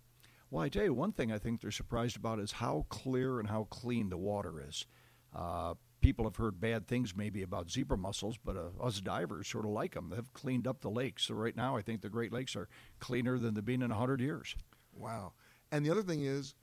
Well, 0.49 0.63
I 0.63 0.69
tell 0.69 0.83
you, 0.83 0.93
one 0.93 1.11
thing 1.11 1.31
I 1.31 1.37
think 1.37 1.61
they're 1.61 1.71
surprised 1.71 2.17
about 2.17 2.39
is 2.39 2.53
how 2.53 2.85
clear 2.89 3.39
and 3.39 3.49
how 3.49 3.65
clean 3.65 4.09
the 4.09 4.17
water 4.17 4.63
is. 4.67 4.85
Uh, 5.33 5.75
people 6.01 6.25
have 6.25 6.35
heard 6.35 6.59
bad 6.59 6.87
things 6.87 7.15
maybe 7.15 7.41
about 7.41 7.69
zebra 7.69 7.97
mussels, 7.97 8.37
but 8.37 8.57
uh, 8.57 8.83
us 8.83 8.99
divers 8.99 9.47
sort 9.47 9.65
of 9.65 9.71
like 9.71 9.93
them. 9.93 10.09
They've 10.09 10.33
cleaned 10.33 10.67
up 10.67 10.81
the 10.81 10.89
lakes. 10.89 11.23
So 11.23 11.35
right 11.35 11.55
now, 11.55 11.77
I 11.77 11.81
think 11.81 12.01
the 12.01 12.09
Great 12.09 12.33
Lakes 12.33 12.55
are 12.55 12.67
cleaner 12.99 13.39
than 13.39 13.53
they've 13.53 13.63
been 13.63 13.81
in 13.81 13.89
100 13.89 14.19
years. 14.19 14.55
Wow. 14.93 15.33
And 15.71 15.85
the 15.85 15.91
other 15.91 16.03
thing 16.03 16.23
is, 16.23 16.55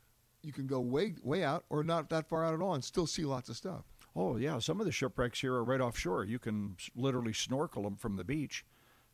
you 0.43 0.53
can 0.53 0.67
go 0.67 0.81
way 0.81 1.15
way 1.23 1.43
out 1.43 1.65
or 1.69 1.83
not 1.83 2.11
that 2.11 2.29
far 2.29 2.45
out 2.45 2.55
at 2.55 2.61
all 2.61 2.75
and 2.75 2.85
still 2.85 3.07
see 3.07 3.25
lots 3.25 3.49
of 3.49 3.57
stuff. 3.57 3.85
Oh 4.15 4.37
yeah, 4.37 4.59
some 4.59 4.81
of 4.81 4.87
the 4.87 4.93
shipwrecks 4.93 5.41
here 5.41 5.55
are 5.55 5.65
right 5.65 5.81
offshore. 5.81 6.25
You 6.25 6.39
can 6.39 6.77
literally 6.95 7.33
snorkel 7.33 7.83
them 7.83 7.97
from 7.97 8.17
the 8.17 8.25
beach. 8.25 8.65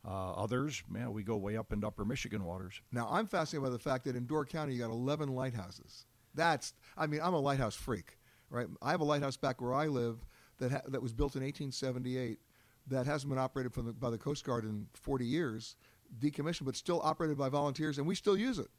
Uh, 0.07 0.33
others, 0.33 0.83
man, 0.87 1.11
we 1.13 1.23
go 1.23 1.35
way 1.35 1.57
up 1.57 1.73
into 1.73 1.87
upper 1.87 2.05
Michigan 2.05 2.43
waters. 2.43 2.79
Now, 2.91 3.07
I'm 3.09 3.25
fascinated 3.25 3.63
by 3.63 3.71
the 3.71 3.79
fact 3.79 4.05
that 4.05 4.15
in 4.15 4.27
Door 4.27 4.45
County 4.45 4.73
you 4.73 4.79
got 4.79 4.91
11 4.91 5.29
lighthouses. 5.29 6.05
That's, 6.35 6.73
I 6.95 7.07
mean, 7.07 7.21
I'm 7.23 7.33
a 7.33 7.39
lighthouse 7.39 7.75
freak, 7.75 8.19
right? 8.49 8.67
I 8.81 8.91
have 8.91 9.01
a 9.01 9.05
lighthouse 9.05 9.37
back 9.37 9.61
where 9.61 9.73
I 9.73 9.87
live 9.87 10.23
that 10.59 10.71
ha- 10.71 10.81
that 10.87 11.01
was 11.01 11.13
built 11.13 11.35
in 11.35 11.41
1878 11.41 12.39
that 12.87 13.05
hasn't 13.05 13.29
been 13.29 13.39
operated 13.39 13.73
the, 13.73 13.93
by 13.93 14.09
the 14.09 14.17
Coast 14.17 14.43
Guard 14.43 14.63
in 14.63 14.87
40 14.93 15.25
years, 15.25 15.75
decommissioned, 16.19 16.65
but 16.65 16.75
still 16.75 17.01
operated 17.03 17.37
by 17.37 17.49
volunteers, 17.49 17.97
and 17.97 18.05
we 18.05 18.15
still 18.15 18.37
use 18.37 18.59
it. 18.59 18.69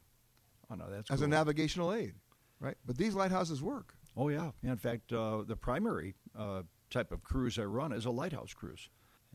Oh 0.70 0.74
no, 0.74 0.88
that's 0.90 1.10
as 1.10 1.18
cool. 1.18 1.26
a 1.26 1.28
navigational 1.28 1.92
aid, 1.92 2.14
right? 2.60 2.76
But 2.84 2.98
these 2.98 3.14
lighthouses 3.14 3.62
work. 3.62 3.94
Oh 4.16 4.28
yeah, 4.28 4.50
yeah 4.62 4.72
in 4.72 4.76
fact, 4.76 5.12
uh, 5.12 5.42
the 5.46 5.56
primary 5.56 6.14
uh, 6.38 6.62
type 6.90 7.12
of 7.12 7.22
cruise 7.22 7.58
I 7.58 7.64
run 7.64 7.92
is 7.92 8.04
a 8.04 8.10
lighthouse 8.10 8.54
cruise. 8.54 8.88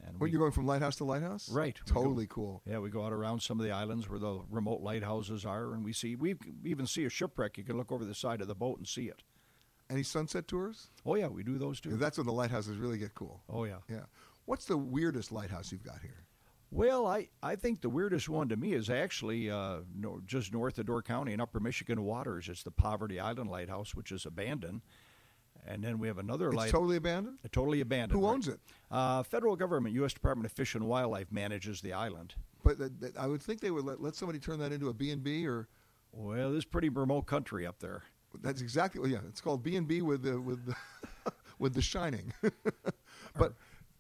And 0.06 0.20
when 0.20 0.28
we, 0.28 0.32
you're 0.32 0.40
going 0.40 0.52
from 0.52 0.66
lighthouse 0.66 0.96
to 0.98 1.04
lighthouse, 1.04 1.50
right? 1.50 1.80
Totally 1.86 2.26
go, 2.26 2.36
cool. 2.36 2.62
Yeah, 2.66 2.80
we 2.80 2.90
go 2.90 3.06
out 3.06 3.14
around 3.14 3.42
some 3.42 3.60
of 3.60 3.66
the 3.66 3.72
islands 3.72 4.10
where 4.10 4.20
the 4.20 4.42
remote 4.50 4.82
lighthouses 4.82 5.46
are, 5.46 5.74
and 5.74 5.84
we 5.84 5.94
see 5.94 6.16
we 6.16 6.36
even 6.64 6.88
see 6.88 7.06
a 7.06 7.10
shipwreck. 7.10 7.58
You 7.58 7.64
can 7.64 7.78
look 7.78 7.92
over 7.92 8.06
the 8.06 8.16
side 8.16 8.42
of 8.42 8.48
the 8.48 8.56
boat 8.56 8.78
and 8.78 8.88
see 8.88 9.06
it. 9.06 9.24
Any 9.90 10.04
sunset 10.04 10.48
tours? 10.48 10.88
Oh 11.06 11.16
yeah, 11.16 11.28
we 11.28 11.44
do 11.44 11.58
those 11.58 11.82
too. 11.82 11.98
That's 11.98 12.18
when 12.18 12.26
the 12.26 12.34
lighthouses 12.34 12.78
really 12.78 12.98
get 12.98 13.14
cool. 13.14 13.44
Oh 13.50 13.66
yeah, 13.66 13.80
yeah. 13.90 14.06
What's 14.46 14.66
the 14.66 14.78
weirdest 14.78 15.32
lighthouse 15.32 15.72
you've 15.72 15.84
got 15.84 16.02
here? 16.02 16.26
Well, 16.72 17.06
I, 17.06 17.28
I 17.44 17.58
think 17.58 17.82
the 17.82 17.90
weirdest 17.90 18.30
one 18.30 18.48
to 18.48 18.56
me 18.56 18.72
is 18.72 18.90
actually 18.90 19.52
uh, 19.52 19.80
no, 19.94 20.22
just 20.26 20.54
north 20.54 20.80
of 20.80 20.86
Door 20.86 21.04
County 21.04 21.34
in 21.34 21.42
Upper 21.42 21.60
Michigan 21.60 22.04
waters. 22.04 22.48
It's 22.48 22.64
the 22.64 22.72
Poverty 22.72 23.20
Island 23.20 23.50
Lighthouse, 23.50 23.94
which 23.94 24.12
is 24.12 24.26
abandoned. 24.26 24.82
And 25.68 25.84
then 25.84 26.00
we 26.00 26.08
have 26.08 26.18
another 26.18 26.48
it's 26.48 26.56
light. 26.56 26.72
totally 26.72 26.96
abandoned. 26.96 27.38
Uh, 27.46 27.50
totally 27.52 27.82
abandoned. 27.82 28.20
Who 28.20 28.28
owns 28.28 28.48
it? 28.48 28.60
Uh, 28.90 29.24
federal 29.24 29.56
government, 29.56 29.94
U.S. 29.96 30.14
Department 30.14 30.46
of 30.46 30.52
Fish 30.52 30.76
and 30.76 30.86
Wildlife 30.86 31.32
manages 31.32 31.82
the 31.82 31.94
island. 31.94 32.34
But 32.64 32.80
th- 32.80 32.92
th- 33.00 33.14
I 33.18 33.28
would 33.28 33.42
think 33.42 33.62
they 33.62 33.72
would 33.72 33.86
let, 33.86 34.02
let 34.02 34.16
somebody 34.16 34.40
turn 34.40 34.60
that 34.60 34.72
into 34.72 34.90
a 34.90 34.94
B 34.94 35.12
and 35.12 35.24
B 35.24 35.48
or. 35.48 35.68
Well, 36.14 36.50
this 36.50 36.60
is 36.60 36.66
pretty 36.66 36.90
remote 36.90 37.26
country 37.26 37.66
up 37.66 37.80
there. 37.80 38.04
That's 38.42 38.62
exactly. 38.62 39.02
Well, 39.02 39.10
yeah, 39.10 39.20
it's 39.28 39.42
called 39.42 39.64
B 39.64 39.76
and 39.76 39.88
B 39.88 40.02
with 40.02 40.24
the 40.24 40.40
with 40.40 40.66
the 40.66 40.76
with 41.60 41.74
the 41.74 41.82
Shining. 41.82 42.34
but 43.38 43.54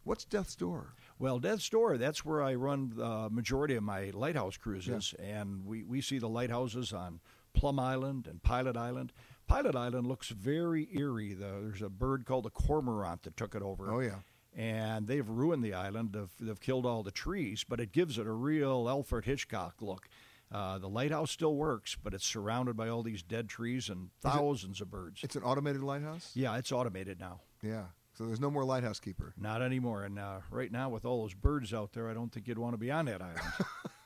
what's 0.03 0.25
Death's 0.25 0.55
Door? 0.55 0.93
Well, 1.19 1.39
Death's 1.39 1.69
Door, 1.69 1.97
that's 1.97 2.25
where 2.25 2.41
I 2.41 2.55
run 2.55 2.93
the 2.95 3.29
majority 3.29 3.75
of 3.75 3.83
my 3.83 4.11
lighthouse 4.13 4.57
cruises, 4.57 5.13
yeah. 5.19 5.39
and 5.39 5.65
we, 5.65 5.83
we 5.83 6.01
see 6.01 6.17
the 6.17 6.27
lighthouses 6.27 6.93
on 6.93 7.19
Plum 7.53 7.79
Island 7.79 8.27
and 8.27 8.41
Pilot 8.41 8.75
Island. 8.75 9.13
Pilot 9.51 9.75
Island 9.75 10.07
looks 10.07 10.29
very 10.29 10.87
eerie. 10.93 11.33
The, 11.33 11.45
there's 11.61 11.81
a 11.81 11.89
bird 11.89 12.25
called 12.25 12.45
the 12.45 12.49
cormorant 12.49 13.23
that 13.23 13.35
took 13.35 13.53
it 13.53 13.61
over. 13.61 13.91
Oh, 13.91 13.99
yeah. 13.99 14.19
And 14.55 15.07
they've 15.07 15.27
ruined 15.27 15.61
the 15.61 15.73
island. 15.73 16.13
They've, 16.13 16.31
they've 16.39 16.59
killed 16.59 16.85
all 16.85 17.03
the 17.03 17.11
trees, 17.11 17.65
but 17.67 17.81
it 17.81 17.91
gives 17.91 18.17
it 18.17 18.25
a 18.27 18.31
real 18.31 18.87
Alfred 18.87 19.25
Hitchcock 19.25 19.75
look. 19.81 20.07
Uh, 20.51 20.77
the 20.77 20.87
lighthouse 20.87 21.31
still 21.31 21.55
works, 21.55 21.97
but 22.01 22.13
it's 22.13 22.25
surrounded 22.25 22.77
by 22.77 22.87
all 22.87 23.03
these 23.03 23.23
dead 23.23 23.49
trees 23.49 23.89
and 23.89 24.09
thousands 24.21 24.79
it, 24.79 24.83
of 24.83 24.91
birds. 24.91 25.21
It's 25.21 25.35
an 25.35 25.43
automated 25.43 25.81
lighthouse? 25.81 26.31
Yeah, 26.33 26.57
it's 26.57 26.71
automated 26.71 27.19
now. 27.19 27.41
Yeah. 27.61 27.83
So 28.13 28.25
there's 28.25 28.39
no 28.39 28.51
more 28.51 28.63
lighthouse 28.63 28.99
keeper. 28.99 29.33
Not 29.37 29.61
anymore. 29.61 30.03
And 30.03 30.17
uh, 30.17 30.39
right 30.49 30.71
now, 30.71 30.89
with 30.89 31.05
all 31.05 31.21
those 31.21 31.33
birds 31.33 31.73
out 31.73 31.91
there, 31.93 32.09
I 32.09 32.13
don't 32.13 32.31
think 32.31 32.47
you'd 32.47 32.57
want 32.57 32.73
to 32.73 32.77
be 32.77 32.91
on 32.91 33.05
that 33.05 33.21
island. 33.21 33.39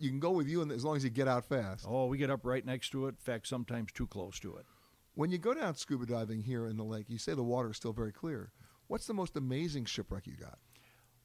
you 0.00 0.08
can 0.08 0.20
go 0.20 0.30
with 0.30 0.48
you, 0.48 0.62
and 0.62 0.72
as 0.72 0.84
long 0.84 0.96
as 0.96 1.04
you 1.04 1.10
get 1.10 1.28
out 1.28 1.44
fast. 1.44 1.84
Oh, 1.86 2.06
we 2.06 2.18
get 2.18 2.30
up 2.30 2.44
right 2.44 2.64
next 2.64 2.90
to 2.90 3.06
it. 3.06 3.10
In 3.10 3.14
fact, 3.16 3.46
sometimes 3.46 3.92
too 3.92 4.06
close 4.06 4.40
to 4.40 4.56
it. 4.56 4.66
When 5.14 5.30
you 5.30 5.38
go 5.38 5.54
down 5.54 5.74
scuba 5.74 6.06
diving 6.06 6.42
here 6.42 6.66
in 6.66 6.76
the 6.76 6.84
lake, 6.84 7.06
you 7.08 7.18
say 7.18 7.34
the 7.34 7.42
water 7.42 7.70
is 7.70 7.76
still 7.76 7.92
very 7.92 8.12
clear. 8.12 8.52
What's 8.86 9.06
the 9.06 9.14
most 9.14 9.36
amazing 9.36 9.84
shipwreck 9.84 10.26
you 10.26 10.36
got? 10.36 10.58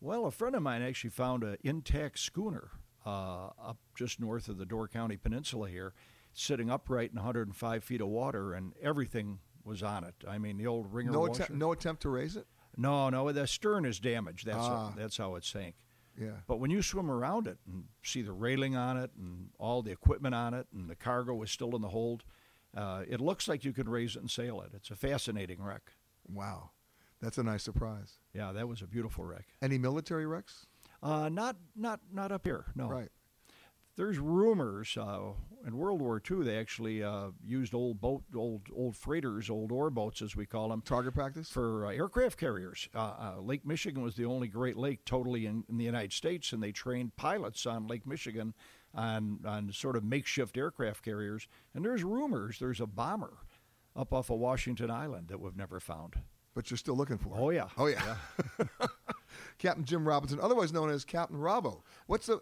Well, 0.02 0.26
a 0.26 0.32
friend 0.32 0.56
of 0.56 0.62
mine 0.62 0.82
actually 0.82 1.12
found 1.12 1.44
an 1.44 1.58
intact 1.64 2.20
schooner 2.20 2.72
uh, 3.06 3.50
up 3.62 3.78
just 3.98 4.20
north 4.20 4.50
of 4.50 4.58
the 4.58 4.66
Door 4.66 4.90
County 4.90 5.18
Peninsula 5.18 5.70
here, 5.70 5.94
sitting 6.34 6.70
upright 6.70 7.12
in 7.12 7.16
105 7.16 7.84
feet 7.84 8.02
of 8.02 8.08
water, 8.08 8.54
and 8.54 8.74
everything 8.82 9.40
was 9.64 9.82
on 9.82 10.04
it. 10.04 10.16
I 10.28 10.38
mean, 10.38 10.58
the 10.58 10.68
old 10.68 10.94
ringer 10.94 11.12
no 11.12 11.22
washer. 11.22 11.44
Attempt, 11.44 11.54
no 11.54 11.72
attempt 11.72 12.02
to 12.04 12.10
raise 12.10 12.36
it. 12.36 12.46
No, 12.78 13.10
no. 13.10 13.32
The 13.32 13.48
stern 13.48 13.86
is 13.86 14.00
damaged. 14.00 14.46
That's 14.46 14.58
ah. 14.60 14.90
how, 14.90 14.94
that's 14.98 15.18
how 15.18 15.36
it 15.36 15.46
sank. 15.46 15.76
Yeah. 16.20 16.38
But 16.48 16.60
when 16.60 16.72
you 16.72 16.82
swim 16.82 17.12
around 17.12 17.48
it 17.48 17.58
and 17.68 17.86
see 18.04 18.22
the 18.22 18.32
railing 18.32 18.76
on 18.76 18.98
it 18.98 19.12
and 19.18 19.50
all 19.60 19.82
the 19.82 19.92
equipment 19.92 20.34
on 20.36 20.54
it 20.54 20.68
and 20.74 20.90
the 20.90 20.96
cargo 20.96 21.42
is 21.44 21.52
still 21.52 21.76
in 21.76 21.82
the 21.82 21.90
hold, 21.90 22.24
uh, 22.76 23.04
it 23.08 23.20
looks 23.22 23.48
like 23.48 23.64
you 23.66 23.74
could 23.74 23.90
raise 23.90 24.16
it 24.16 24.20
and 24.22 24.32
sail 24.32 24.62
it. 24.62 24.72
It's 24.74 24.90
a 24.92 24.96
fascinating 24.96 25.62
wreck. 25.62 25.92
Wow, 26.28 26.72
that's 27.22 27.38
a 27.38 27.44
nice 27.44 27.64
surprise. 27.64 28.20
Yeah, 28.34 28.52
that 28.54 28.68
was 28.68 28.82
a 28.82 28.88
beautiful 28.88 29.26
wreck. 29.26 29.46
Any 29.62 29.78
military 29.78 30.26
wrecks? 30.26 30.66
Uh, 31.04 31.30
not 31.30 31.58
not 31.76 32.00
not 32.12 32.32
up 32.32 32.46
here. 32.46 32.66
No. 32.76 32.88
Right. 32.88 33.10
There's 33.98 34.20
rumors 34.20 34.98
uh, 34.98 35.32
in 35.66 35.78
World 35.78 36.02
War 36.02 36.22
II 36.30 36.44
they 36.44 36.58
actually 36.58 37.02
uh, 37.02 37.28
used 37.46 37.74
old 37.74 38.02
boat, 38.02 38.24
old 38.36 38.64
old 38.76 38.96
freighters, 38.98 39.50
old 39.50 39.72
ore 39.72 39.90
boats 39.90 40.22
as 40.22 40.36
we 40.36 40.46
call 40.46 40.70
them, 40.70 40.82
target 40.82 41.14
practice 41.14 41.50
for 41.50 41.86
uh, 41.86 41.92
aircraft 41.92 42.38
carriers. 42.38 42.90
Uh, 42.94 43.00
uh, 43.00 43.42
lake 43.42 43.66
Michigan 43.66 44.04
was 44.04 44.16
the 44.16 44.26
only 44.26 44.50
Great 44.50 44.76
Lake 44.76 45.06
totally 45.06 45.46
in, 45.46 45.64
in, 45.70 45.78
the 45.78 45.86
United 45.86 46.12
States, 46.12 46.52
and 46.52 46.62
they 46.62 46.74
trained 46.74 47.16
pilots 47.16 47.66
on 47.66 47.88
Lake 47.88 48.06
Michigan 48.06 48.54
on 48.94 49.40
on 49.46 49.72
sort 49.72 49.96
of 49.96 50.04
makeshift 50.04 50.58
aircraft 50.58 51.04
carriers. 51.04 51.48
And 51.74 51.86
there's 51.86 52.04
rumors 52.04 52.60
there's 52.60 52.82
a 52.82 52.88
bomber 52.88 53.38
up 53.96 54.14
off 54.14 54.30
of 54.30 54.40
Washington 54.40 54.92
Island 54.92 55.30
that 55.30 55.40
we've 55.40 55.56
never 55.56 55.80
found. 55.80 56.16
But 56.54 56.70
you're 56.70 56.78
still 56.78 56.96
looking 56.96 57.18
for. 57.18 57.30
it. 57.30 57.40
Oh 57.40 57.50
yeah. 57.50 57.68
Oh 57.78 57.88
yeah. 57.88 58.16
yeah. 58.60 58.88
Captain 59.58 59.86
Jim 59.86 60.08
Robinson, 60.08 60.40
otherwise 60.42 60.74
known 60.74 60.90
as 60.90 61.06
Captain 61.06 61.38
Robbo. 61.38 61.82
What's 62.08 62.28
the 62.28 62.42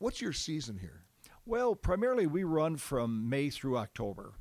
What's 0.00 0.22
your 0.22 0.32
season 0.32 0.78
here? 0.78 1.04
Well, 1.44 1.74
primarily 1.74 2.26
we 2.26 2.42
run 2.42 2.78
from 2.78 3.28
May 3.28 3.50
through 3.50 3.76
October, 3.76 4.32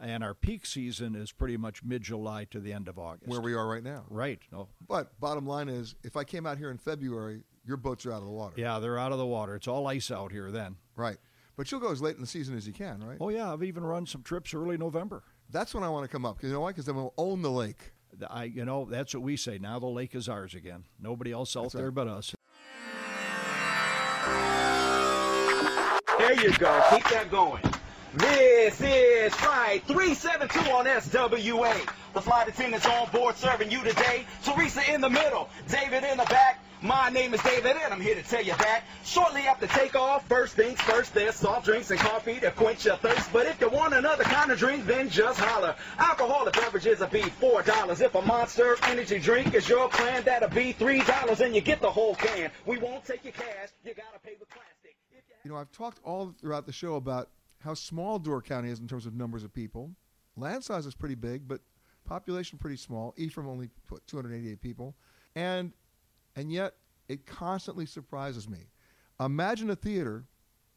and 0.00 0.22
our 0.22 0.32
peak 0.32 0.64
season 0.64 1.16
is 1.16 1.32
pretty 1.32 1.56
much 1.56 1.82
mid 1.82 2.02
July 2.02 2.44
to 2.52 2.60
the 2.60 2.72
end 2.72 2.86
of 2.86 3.00
August. 3.00 3.28
Where 3.28 3.40
we 3.40 3.52
are 3.52 3.66
right 3.66 3.82
now. 3.82 4.04
Right. 4.08 4.38
No. 4.52 4.68
But 4.86 5.18
bottom 5.18 5.44
line 5.44 5.68
is, 5.68 5.96
if 6.04 6.16
I 6.16 6.22
came 6.22 6.46
out 6.46 6.56
here 6.56 6.70
in 6.70 6.78
February, 6.78 7.42
your 7.66 7.76
boats 7.76 8.06
are 8.06 8.12
out 8.12 8.18
of 8.18 8.26
the 8.26 8.30
water. 8.30 8.54
Yeah, 8.56 8.78
they're 8.78 8.96
out 8.96 9.10
of 9.10 9.18
the 9.18 9.26
water. 9.26 9.56
It's 9.56 9.66
all 9.66 9.88
ice 9.88 10.12
out 10.12 10.30
here 10.30 10.52
then. 10.52 10.76
Right. 10.94 11.16
But 11.56 11.72
you'll 11.72 11.80
go 11.80 11.90
as 11.90 12.00
late 12.00 12.14
in 12.14 12.20
the 12.20 12.26
season 12.28 12.56
as 12.56 12.64
you 12.68 12.72
can, 12.72 13.02
right? 13.02 13.18
Oh 13.20 13.30
yeah, 13.30 13.52
I've 13.52 13.64
even 13.64 13.82
run 13.82 14.06
some 14.06 14.22
trips 14.22 14.54
early 14.54 14.78
November. 14.78 15.24
That's 15.50 15.74
when 15.74 15.82
I 15.82 15.88
want 15.88 16.04
to 16.04 16.08
come 16.08 16.24
up. 16.24 16.44
You 16.44 16.52
know 16.52 16.60
why? 16.60 16.70
Because 16.70 16.86
then 16.86 16.94
we'll 16.94 17.14
own 17.18 17.42
the 17.42 17.50
lake. 17.50 17.92
I, 18.30 18.44
you 18.44 18.64
know, 18.64 18.84
that's 18.88 19.14
what 19.14 19.24
we 19.24 19.36
say. 19.36 19.58
Now 19.58 19.80
the 19.80 19.86
lake 19.86 20.14
is 20.14 20.28
ours 20.28 20.54
again. 20.54 20.84
Nobody 21.00 21.32
else 21.32 21.56
out 21.56 21.64
that's 21.64 21.74
there 21.74 21.86
right. 21.86 21.94
but 21.94 22.06
us. 22.06 22.36
There 26.28 26.44
you 26.44 26.52
go. 26.58 26.84
Keep 26.90 27.08
that 27.08 27.30
going. 27.30 27.62
This 28.12 28.78
is 28.82 29.34
Flight 29.36 29.82
372 29.86 30.60
on 30.72 30.84
SWA. 30.84 31.90
The 32.12 32.20
flight 32.20 32.48
attendants 32.48 32.84
on 32.84 33.08
board 33.12 33.36
serving 33.36 33.70
you 33.70 33.82
today. 33.82 34.26
Teresa 34.44 34.92
in 34.92 35.00
the 35.00 35.08
middle, 35.08 35.48
David 35.70 36.04
in 36.04 36.18
the 36.18 36.24
back. 36.24 36.62
My 36.82 37.08
name 37.08 37.32
is 37.32 37.42
David 37.42 37.76
and 37.82 37.94
I'm 37.94 38.00
here 38.02 38.14
to 38.14 38.22
tell 38.22 38.42
you 38.42 38.52
that 38.52 38.82
shortly 39.06 39.46
after 39.46 39.66
takeoff, 39.68 40.28
first 40.28 40.54
things 40.54 40.78
first, 40.82 41.14
there's 41.14 41.34
soft 41.34 41.64
drinks 41.64 41.90
and 41.90 41.98
coffee 41.98 42.38
to 42.40 42.50
quench 42.50 42.84
your 42.84 42.96
thirst. 42.96 43.32
But 43.32 43.46
if 43.46 43.58
you 43.62 43.70
want 43.70 43.94
another 43.94 44.24
kind 44.24 44.52
of 44.52 44.58
drink, 44.58 44.84
then 44.84 45.08
just 45.08 45.40
holler. 45.40 45.76
Alcoholic 45.98 46.52
beverages 46.52 47.00
will 47.00 47.06
be 47.06 47.22
$4. 47.22 48.00
If 48.02 48.14
a 48.14 48.20
Monster 48.20 48.76
Energy 48.82 49.18
drink 49.18 49.54
is 49.54 49.66
your 49.66 49.88
plan, 49.88 50.24
that'll 50.24 50.50
be 50.50 50.74
$3 50.74 51.40
and 51.40 51.54
you 51.54 51.62
get 51.62 51.80
the 51.80 51.90
whole 51.90 52.16
can. 52.16 52.50
We 52.66 52.76
won't 52.76 53.06
take 53.06 53.24
your 53.24 53.32
cash, 53.32 53.70
you 53.82 53.94
gotta 53.94 54.18
pay 54.22 54.34
with 54.38 54.50
plastic. 54.50 54.77
You, 55.48 55.54
know, 55.54 55.60
I've 55.60 55.72
talked 55.72 55.98
all 56.04 56.34
throughout 56.38 56.66
the 56.66 56.72
show 56.72 56.96
about 56.96 57.30
how 57.60 57.72
small 57.72 58.18
Door 58.18 58.42
County 58.42 58.68
is 58.68 58.80
in 58.80 58.86
terms 58.86 59.06
of 59.06 59.14
numbers 59.14 59.44
of 59.44 59.54
people. 59.54 59.92
Land 60.36 60.62
size 60.62 60.84
is 60.84 60.94
pretty 60.94 61.14
big, 61.14 61.48
but 61.48 61.62
population 62.04 62.58
pretty 62.58 62.76
small. 62.76 63.14
Ephraim 63.16 63.48
only 63.48 63.70
put 63.86 64.06
288 64.06 64.60
people. 64.60 64.94
And 65.34 65.72
and 66.36 66.52
yet 66.52 66.74
it 67.08 67.24
constantly 67.24 67.86
surprises 67.86 68.46
me. 68.46 68.58
Imagine 69.18 69.70
a 69.70 69.74
theater 69.74 70.26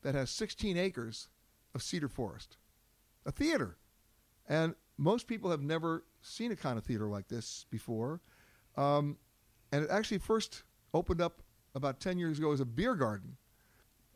that 0.03 0.15
has 0.15 0.29
16 0.29 0.77
acres 0.77 1.27
of 1.75 1.83
cedar 1.83 2.07
forest. 2.07 2.55
A 3.25 3.31
theater. 3.33 3.75
And 4.47 4.75
most 4.97 5.27
people 5.27 5.51
have 5.51 5.61
never 5.61 6.05
seen 6.21 6.53
a 6.53 6.55
kind 6.55 6.77
of 6.77 6.85
theater 6.85 7.09
like 7.09 7.27
this 7.27 7.65
before. 7.69 8.21
Um, 8.77 9.17
and 9.73 9.83
it 9.83 9.89
actually 9.91 10.19
first 10.19 10.63
opened 10.93 11.19
up 11.19 11.41
about 11.75 11.99
10 11.99 12.17
years 12.17 12.39
ago 12.39 12.53
as 12.53 12.61
a 12.61 12.65
beer 12.65 12.95
garden. 12.95 13.35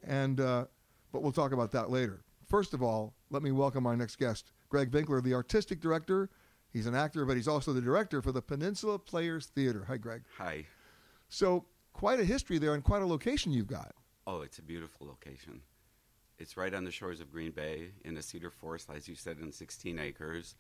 And, 0.06 0.40
uh, 0.40 0.66
but 1.12 1.24
we'll 1.24 1.32
talk 1.32 1.52
about 1.52 1.72
that 1.72 1.90
later. 1.90 2.24
First 2.48 2.74
of 2.74 2.84
all, 2.84 3.14
let 3.32 3.42
me 3.44 3.52
welcome 3.52 3.86
our 3.88 3.98
next 3.98 4.18
guest, 4.18 4.52
Greg 4.70 4.92
Vinkler, 4.92 5.24
the 5.24 5.34
artistic 5.34 5.82
director 5.82 6.30
He's 6.76 6.88
an 6.88 6.94
actor, 6.94 7.24
but 7.24 7.38
he's 7.38 7.48
also 7.48 7.72
the 7.72 7.80
director 7.80 8.22
for 8.22 8.34
the 8.34 8.42
Peninsula 8.42 9.00
Players 9.00 9.46
Theater. 9.46 9.86
Hi, 9.88 9.96
Greg. 9.96 10.24
Hi. 10.38 10.66
So, 11.30 11.68
quite 11.94 12.20
a 12.20 12.26
history 12.26 12.58
there 12.58 12.74
and 12.74 12.84
quite 12.84 13.02
a 13.02 13.06
location 13.06 13.54
you've 13.54 13.66
got. 13.66 13.96
Oh, 14.28 14.42
it's 14.42 14.60
a 14.60 14.62
beautiful 14.62 15.08
location. 15.08 15.62
It's 16.38 16.58
right 16.58 16.74
on 16.74 16.84
the 16.84 16.92
shores 16.92 17.22
of 17.22 17.32
Green 17.32 17.52
Bay 17.52 17.92
in 18.04 18.18
a 18.18 18.22
cedar 18.22 18.50
forest, 18.50 18.90
as 18.94 19.08
you 19.08 19.16
said, 19.16 19.38
in 19.40 19.54
16 19.54 19.98
acres. 19.98 20.56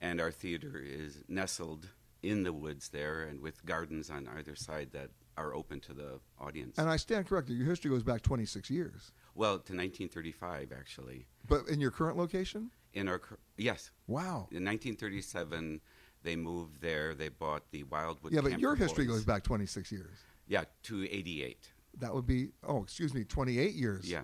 And 0.00 0.22
our 0.22 0.30
theater 0.30 0.82
is 0.82 1.22
nestled 1.28 1.90
in 2.22 2.44
the 2.44 2.52
woods 2.54 2.88
there 2.88 3.24
and 3.24 3.38
with 3.38 3.66
gardens 3.66 4.08
on 4.08 4.30
either 4.38 4.56
side 4.56 4.92
that 4.92 5.10
are 5.36 5.54
open 5.54 5.80
to 5.80 5.92
the 5.92 6.20
audience. 6.40 6.78
And 6.78 6.88
I 6.88 6.96
stand 6.96 7.26
corrected, 7.26 7.56
your 7.56 7.66
history 7.66 7.90
goes 7.90 8.02
back 8.02 8.22
26 8.22 8.70
years. 8.70 9.12
Well, 9.34 9.52
to 9.52 9.74
1935, 9.74 10.72
actually. 10.76 11.26
But 11.48 11.68
in 11.68 11.80
your 11.80 11.90
current 11.90 12.16
location? 12.16 12.70
In 12.94 13.08
our 13.08 13.20
yes. 13.56 13.90
Wow. 14.06 14.48
In 14.50 14.64
1937, 14.64 15.80
they 16.22 16.36
moved 16.36 16.80
there. 16.80 17.14
They 17.14 17.28
bought 17.28 17.62
the 17.70 17.84
Wildwood. 17.84 18.32
yeah, 18.32 18.40
but 18.40 18.50
Camper 18.50 18.60
your 18.60 18.74
history 18.76 19.06
Boys. 19.06 19.16
goes 19.16 19.24
back 19.24 19.42
26 19.42 19.90
years. 19.90 20.18
Yeah, 20.46 20.64
to 20.84 21.04
88. 21.04 21.70
That 21.98 22.14
would 22.14 22.26
be 22.26 22.50
oh, 22.66 22.82
excuse 22.82 23.14
me, 23.14 23.24
28 23.24 23.74
years. 23.74 24.10
Yeah. 24.10 24.22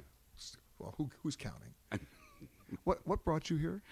Well, 0.78 0.94
who, 0.96 1.10
who's 1.22 1.36
counting? 1.36 1.74
what 2.84 3.00
what 3.06 3.24
brought 3.24 3.50
you 3.50 3.56
here? 3.56 3.82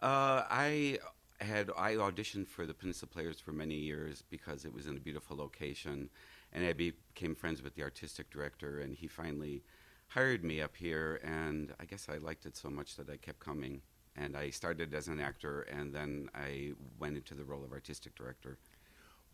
Uh, 0.00 0.44
I 0.48 0.98
had 1.40 1.70
I 1.76 1.94
auditioned 1.94 2.46
for 2.46 2.66
the 2.66 2.74
Peninsula 2.74 3.08
Players 3.08 3.40
for 3.40 3.52
many 3.52 3.74
years 3.74 4.22
because 4.30 4.64
it 4.64 4.72
was 4.72 4.86
in 4.86 4.96
a 4.96 5.00
beautiful 5.00 5.36
location, 5.36 6.10
and 6.52 6.64
I 6.64 6.72
became 6.72 7.34
friends 7.34 7.62
with 7.62 7.74
the 7.74 7.82
artistic 7.82 8.30
director, 8.30 8.80
and 8.80 8.94
he 8.94 9.06
finally 9.06 9.62
hired 10.08 10.44
me 10.44 10.60
up 10.60 10.76
here, 10.76 11.20
and 11.22 11.72
I 11.80 11.84
guess 11.84 12.08
I 12.08 12.18
liked 12.18 12.46
it 12.46 12.56
so 12.56 12.70
much 12.70 12.96
that 12.96 13.10
I 13.10 13.16
kept 13.16 13.40
coming. 13.40 13.82
And 14.18 14.34
I 14.34 14.48
started 14.48 14.94
as 14.94 15.08
an 15.08 15.20
actor, 15.20 15.62
and 15.62 15.92
then 15.92 16.30
I 16.34 16.72
went 16.98 17.16
into 17.16 17.34
the 17.34 17.44
role 17.44 17.64
of 17.64 17.72
artistic 17.72 18.14
director. 18.14 18.58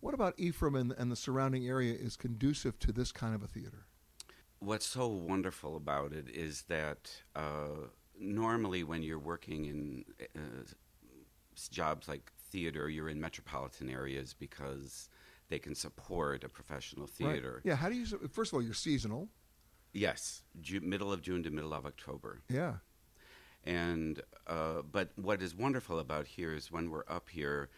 What 0.00 0.14
about 0.14 0.34
Ephraim 0.36 0.74
and, 0.74 0.92
and 0.98 1.12
the 1.12 1.16
surrounding 1.16 1.68
area 1.68 1.94
is 1.94 2.16
conducive 2.16 2.78
to 2.80 2.92
this 2.92 3.12
kind 3.12 3.34
of 3.36 3.42
a 3.44 3.46
theater? 3.46 3.86
What's 4.58 4.86
so 4.86 5.06
wonderful 5.06 5.76
about 5.76 6.12
it 6.12 6.28
is 6.28 6.62
that 6.62 7.12
uh, 7.36 7.86
normally 8.18 8.82
when 8.82 9.04
you're 9.04 9.18
working 9.18 9.66
in 9.66 10.04
uh, 10.36 10.64
jobs 11.70 12.08
like 12.08 12.32
theater, 12.50 12.88
you're 12.88 13.08
in 13.08 13.20
metropolitan 13.20 13.88
areas 13.88 14.34
because 14.36 15.08
they 15.52 15.58
can 15.58 15.74
support 15.74 16.44
a 16.44 16.48
professional 16.48 17.04
Right. 17.04 17.14
theater. 17.34 17.60
Yeah. 17.62 17.74
How 17.76 17.90
do 17.90 17.94
you? 17.94 18.06
First 18.38 18.52
of 18.52 18.54
all, 18.54 18.62
you're 18.62 18.72
seasonal. 18.88 19.28
Yes, 19.92 20.42
Ju- 20.62 20.80
middle 20.80 21.12
of 21.12 21.20
June 21.20 21.42
to 21.42 21.50
middle 21.50 21.74
of 21.74 21.84
October. 21.84 22.40
Yeah. 22.48 22.76
And 23.64 24.22
uh, 24.46 24.80
but 24.96 25.10
what 25.16 25.42
is 25.42 25.54
wonderful 25.54 25.98
about 25.98 26.26
here 26.26 26.54
is 26.54 26.72
when 26.72 26.88
we're 26.90 27.04
up 27.06 27.28
here, 27.28 27.68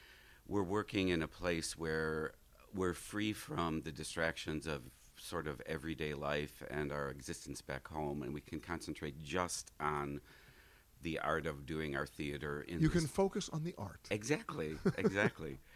we're 0.46 0.62
working 0.78 1.08
in 1.08 1.20
a 1.20 1.26
place 1.26 1.76
where 1.76 2.34
we're 2.72 2.94
free 2.94 3.32
from 3.32 3.82
the 3.82 3.90
distractions 3.90 4.68
of 4.68 4.82
sort 5.16 5.48
of 5.48 5.60
everyday 5.66 6.14
life 6.14 6.62
and 6.70 6.92
our 6.92 7.08
existence 7.10 7.60
back 7.60 7.88
home, 7.88 8.22
and 8.22 8.32
we 8.32 8.40
can 8.40 8.60
concentrate 8.60 9.20
just 9.20 9.72
on 9.80 10.20
the 11.02 11.18
art 11.18 11.44
of 11.46 11.66
doing 11.66 11.96
our 11.96 12.06
theater. 12.06 12.60
In 12.68 12.80
You 12.80 12.88
can 12.88 13.06
focus 13.08 13.48
on 13.52 13.64
the 13.64 13.74
art. 13.76 14.02
Exactly, 14.12 14.76
exactly. 14.96 15.58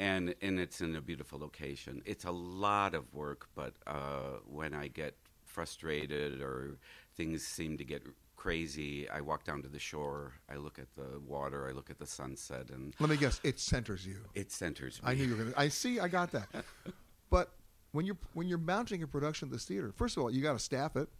and 0.00 0.34
and 0.40 0.58
it's 0.58 0.80
in 0.80 0.96
a 0.96 1.00
beautiful 1.00 1.38
location. 1.38 2.02
It's 2.06 2.24
a 2.24 2.30
lot 2.30 2.94
of 2.94 3.12
work, 3.12 3.48
but 3.54 3.74
uh, 3.86 4.38
when 4.46 4.74
I 4.74 4.88
get 4.88 5.14
frustrated 5.44 6.40
or 6.40 6.78
things 7.16 7.46
seem 7.46 7.76
to 7.76 7.84
get 7.84 8.02
crazy, 8.36 9.08
I 9.10 9.20
walk 9.20 9.44
down 9.44 9.62
to 9.62 9.68
the 9.68 9.78
shore. 9.78 10.32
I 10.50 10.56
look 10.56 10.78
at 10.78 10.90
the 10.94 11.20
water. 11.20 11.68
I 11.68 11.72
look 11.72 11.90
at 11.90 11.98
the 11.98 12.06
sunset, 12.06 12.70
and 12.70 12.94
Let 12.98 13.10
me 13.10 13.16
guess. 13.18 13.40
It 13.44 13.60
centers 13.60 14.06
you. 14.06 14.16
it 14.34 14.50
centers 14.50 15.02
me. 15.02 15.10
I 15.10 15.14
knew 15.14 15.24
you 15.24 15.36
were 15.36 15.44
to. 15.52 15.60
I 15.60 15.68
see. 15.68 16.00
I 16.00 16.08
got 16.08 16.32
that. 16.32 16.48
but 17.30 17.52
when 17.92 18.06
you're 18.06 18.18
when 18.32 18.48
you're 18.48 18.58
mounting 18.58 19.02
a 19.02 19.06
production 19.06 19.48
at 19.48 19.52
this 19.52 19.66
theater, 19.66 19.92
first 19.94 20.16
of 20.16 20.22
all, 20.22 20.30
you 20.30 20.42
got 20.42 20.54
to 20.54 20.58
staff 20.58 20.96
it, 20.96 21.10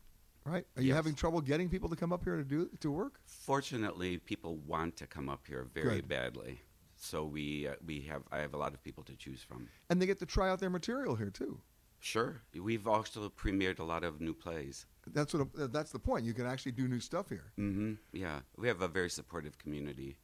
right? 0.47 0.65
Are 0.79 0.83
you 0.83 0.95
having 0.95 1.15
trouble 1.15 1.43
getting 1.43 1.69
people 1.69 1.91
to 1.91 1.97
come 1.97 2.15
up 2.15 2.25
here 2.25 2.37
to 2.39 2.45
do 2.45 2.71
to 2.81 2.91
work? 2.91 3.21
Fortunately, 3.27 4.17
people 4.17 4.57
want 4.67 4.97
to 4.97 5.07
come 5.07 5.29
up 5.29 5.47
here 5.47 5.67
very 5.75 5.97
Good. 5.97 6.09
badly. 6.09 6.63
So 7.03 7.25
we 7.25 7.67
uh, 7.67 7.75
we 7.85 8.03
have 8.03 8.23
I 8.31 8.39
have 8.39 8.53
a 8.55 8.59
lot 8.59 8.75
of 8.75 8.83
people 8.83 9.03
to 9.05 9.17
choose 9.17 9.43
from. 9.43 9.69
And 9.89 10.01
they 10.01 10.07
get 10.07 10.19
to 10.19 10.27
try 10.27 10.51
out 10.51 10.61
their 10.61 10.71
material 10.71 11.17
here 11.17 11.31
too. 11.31 11.59
Sure, 12.03 12.41
we've 12.55 12.87
also 12.87 13.29
premiered 13.29 13.79
a 13.79 13.85
lot 13.85 14.05
of 14.05 14.21
new 14.21 14.33
plays. 14.35 14.87
That's 15.07 15.35
what. 15.35 15.49
That's 15.73 15.91
the 15.93 15.99
point. 15.99 16.25
You 16.25 16.33
can 16.35 16.47
actually 16.47 16.73
do 16.73 16.89
new 16.89 17.01
stuff 17.01 17.29
here. 17.29 17.53
hmm 17.57 17.95
Yeah, 18.13 18.41
we 18.57 18.69
have 18.69 18.81
a 18.83 18.89
very 18.89 19.11
supportive 19.11 19.59
community. 19.59 20.17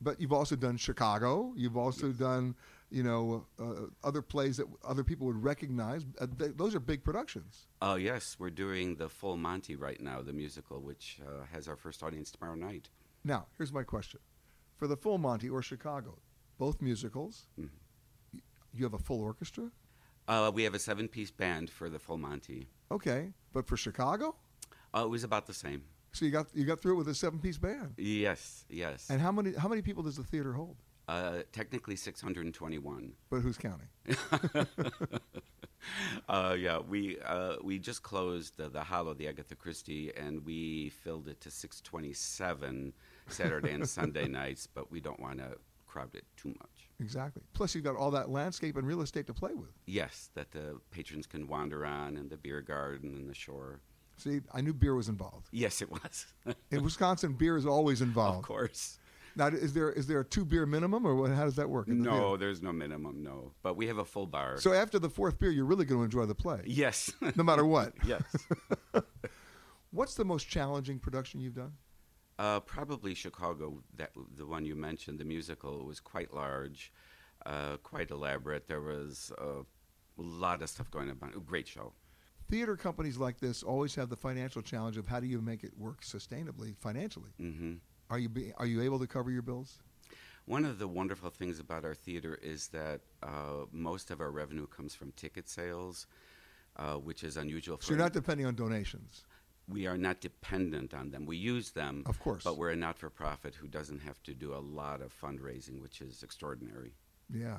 But 0.00 0.20
you've 0.20 0.32
also 0.32 0.56
done 0.56 0.76
Chicago. 0.76 1.54
You've 1.56 1.76
also 1.78 2.12
done, 2.12 2.54
you 2.90 3.02
know, 3.02 3.46
uh, 3.58 3.86
other 4.04 4.20
plays 4.20 4.58
that 4.58 4.66
other 4.84 5.02
people 5.02 5.26
would 5.26 5.42
recognize. 5.42 6.04
Uh, 6.20 6.26
th- 6.38 6.52
those 6.56 6.74
are 6.74 6.80
big 6.80 7.02
productions. 7.02 7.66
Oh 7.80 7.94
yes, 7.96 8.36
we're 8.38 8.50
doing 8.50 8.96
the 8.96 9.08
Full 9.08 9.36
Monty 9.36 9.74
right 9.74 10.00
now, 10.00 10.22
the 10.22 10.34
musical, 10.34 10.80
which 10.80 11.18
uh, 11.26 11.46
has 11.52 11.66
our 11.66 11.76
first 11.76 12.02
audience 12.02 12.30
tomorrow 12.30 12.56
night. 12.56 12.90
Now, 13.24 13.46
here's 13.56 13.72
my 13.72 13.84
question: 13.84 14.20
for 14.76 14.86
the 14.86 14.96
Full 14.96 15.18
Monty 15.18 15.48
or 15.48 15.62
Chicago, 15.62 16.18
both 16.58 16.80
musicals, 16.82 17.46
Mhm. 17.58 17.70
you 18.72 18.84
have 18.84 18.94
a 18.94 18.98
full 18.98 19.20
orchestra. 19.20 19.70
Uh, 20.28 20.50
we 20.54 20.64
have 20.64 20.74
a 20.74 20.78
seven-piece 20.78 21.30
band 21.30 21.70
for 21.70 21.88
the 21.88 21.98
Full 21.98 22.18
Monty. 22.18 22.68
Okay, 22.90 23.32
but 23.52 23.66
for 23.66 23.76
Chicago, 23.76 24.36
Uh, 24.94 25.04
it 25.04 25.08
was 25.08 25.24
about 25.24 25.46
the 25.46 25.54
same. 25.54 25.82
so 26.12 26.24
you 26.24 26.30
got 26.30 26.46
you 26.54 26.64
got 26.64 26.80
through 26.80 26.94
it 26.94 26.96
with 26.96 27.08
a 27.08 27.14
seven-piece 27.14 27.58
band. 27.58 27.94
Yes, 27.98 28.64
yes. 28.68 29.10
And 29.10 29.20
how 29.20 29.30
many 29.32 29.52
how 29.52 29.68
many 29.68 29.82
people 29.82 30.02
does 30.02 30.16
the 30.16 30.24
theater 30.24 30.52
hold? 30.54 30.76
Uh, 31.08 31.42
technically 31.52 31.94
621. 31.96 33.14
But 33.30 33.40
who's 33.40 33.56
counting? 33.58 33.88
uh, 36.28 36.56
yeah, 36.58 36.78
we 36.80 37.18
uh, 37.20 37.56
we 37.62 37.78
just 37.78 38.02
closed 38.02 38.56
the, 38.56 38.68
the 38.68 38.82
Hollow, 38.82 39.14
the 39.14 39.28
Agatha 39.28 39.54
Christie, 39.54 40.12
and 40.16 40.44
we 40.44 40.88
filled 40.90 41.28
it 41.28 41.40
to 41.42 41.50
627 41.50 42.92
Saturday 43.28 43.72
and 43.72 43.88
Sunday 43.88 44.28
nights, 44.28 44.66
but 44.72 44.90
we 44.90 45.00
don't 45.00 45.20
want 45.20 45.38
to 45.38 45.56
crowd 45.86 46.14
it 46.14 46.24
too 46.36 46.48
much. 46.48 46.88
Exactly. 47.00 47.42
Plus, 47.52 47.74
you've 47.74 47.84
got 47.84 47.96
all 47.96 48.10
that 48.12 48.30
landscape 48.30 48.76
and 48.76 48.86
real 48.86 49.02
estate 49.02 49.26
to 49.26 49.34
play 49.34 49.52
with. 49.54 49.70
Yes, 49.86 50.30
that 50.34 50.50
the 50.52 50.78
patrons 50.90 51.26
can 51.26 51.46
wander 51.46 51.84
on, 51.84 52.16
and 52.16 52.30
the 52.30 52.36
beer 52.36 52.60
garden 52.60 53.14
and 53.14 53.28
the 53.28 53.34
shore. 53.34 53.80
See, 54.16 54.40
I 54.54 54.62
knew 54.62 54.72
beer 54.72 54.94
was 54.94 55.08
involved. 55.08 55.48
Yes, 55.52 55.82
it 55.82 55.90
was. 55.90 56.26
In 56.70 56.82
Wisconsin, 56.82 57.34
beer 57.34 57.56
is 57.56 57.66
always 57.66 58.00
involved. 58.00 58.38
of 58.38 58.44
course. 58.44 58.98
Now, 59.38 59.48
is 59.48 59.74
there 59.74 59.92
is 59.92 60.06
there 60.06 60.20
a 60.20 60.24
two 60.24 60.46
beer 60.46 60.64
minimum, 60.64 61.06
or 61.06 61.14
what, 61.14 61.30
how 61.30 61.44
does 61.44 61.56
that 61.56 61.68
work? 61.68 61.86
the 61.88 61.92
No, 61.92 62.10
theater? 62.10 62.36
there's 62.38 62.62
no 62.62 62.72
minimum, 62.72 63.22
no. 63.22 63.52
But 63.62 63.76
we 63.76 63.86
have 63.88 63.98
a 63.98 64.04
full 64.06 64.26
bar. 64.26 64.56
So 64.58 64.72
after 64.72 64.98
the 64.98 65.10
fourth 65.10 65.38
beer, 65.38 65.50
you're 65.50 65.66
really 65.66 65.84
going 65.84 66.00
to 66.00 66.04
enjoy 66.04 66.24
the 66.24 66.34
play. 66.34 66.62
yes. 66.64 67.12
No 67.34 67.44
matter 67.44 67.66
what. 67.66 67.92
yes. 68.06 68.22
What's 69.90 70.14
the 70.14 70.24
most 70.24 70.44
challenging 70.48 70.98
production 70.98 71.40
you've 71.40 71.54
done? 71.54 71.72
Uh, 72.38 72.60
probably 72.60 73.14
Chicago, 73.14 73.82
that 73.96 74.10
the 74.36 74.46
one 74.46 74.64
you 74.64 74.76
mentioned, 74.76 75.18
the 75.18 75.24
musical 75.24 75.84
was 75.86 76.00
quite 76.00 76.34
large, 76.34 76.92
uh, 77.46 77.78
quite 77.78 78.10
elaborate. 78.10 78.68
There 78.68 78.82
was 78.82 79.32
a 79.38 79.64
lot 80.16 80.62
of 80.62 80.68
stuff 80.68 80.90
going 80.90 81.08
on. 81.10 81.16
Great 81.46 81.66
show. 81.66 81.92
Theater 82.48 82.76
companies 82.76 83.16
like 83.16 83.40
this 83.40 83.62
always 83.62 83.94
have 83.96 84.08
the 84.08 84.16
financial 84.16 84.62
challenge 84.62 84.96
of 84.96 85.08
how 85.08 85.18
do 85.18 85.26
you 85.26 85.40
make 85.40 85.64
it 85.64 85.72
work 85.76 86.02
sustainably 86.02 86.76
financially. 86.76 87.30
hmm 87.38 87.74
Are 88.08 88.18
you 88.18 88.28
be, 88.28 88.52
are 88.56 88.66
you 88.66 88.82
able 88.82 88.98
to 89.00 89.06
cover 89.06 89.30
your 89.30 89.42
bills? 89.42 89.78
One 90.44 90.64
of 90.64 90.78
the 90.78 90.86
wonderful 90.86 91.30
things 91.30 91.58
about 91.58 91.84
our 91.84 91.94
theater 91.94 92.38
is 92.40 92.68
that 92.68 93.00
uh, 93.20 93.66
most 93.72 94.12
of 94.12 94.20
our 94.20 94.30
revenue 94.30 94.68
comes 94.68 94.94
from 94.94 95.10
ticket 95.12 95.48
sales, 95.48 96.06
uh, 96.76 96.94
which 96.94 97.24
is 97.24 97.36
unusual 97.36 97.78
for. 97.78 97.84
So 97.84 97.90
you're 97.90 97.98
not 97.98 98.12
depending 98.12 98.46
on 98.46 98.54
donations. 98.54 99.24
We 99.68 99.86
are 99.86 99.96
not 99.96 100.20
dependent 100.20 100.94
on 100.94 101.10
them. 101.10 101.26
We 101.26 101.36
use 101.36 101.70
them, 101.70 102.02
Of 102.06 102.20
course. 102.20 102.44
but 102.44 102.56
we're 102.56 102.70
a 102.70 102.76
not-for-profit 102.76 103.54
who 103.54 103.66
doesn't 103.66 104.00
have 104.00 104.22
to 104.24 104.34
do 104.34 104.54
a 104.54 104.58
lot 104.58 105.00
of 105.00 105.12
fundraising, 105.20 105.82
which 105.82 106.00
is 106.00 106.22
extraordinary. 106.22 106.92
Yeah, 107.32 107.58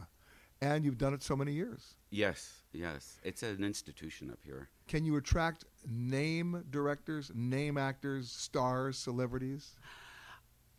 and 0.62 0.86
you've 0.86 0.98
done 0.98 1.14
it 1.14 1.22
so 1.22 1.36
many 1.36 1.52
years. 1.52 1.96
Yes, 2.10 2.62
yes, 2.72 3.20
it's 3.24 3.44
an 3.44 3.64
institution 3.64 4.30
up 4.32 4.40
here. 4.44 4.70
Can 4.88 5.04
you 5.04 5.18
attract 5.18 5.66
name 5.86 6.64
directors, 6.70 7.32
name 7.36 7.78
actors, 7.78 8.32
stars, 8.32 8.98
celebrities? 8.98 9.76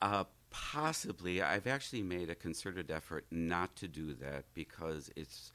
Uh, 0.01 0.25
possibly. 0.51 1.43
I've 1.43 1.67
actually 1.67 2.03
made 2.03 2.31
a 2.31 2.35
concerted 2.35 2.91
effort 2.91 3.27
not 3.31 3.77
to 3.77 3.89
do 3.89 4.15
that 4.15 4.45
because 4.55 5.11
it's 5.17 5.53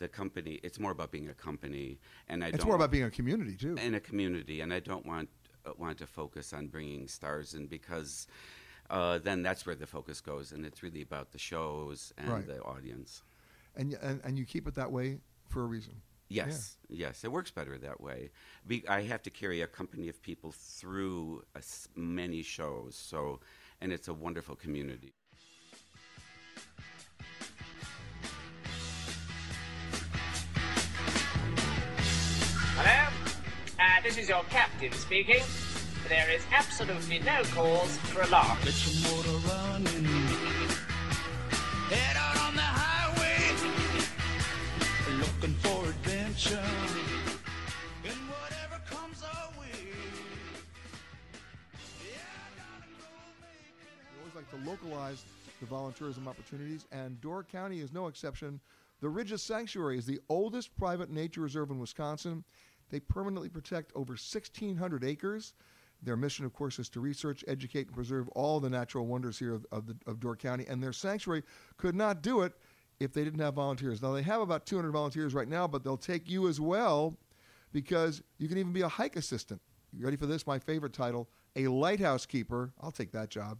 the 0.00 0.08
company. 0.08 0.58
It's 0.64 0.80
more 0.80 0.90
about 0.90 1.12
being 1.12 1.28
a 1.28 1.34
company, 1.34 2.00
and 2.28 2.42
I 2.42 2.48
it's 2.48 2.58
don't. 2.58 2.66
more 2.66 2.76
about 2.76 2.90
being 2.90 3.04
a 3.04 3.10
community 3.10 3.54
too. 3.54 3.76
in 3.76 3.94
a 3.94 4.00
community, 4.00 4.60
and 4.62 4.72
I 4.74 4.80
don't 4.80 5.06
want 5.06 5.28
uh, 5.64 5.72
want 5.78 5.98
to 5.98 6.06
focus 6.06 6.52
on 6.52 6.66
bringing 6.66 7.06
stars 7.06 7.54
in 7.54 7.66
because 7.68 8.26
uh, 8.88 9.18
then 9.18 9.42
that's 9.42 9.64
where 9.66 9.76
the 9.76 9.86
focus 9.86 10.20
goes, 10.20 10.50
and 10.52 10.66
it's 10.66 10.82
really 10.82 11.02
about 11.02 11.30
the 11.30 11.38
shows 11.38 12.12
and 12.18 12.28
Right. 12.28 12.46
the 12.46 12.60
audience. 12.62 13.22
And, 13.76 13.94
and 14.02 14.20
and 14.24 14.36
you 14.38 14.44
keep 14.44 14.66
it 14.66 14.74
that 14.74 14.90
way 14.90 15.18
for 15.48 15.62
a 15.62 15.66
reason. 15.66 15.94
Yes, 16.28 16.76
yes, 16.88 17.24
it 17.24 17.30
works 17.32 17.50
better 17.50 17.76
that 17.78 18.00
way. 18.00 18.30
Be, 18.66 18.86
I 18.88 19.02
have 19.02 19.22
to 19.22 19.30
carry 19.30 19.62
a 19.62 19.66
company 19.66 20.08
of 20.08 20.22
people 20.22 20.52
through 20.52 21.42
s 21.56 21.88
many 21.96 22.42
shows, 22.42 22.94
so 22.96 23.40
and 23.80 23.92
it's 23.92 24.08
a 24.08 24.14
wonderful 24.14 24.54
community. 24.54 25.12
This 34.10 34.24
is 34.24 34.28
your 34.28 34.42
captain 34.50 34.90
speaking. 34.90 35.40
There 36.08 36.28
is 36.32 36.42
absolutely 36.50 37.20
no 37.20 37.44
cause 37.54 37.96
for 37.98 38.22
alarm. 38.22 38.58
Get 38.64 38.74
your 38.84 39.08
motor 39.08 39.38
running. 39.46 40.04
Head 41.88 42.16
out 42.16 42.36
on 42.48 42.56
the 42.56 42.60
highway. 42.60 43.38
Looking 45.16 45.54
for 45.60 45.88
adventure. 45.90 46.58
And 48.02 48.18
whatever 48.28 48.82
comes 48.90 49.22
our 49.22 49.50
way. 49.60 49.92
We 54.10 54.18
always 54.18 54.34
like 54.34 54.50
to 54.50 54.56
localize 54.68 55.22
the 55.60 55.66
volunteerism 55.66 56.26
opportunities, 56.26 56.84
and 56.90 57.20
Door 57.20 57.44
County 57.44 57.78
is 57.78 57.92
no 57.92 58.08
exception. 58.08 58.58
The 59.00 59.08
Ridges 59.08 59.40
Sanctuary 59.40 59.98
is 59.98 60.04
the 60.04 60.18
oldest 60.28 60.76
private 60.76 61.10
nature 61.10 61.42
reserve 61.42 61.70
in 61.70 61.78
Wisconsin. 61.78 62.42
They 62.90 63.00
permanently 63.00 63.48
protect 63.48 63.92
over 63.94 64.12
1,600 64.12 65.04
acres. 65.04 65.54
Their 66.02 66.16
mission, 66.16 66.44
of 66.44 66.52
course, 66.52 66.78
is 66.78 66.88
to 66.90 67.00
research, 67.00 67.44
educate, 67.46 67.86
and 67.86 67.94
preserve 67.94 68.28
all 68.30 68.58
the 68.58 68.70
natural 68.70 69.06
wonders 69.06 69.38
here 69.38 69.54
of, 69.54 69.66
of, 69.70 69.86
the, 69.86 69.96
of 70.06 70.20
Door 70.20 70.36
County. 70.36 70.66
And 70.68 70.82
their 70.82 70.92
sanctuary 70.92 71.42
could 71.76 71.94
not 71.94 72.22
do 72.22 72.42
it 72.42 72.54
if 72.98 73.12
they 73.12 73.24
didn't 73.24 73.40
have 73.40 73.54
volunteers. 73.54 74.02
Now, 74.02 74.12
they 74.12 74.22
have 74.22 74.40
about 74.40 74.66
200 74.66 74.90
volunteers 74.92 75.34
right 75.34 75.48
now, 75.48 75.66
but 75.66 75.84
they'll 75.84 75.96
take 75.96 76.28
you 76.28 76.48
as 76.48 76.60
well 76.60 77.16
because 77.72 78.22
you 78.38 78.48
can 78.48 78.58
even 78.58 78.72
be 78.72 78.82
a 78.82 78.88
hike 78.88 79.16
assistant. 79.16 79.60
You 79.92 80.04
ready 80.04 80.16
for 80.16 80.26
this? 80.26 80.46
My 80.46 80.58
favorite 80.58 80.92
title 80.92 81.28
a 81.56 81.66
lighthouse 81.66 82.26
keeper. 82.26 82.72
I'll 82.80 82.92
take 82.92 83.10
that 83.12 83.28
job. 83.28 83.58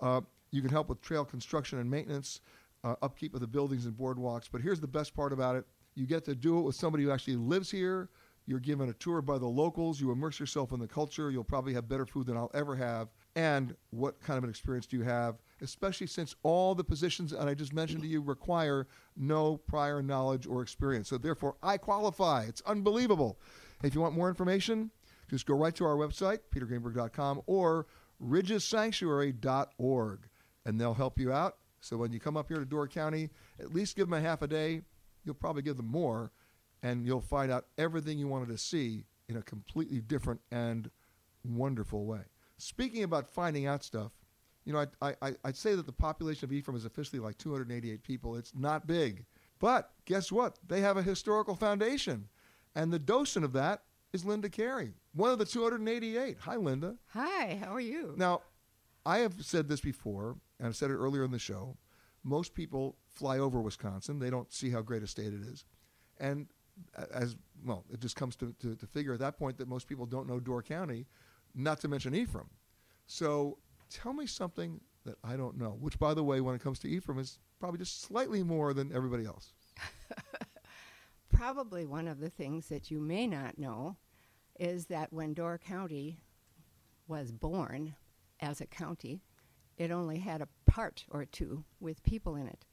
Uh, 0.00 0.20
you 0.50 0.60
can 0.60 0.70
help 0.70 0.88
with 0.88 1.00
trail 1.00 1.24
construction 1.24 1.78
and 1.78 1.90
maintenance, 1.90 2.40
uh, 2.84 2.96
upkeep 3.02 3.34
of 3.34 3.40
the 3.40 3.46
buildings 3.46 3.86
and 3.86 3.94
boardwalks. 3.94 4.48
But 4.50 4.60
here's 4.60 4.80
the 4.80 4.86
best 4.86 5.14
part 5.14 5.32
about 5.32 5.56
it 5.56 5.64
you 5.94 6.06
get 6.06 6.24
to 6.24 6.34
do 6.34 6.58
it 6.58 6.62
with 6.62 6.76
somebody 6.76 7.04
who 7.04 7.10
actually 7.10 7.36
lives 7.36 7.70
here. 7.70 8.08
You're 8.46 8.60
given 8.60 8.88
a 8.88 8.94
tour 8.94 9.22
by 9.22 9.38
the 9.38 9.46
locals. 9.46 10.00
You 10.00 10.10
immerse 10.10 10.40
yourself 10.40 10.72
in 10.72 10.80
the 10.80 10.88
culture. 10.88 11.30
You'll 11.30 11.44
probably 11.44 11.74
have 11.74 11.88
better 11.88 12.06
food 12.06 12.26
than 12.26 12.36
I'll 12.36 12.50
ever 12.54 12.74
have. 12.76 13.08
And 13.36 13.76
what 13.90 14.20
kind 14.20 14.38
of 14.38 14.44
an 14.44 14.50
experience 14.50 14.86
do 14.86 14.96
you 14.96 15.04
have, 15.04 15.36
especially 15.60 16.08
since 16.08 16.34
all 16.42 16.74
the 16.74 16.82
positions 16.82 17.30
that 17.30 17.46
I 17.46 17.54
just 17.54 17.72
mentioned 17.72 18.02
to 18.02 18.08
you 18.08 18.20
require 18.20 18.88
no 19.16 19.56
prior 19.56 20.02
knowledge 20.02 20.46
or 20.46 20.62
experience? 20.62 21.08
So, 21.08 21.18
therefore, 21.18 21.56
I 21.62 21.76
qualify. 21.76 22.44
It's 22.44 22.62
unbelievable. 22.62 23.38
If 23.84 23.94
you 23.94 24.00
want 24.00 24.16
more 24.16 24.28
information, 24.28 24.90
just 25.28 25.46
go 25.46 25.54
right 25.54 25.74
to 25.76 25.84
our 25.84 25.96
website, 25.96 26.40
petergreenberg.com, 26.52 27.42
or 27.46 27.86
ridgessanctuary.org, 28.22 30.28
and 30.66 30.80
they'll 30.80 30.94
help 30.94 31.18
you 31.18 31.32
out. 31.32 31.56
So 31.80 31.96
when 31.96 32.12
you 32.12 32.20
come 32.20 32.36
up 32.36 32.48
here 32.48 32.58
to 32.58 32.66
Door 32.66 32.88
County, 32.88 33.30
at 33.58 33.72
least 33.72 33.96
give 33.96 34.08
them 34.08 34.18
a 34.18 34.20
half 34.20 34.42
a 34.42 34.46
day. 34.46 34.82
You'll 35.24 35.34
probably 35.34 35.62
give 35.62 35.76
them 35.76 35.86
more, 35.86 36.30
and 36.82 37.06
you'll 37.06 37.20
find 37.20 37.50
out 37.52 37.66
everything 37.78 38.18
you 38.18 38.28
wanted 38.28 38.48
to 38.48 38.58
see 38.58 39.04
in 39.28 39.36
a 39.36 39.42
completely 39.42 40.00
different 40.00 40.40
and 40.50 40.90
wonderful 41.44 42.04
way. 42.04 42.22
Speaking 42.58 43.02
about 43.02 43.28
finding 43.28 43.66
out 43.66 43.84
stuff, 43.84 44.12
you 44.64 44.72
know, 44.72 44.86
I, 45.00 45.14
I, 45.22 45.34
I'd 45.44 45.56
say 45.56 45.74
that 45.74 45.86
the 45.86 45.92
population 45.92 46.44
of 46.44 46.52
Ephraim 46.52 46.76
is 46.76 46.84
officially 46.84 47.20
like 47.20 47.38
288 47.38 48.02
people. 48.02 48.36
It's 48.36 48.52
not 48.54 48.86
big. 48.86 49.24
But 49.58 49.90
guess 50.04 50.30
what? 50.30 50.58
They 50.66 50.80
have 50.80 50.96
a 50.96 51.02
historical 51.02 51.54
foundation. 51.54 52.28
And 52.74 52.92
the 52.92 52.98
docent 52.98 53.44
of 53.44 53.52
that 53.54 53.82
is 54.12 54.24
Linda 54.24 54.48
Carey, 54.48 54.92
one 55.14 55.30
of 55.30 55.38
the 55.38 55.44
288. 55.44 56.36
Hi, 56.40 56.56
Linda. 56.56 56.96
Hi, 57.08 57.60
how 57.62 57.74
are 57.74 57.80
you? 57.80 58.14
Now, 58.16 58.42
I 59.06 59.18
have 59.18 59.34
said 59.40 59.68
this 59.68 59.80
before, 59.80 60.36
and 60.58 60.68
I've 60.68 60.76
said 60.76 60.90
it 60.90 60.96
earlier 60.96 61.24
in 61.24 61.30
the 61.30 61.38
show. 61.38 61.76
Most 62.22 62.54
people 62.54 62.96
fly 63.08 63.38
over 63.38 63.60
Wisconsin. 63.60 64.18
They 64.18 64.30
don't 64.30 64.52
see 64.52 64.70
how 64.70 64.82
great 64.82 65.02
a 65.02 65.06
state 65.06 65.32
it 65.32 65.42
is. 65.42 65.64
And 66.18 66.48
as 67.12 67.36
well, 67.64 67.84
it 67.92 68.00
just 68.00 68.16
comes 68.16 68.36
to, 68.36 68.54
to, 68.60 68.74
to 68.74 68.86
figure 68.86 69.12
at 69.12 69.20
that 69.20 69.38
point 69.38 69.58
that 69.58 69.68
most 69.68 69.88
people 69.88 70.06
don't 70.06 70.26
know 70.26 70.40
Door 70.40 70.62
County, 70.62 71.06
not 71.54 71.80
to 71.80 71.88
mention 71.88 72.14
Ephraim. 72.14 72.48
So 73.06 73.58
tell 73.90 74.12
me 74.12 74.26
something 74.26 74.80
that 75.04 75.16
I 75.24 75.36
don't 75.36 75.58
know, 75.58 75.76
which, 75.80 75.98
by 75.98 76.14
the 76.14 76.24
way, 76.24 76.40
when 76.40 76.54
it 76.54 76.62
comes 76.62 76.78
to 76.80 76.88
Ephraim, 76.88 77.18
is 77.18 77.38
probably 77.58 77.78
just 77.78 78.02
slightly 78.02 78.42
more 78.42 78.72
than 78.72 78.92
everybody 78.92 79.24
else. 79.24 79.52
Probably 81.32 81.86
one 81.86 82.08
of 82.08 82.18
the 82.18 82.28
things 82.28 82.68
that 82.68 82.90
you 82.90 83.00
may 83.00 83.26
not 83.26 83.58
know 83.58 83.96
is 84.58 84.86
that 84.86 85.12
when 85.12 85.32
Door 85.32 85.60
County 85.64 86.18
was 87.06 87.32
born 87.32 87.94
as 88.40 88.60
a 88.60 88.66
county, 88.66 89.22
it 89.78 89.90
only 89.90 90.18
had 90.18 90.42
a 90.42 90.48
part 90.66 91.04
or 91.08 91.24
two 91.24 91.64
with 91.78 92.02
people 92.02 92.36
in 92.36 92.46
it. 92.46 92.66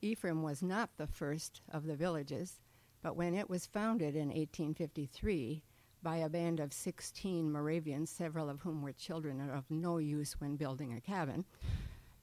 Ephraim 0.00 0.42
was 0.42 0.62
not 0.62 0.90
the 0.96 1.06
first 1.06 1.60
of 1.70 1.84
the 1.84 1.96
villages, 1.96 2.60
but 3.06 3.16
when 3.16 3.34
it 3.34 3.48
was 3.48 3.66
founded 3.66 4.16
in 4.16 4.30
1853 4.30 5.62
by 6.02 6.16
a 6.16 6.28
band 6.28 6.58
of 6.58 6.72
16 6.72 7.52
Moravians, 7.52 8.10
several 8.10 8.50
of 8.50 8.58
whom 8.62 8.82
were 8.82 8.90
children 8.90 9.40
and 9.40 9.52
of 9.52 9.62
no 9.70 9.98
use 9.98 10.40
when 10.40 10.56
building 10.56 10.92
a 10.92 11.00
cabin, 11.00 11.44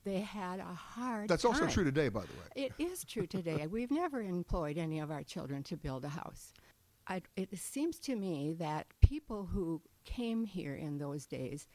they 0.03 0.19
had 0.19 0.59
a 0.59 0.65
hard 0.65 1.29
That's 1.29 1.45
also 1.45 1.67
true 1.67 1.85
today, 1.85 2.09
by 2.09 2.23
the 2.23 2.33
way. 2.33 2.65
It 2.65 2.73
is 2.77 3.05
true 3.05 3.25
today. 3.25 3.65
We've 3.71 3.91
never 3.91 4.21
employed 4.21 4.77
any 4.77 4.99
of 4.99 5.09
our 5.09 5.23
children 5.23 5.63
to 5.63 5.77
build 5.77 6.03
a 6.03 6.09
house. 6.09 6.51
I, 7.07 7.21
it 7.37 7.57
seems 7.57 7.97
to 7.99 8.17
me 8.17 8.51
that 8.59 8.87
people 9.01 9.45
who 9.45 9.81
came 10.03 10.43
here 10.43 10.75
in 10.75 10.97
those 10.97 11.25
days 11.25 11.65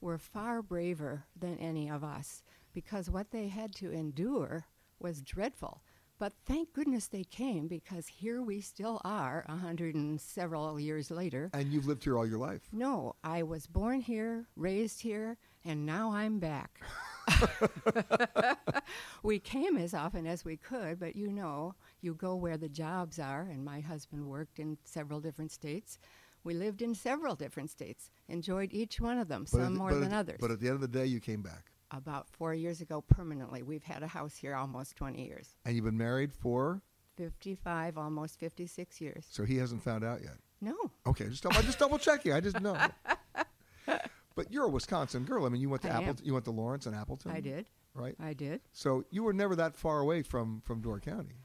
were 0.00 0.18
far 0.18 0.60
braver 0.60 1.22
than 1.38 1.56
any 1.58 1.88
of 1.88 2.02
us 2.02 2.42
because 2.74 3.08
what 3.08 3.30
they 3.30 3.46
had 3.46 3.76
to 3.76 3.92
endure 3.92 4.66
was 4.98 5.22
dreadful. 5.22 5.82
But 6.18 6.32
thank 6.46 6.72
goodness 6.72 7.08
they 7.08 7.24
came 7.24 7.68
because 7.68 8.06
here 8.08 8.40
we 8.40 8.60
still 8.62 9.02
are, 9.04 9.44
a 9.48 9.56
hundred 9.56 9.94
and 9.94 10.18
several 10.18 10.80
years 10.80 11.10
later. 11.10 11.50
And 11.52 11.70
you've 11.70 11.86
lived 11.86 12.04
here 12.04 12.16
all 12.16 12.26
your 12.26 12.38
life. 12.38 12.62
No, 12.72 13.16
I 13.22 13.42
was 13.42 13.66
born 13.66 14.00
here, 14.00 14.46
raised 14.56 15.02
here, 15.02 15.36
and 15.64 15.84
now 15.84 16.12
I'm 16.12 16.38
back. 16.38 16.80
we 19.22 19.38
came 19.38 19.76
as 19.76 19.92
often 19.92 20.26
as 20.26 20.42
we 20.44 20.56
could, 20.56 20.98
but 20.98 21.16
you 21.16 21.30
know, 21.30 21.74
you 22.00 22.14
go 22.14 22.34
where 22.34 22.56
the 22.56 22.68
jobs 22.68 23.18
are, 23.18 23.42
and 23.42 23.62
my 23.64 23.80
husband 23.80 24.26
worked 24.26 24.58
in 24.58 24.78
several 24.84 25.20
different 25.20 25.52
states. 25.52 25.98
We 26.44 26.54
lived 26.54 26.80
in 26.80 26.94
several 26.94 27.34
different 27.34 27.70
states, 27.70 28.10
enjoyed 28.28 28.72
each 28.72 29.00
one 29.00 29.18
of 29.18 29.28
them, 29.28 29.42
But 29.50 29.58
some 29.58 29.62
at- 29.74 29.78
more 29.78 29.92
than 29.94 30.12
at- 30.12 30.18
others. 30.20 30.38
But 30.40 30.50
at 30.52 30.60
the 30.60 30.68
end 30.68 30.76
of 30.76 30.80
the 30.80 30.88
day, 30.88 31.04
you 31.06 31.20
came 31.20 31.42
back. 31.42 31.72
About 31.90 32.28
four 32.28 32.52
years 32.52 32.80
ago, 32.80 33.00
permanently. 33.00 33.62
We've 33.62 33.84
had 33.84 34.02
a 34.02 34.08
house 34.08 34.36
here 34.36 34.54
almost 34.54 34.96
20 34.96 35.24
years. 35.24 35.56
And 35.64 35.76
you've 35.76 35.84
been 35.84 35.96
married 35.96 36.32
for? 36.32 36.82
55, 37.16 37.96
almost 37.96 38.38
56 38.38 39.00
years. 39.00 39.26
So 39.30 39.44
he 39.44 39.56
hasn't 39.56 39.82
found 39.82 40.04
out 40.04 40.20
yet. 40.22 40.36
No. 40.60 40.76
Okay, 41.06 41.28
just 41.28 41.42
double, 41.42 41.62
just 41.62 41.78
double 41.78 41.98
checking. 41.98 42.32
I 42.32 42.40
just 42.40 42.60
know. 42.60 42.76
but 44.34 44.52
you're 44.52 44.64
a 44.64 44.68
Wisconsin 44.68 45.24
girl. 45.24 45.46
I 45.46 45.48
mean, 45.48 45.60
you 45.60 45.68
went 45.68 45.82
to 45.82 45.88
I 45.88 45.96
am. 45.96 46.02
Appleton. 46.02 46.26
You 46.26 46.32
went 46.32 46.44
to 46.46 46.50
Lawrence 46.50 46.86
and 46.86 46.94
Appleton. 46.94 47.30
I 47.30 47.40
did. 47.40 47.66
Right. 47.94 48.14
I 48.20 48.34
did. 48.34 48.60
So 48.72 49.04
you 49.10 49.22
were 49.22 49.32
never 49.32 49.56
that 49.56 49.76
far 49.76 50.00
away 50.00 50.22
from 50.22 50.60
from 50.64 50.82
Door 50.82 51.00
County. 51.00 51.36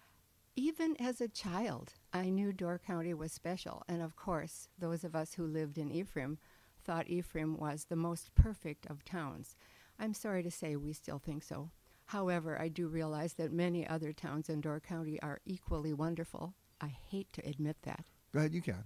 Even 0.57 0.97
as 0.99 1.21
a 1.21 1.29
child, 1.29 1.93
I 2.11 2.29
knew 2.29 2.51
Door 2.51 2.81
County 2.85 3.13
was 3.13 3.31
special. 3.31 3.83
And 3.87 4.01
of 4.01 4.17
course, 4.17 4.67
those 4.77 5.05
of 5.05 5.15
us 5.15 5.33
who 5.33 5.45
lived 5.45 5.77
in 5.77 5.91
Ephraim 5.91 6.37
thought 6.83 7.09
Ephraim 7.09 7.57
was 7.57 7.85
the 7.85 7.95
most 7.95 8.35
perfect 8.35 8.85
of 8.87 9.05
towns. 9.05 9.55
I'm 10.01 10.13
sorry 10.15 10.41
to 10.43 10.51
say 10.51 10.75
we 10.75 10.93
still 10.93 11.19
think 11.19 11.43
so. 11.43 11.69
However, 12.07 12.59
I 12.59 12.67
do 12.67 12.87
realize 12.87 13.33
that 13.35 13.53
many 13.53 13.87
other 13.87 14.11
towns 14.11 14.49
in 14.49 14.59
Door 14.59 14.81
County 14.81 15.21
are 15.21 15.39
equally 15.45 15.93
wonderful. 15.93 16.55
I 16.81 16.87
hate 16.87 17.31
to 17.33 17.47
admit 17.47 17.77
that. 17.83 18.03
Go 18.33 18.39
ahead, 18.39 18.53
you 18.53 18.61
can. 18.61 18.83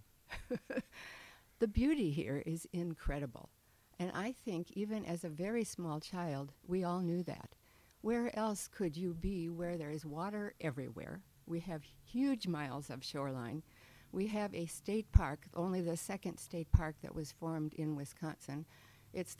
The 1.59 1.67
beauty 1.69 2.11
here 2.11 2.43
is 2.45 2.67
incredible. 2.73 3.49
And 3.97 4.11
I 4.13 4.33
think 4.33 4.71
even 4.71 5.05
as 5.05 5.23
a 5.23 5.29
very 5.29 5.63
small 5.63 6.01
child, 6.01 6.51
we 6.67 6.83
all 6.83 6.99
knew 6.99 7.23
that. 7.23 7.55
Where 8.01 8.37
else 8.37 8.67
could 8.67 8.97
you 8.97 9.13
be 9.13 9.47
where 9.49 9.77
there 9.77 9.89
is 9.89 10.05
water 10.05 10.53
everywhere? 10.59 11.21
We 11.45 11.61
have 11.61 11.83
huge 12.03 12.45
miles 12.45 12.89
of 12.89 13.05
shoreline. 13.05 13.63
We 14.11 14.27
have 14.27 14.53
a 14.53 14.65
state 14.65 15.11
park, 15.13 15.47
only 15.55 15.79
the 15.79 15.95
second 15.95 16.39
state 16.39 16.71
park 16.73 16.97
that 17.01 17.15
was 17.15 17.31
formed 17.31 17.73
in 17.73 17.95
Wisconsin. 17.95 18.65
It's 19.13 19.35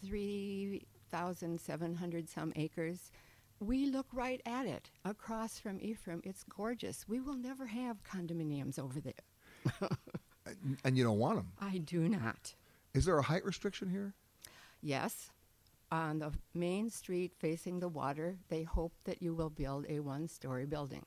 3,700 1.12 2.30
some 2.30 2.53
acres. 2.56 3.12
We 3.60 3.86
look 3.86 4.08
right 4.14 4.41
at 4.45 4.66
it 4.66 4.89
across 5.06 5.60
from 5.60 5.80
Ephraim. 5.82 6.22
It's 6.24 6.43
gorgeous. 6.43 7.08
We 7.08 7.20
will 7.20 7.36
never 7.38 7.66
have 7.68 8.03
condominiums 8.03 8.80
over 8.80 8.99
there. 8.99 9.89
And- 10.47 10.78
And 10.84 10.95
you 10.95 11.03
don't 11.03 11.18
want 11.18 11.38
them. 11.38 11.51
I 11.60 11.80
do 11.80 12.08
not. 12.08 12.53
Is 12.93 13.06
there 13.06 13.18
a 13.18 13.24
height 13.24 13.43
restriction 13.43 13.89
here? 13.89 14.14
Yes. 14.80 15.32
On 15.91 16.20
the 16.20 16.34
main 16.53 16.91
street 16.91 17.34
facing 17.39 17.80
the 17.80 17.88
water, 17.89 18.38
they 18.49 18.62
hope 18.62 18.93
that 19.06 19.24
you 19.24 19.34
will 19.34 19.49
build 19.49 19.88
a 19.89 20.01
one 20.01 20.28
story 20.28 20.66
building. 20.68 21.03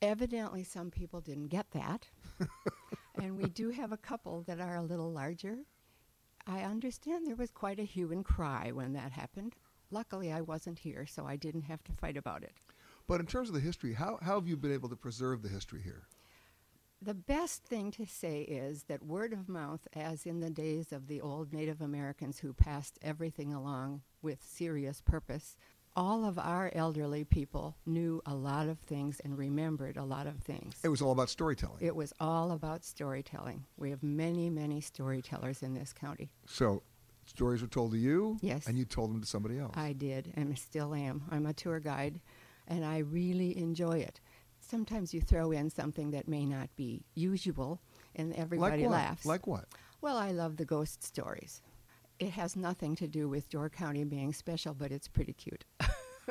Evidently, 0.00 0.62
some 0.62 0.90
people 0.92 1.20
didn't 1.20 1.48
get 1.48 1.66
that. 1.72 2.06
and 3.20 3.36
we 3.36 3.48
do 3.48 3.70
have 3.70 3.90
a 3.90 3.96
couple 3.96 4.42
that 4.42 4.60
are 4.60 4.76
a 4.76 4.82
little 4.82 5.10
larger. 5.10 5.56
I 6.46 6.60
understand 6.60 7.26
there 7.26 7.36
was 7.36 7.50
quite 7.50 7.78
a 7.78 7.84
hue 7.84 8.12
and 8.12 8.24
cry 8.24 8.70
when 8.72 8.92
that 8.92 9.12
happened. 9.12 9.56
Luckily, 9.90 10.32
I 10.32 10.40
wasn't 10.40 10.78
here, 10.78 11.06
so 11.06 11.26
I 11.26 11.36
didn't 11.36 11.62
have 11.62 11.82
to 11.84 11.92
fight 11.92 12.16
about 12.16 12.42
it. 12.42 12.52
But 13.06 13.20
in 13.20 13.26
terms 13.26 13.48
of 13.48 13.54
the 13.54 13.60
history, 13.60 13.94
how, 13.94 14.18
how 14.22 14.34
have 14.34 14.48
you 14.48 14.56
been 14.56 14.72
able 14.72 14.88
to 14.88 14.96
preserve 14.96 15.42
the 15.42 15.48
history 15.48 15.80
here? 15.82 16.06
The 17.00 17.14
best 17.14 17.64
thing 17.64 17.90
to 17.92 18.06
say 18.06 18.42
is 18.42 18.84
that 18.84 19.04
word 19.04 19.32
of 19.32 19.48
mouth, 19.48 19.86
as 19.92 20.24
in 20.24 20.40
the 20.40 20.50
days 20.50 20.90
of 20.90 21.06
the 21.06 21.20
old 21.20 21.52
Native 21.52 21.82
Americans 21.82 22.38
who 22.38 22.54
passed 22.54 22.98
everything 23.02 23.52
along 23.52 24.02
with 24.22 24.42
serious 24.42 25.02
purpose, 25.02 25.56
all 25.96 26.24
of 26.24 26.38
our 26.38 26.70
elderly 26.74 27.24
people 27.24 27.76
knew 27.86 28.20
a 28.26 28.34
lot 28.34 28.68
of 28.68 28.78
things 28.80 29.20
and 29.20 29.38
remembered 29.38 29.96
a 29.96 30.02
lot 30.04 30.26
of 30.26 30.38
things. 30.38 30.76
It 30.82 30.88
was 30.88 31.00
all 31.00 31.12
about 31.12 31.30
storytelling. 31.30 31.78
It 31.80 31.94
was 31.94 32.12
all 32.18 32.50
about 32.52 32.84
storytelling. 32.84 33.64
We 33.76 33.90
have 33.90 34.02
many, 34.02 34.50
many 34.50 34.80
storytellers 34.80 35.62
in 35.62 35.74
this 35.74 35.92
county. 35.92 36.30
So 36.46 36.82
stories 37.26 37.62
were 37.62 37.68
told 37.68 37.92
to 37.92 37.98
you, 37.98 38.38
Yes. 38.42 38.66
and 38.66 38.76
you 38.76 38.84
told 38.84 39.10
them 39.10 39.20
to 39.20 39.26
somebody 39.26 39.58
else. 39.58 39.72
I 39.76 39.92
did 39.92 40.32
and 40.36 40.58
still 40.58 40.94
am. 40.94 41.22
I'm 41.30 41.46
a 41.46 41.52
tour 41.52 41.78
guide 41.78 42.20
and 42.66 42.84
I 42.84 42.98
really 42.98 43.56
enjoy 43.56 43.98
it. 43.98 44.20
Sometimes 44.58 45.12
you 45.14 45.20
throw 45.20 45.52
in 45.52 45.70
something 45.70 46.10
that 46.12 46.26
may 46.26 46.44
not 46.46 46.74
be 46.74 47.04
usual 47.14 47.80
and 48.16 48.32
everybody 48.34 48.82
like 48.88 48.90
laughs. 48.90 49.26
Like 49.26 49.46
what? 49.46 49.66
Well, 50.00 50.16
I 50.16 50.32
love 50.32 50.56
the 50.56 50.64
ghost 50.64 51.04
stories. 51.04 51.62
It 52.18 52.30
has 52.30 52.54
nothing 52.56 52.94
to 52.96 53.08
do 53.08 53.28
with 53.28 53.50
Door 53.50 53.70
County 53.70 54.04
being 54.04 54.32
special, 54.32 54.72
but 54.72 54.92
it's 54.92 55.08
pretty 55.08 55.32
cute. 55.32 55.64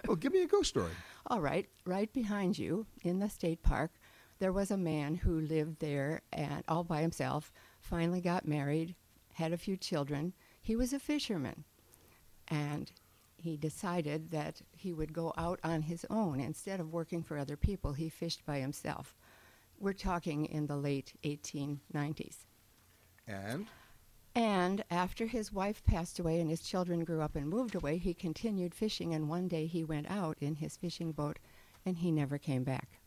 well, 0.08 0.16
give 0.16 0.34
me 0.34 0.44
a 0.44 0.48
ghost 0.48 0.70
story. 0.70 0.92
All 1.28 1.42
right, 1.42 1.68
right 1.86 2.12
behind 2.12 2.58
you 2.58 2.86
in 3.04 3.20
the 3.20 3.30
state 3.30 3.64
park, 3.64 3.92
there 4.40 4.54
was 4.54 4.72
a 4.72 4.78
man 4.78 5.16
who 5.16 5.40
lived 5.40 5.80
there 5.80 6.22
and 6.32 6.64
all 6.68 6.84
by 6.84 7.02
himself, 7.02 7.52
finally 7.80 8.22
got 8.22 8.48
married, 8.48 8.96
had 9.34 9.54
a 9.54 9.58
few 9.58 9.78
children. 9.78 10.34
He 10.62 10.76
was 10.76 10.94
a 10.94 11.00
fisherman. 11.00 11.64
And 12.48 12.92
he 13.38 13.58
decided 13.58 14.32
that 14.32 14.62
he 14.72 14.94
would 14.94 15.14
go 15.14 15.34
out 15.38 15.60
on 15.64 15.82
his 15.82 16.06
own 16.10 16.40
instead 16.40 16.80
of 16.80 16.94
working 16.94 17.24
for 17.24 17.38
other 17.38 17.58
people. 17.58 17.94
He 17.94 18.10
fished 18.10 18.46
by 18.46 18.60
himself. 18.60 19.16
We're 19.80 19.94
talking 19.94 20.46
in 20.46 20.68
the 20.68 20.78
late 20.78 21.14
1890s. 21.24 22.46
And 23.28 23.68
And 24.36 24.84
after 24.90 25.28
his 25.28 25.52
wife 25.52 25.84
passed 25.86 26.18
away 26.20 26.40
and 26.40 26.50
his 26.50 26.62
children 26.62 27.04
grew 27.04 27.22
up 27.22 27.36
and 27.36 27.48
moved 27.48 27.76
away, 27.76 27.98
he 27.98 28.14
continued 28.14 28.74
fishing. 28.74 29.14
And 29.14 29.30
one 29.30 29.48
day 29.48 29.68
he 29.68 29.84
went 29.84 30.10
out 30.10 30.38
in 30.40 30.56
his 30.56 30.76
fishing 30.76 31.12
boat 31.12 31.38
and 31.86 31.98
he 31.98 32.12
never 32.12 32.38
came 32.38 32.64
back. 32.64 33.00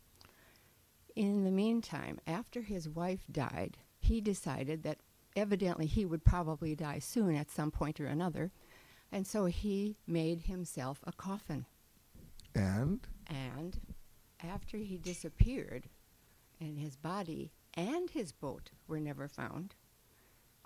In 1.17 1.45
the 1.45 1.51
meantime, 1.51 2.21
after 2.27 2.63
his 2.63 2.89
wife 2.89 3.25
died, 3.31 3.79
he 3.99 4.21
decided 4.21 4.83
that 4.83 4.99
evidently 5.35 5.87
he 5.87 6.05
would 6.05 6.25
probably 6.25 6.75
die 6.75 6.99
soon 6.99 7.35
at 7.35 7.51
some 7.51 7.71
point 7.71 7.99
or 8.01 8.07
another. 8.07 8.53
And 9.11 9.27
so 9.27 9.47
he 9.47 9.97
made 10.07 10.43
himself 10.43 11.01
a 11.05 11.13
coffin. 11.13 11.67
and 12.55 13.09
And 13.27 13.81
after 14.43 14.77
he 14.77 14.99
disappeared, 14.99 15.89
and 16.61 16.79
his 16.79 16.97
body 16.97 17.51
and 17.75 18.11
his 18.11 18.33
boat 18.33 18.71
were 18.87 19.01
never 19.01 19.29
found, 19.29 19.75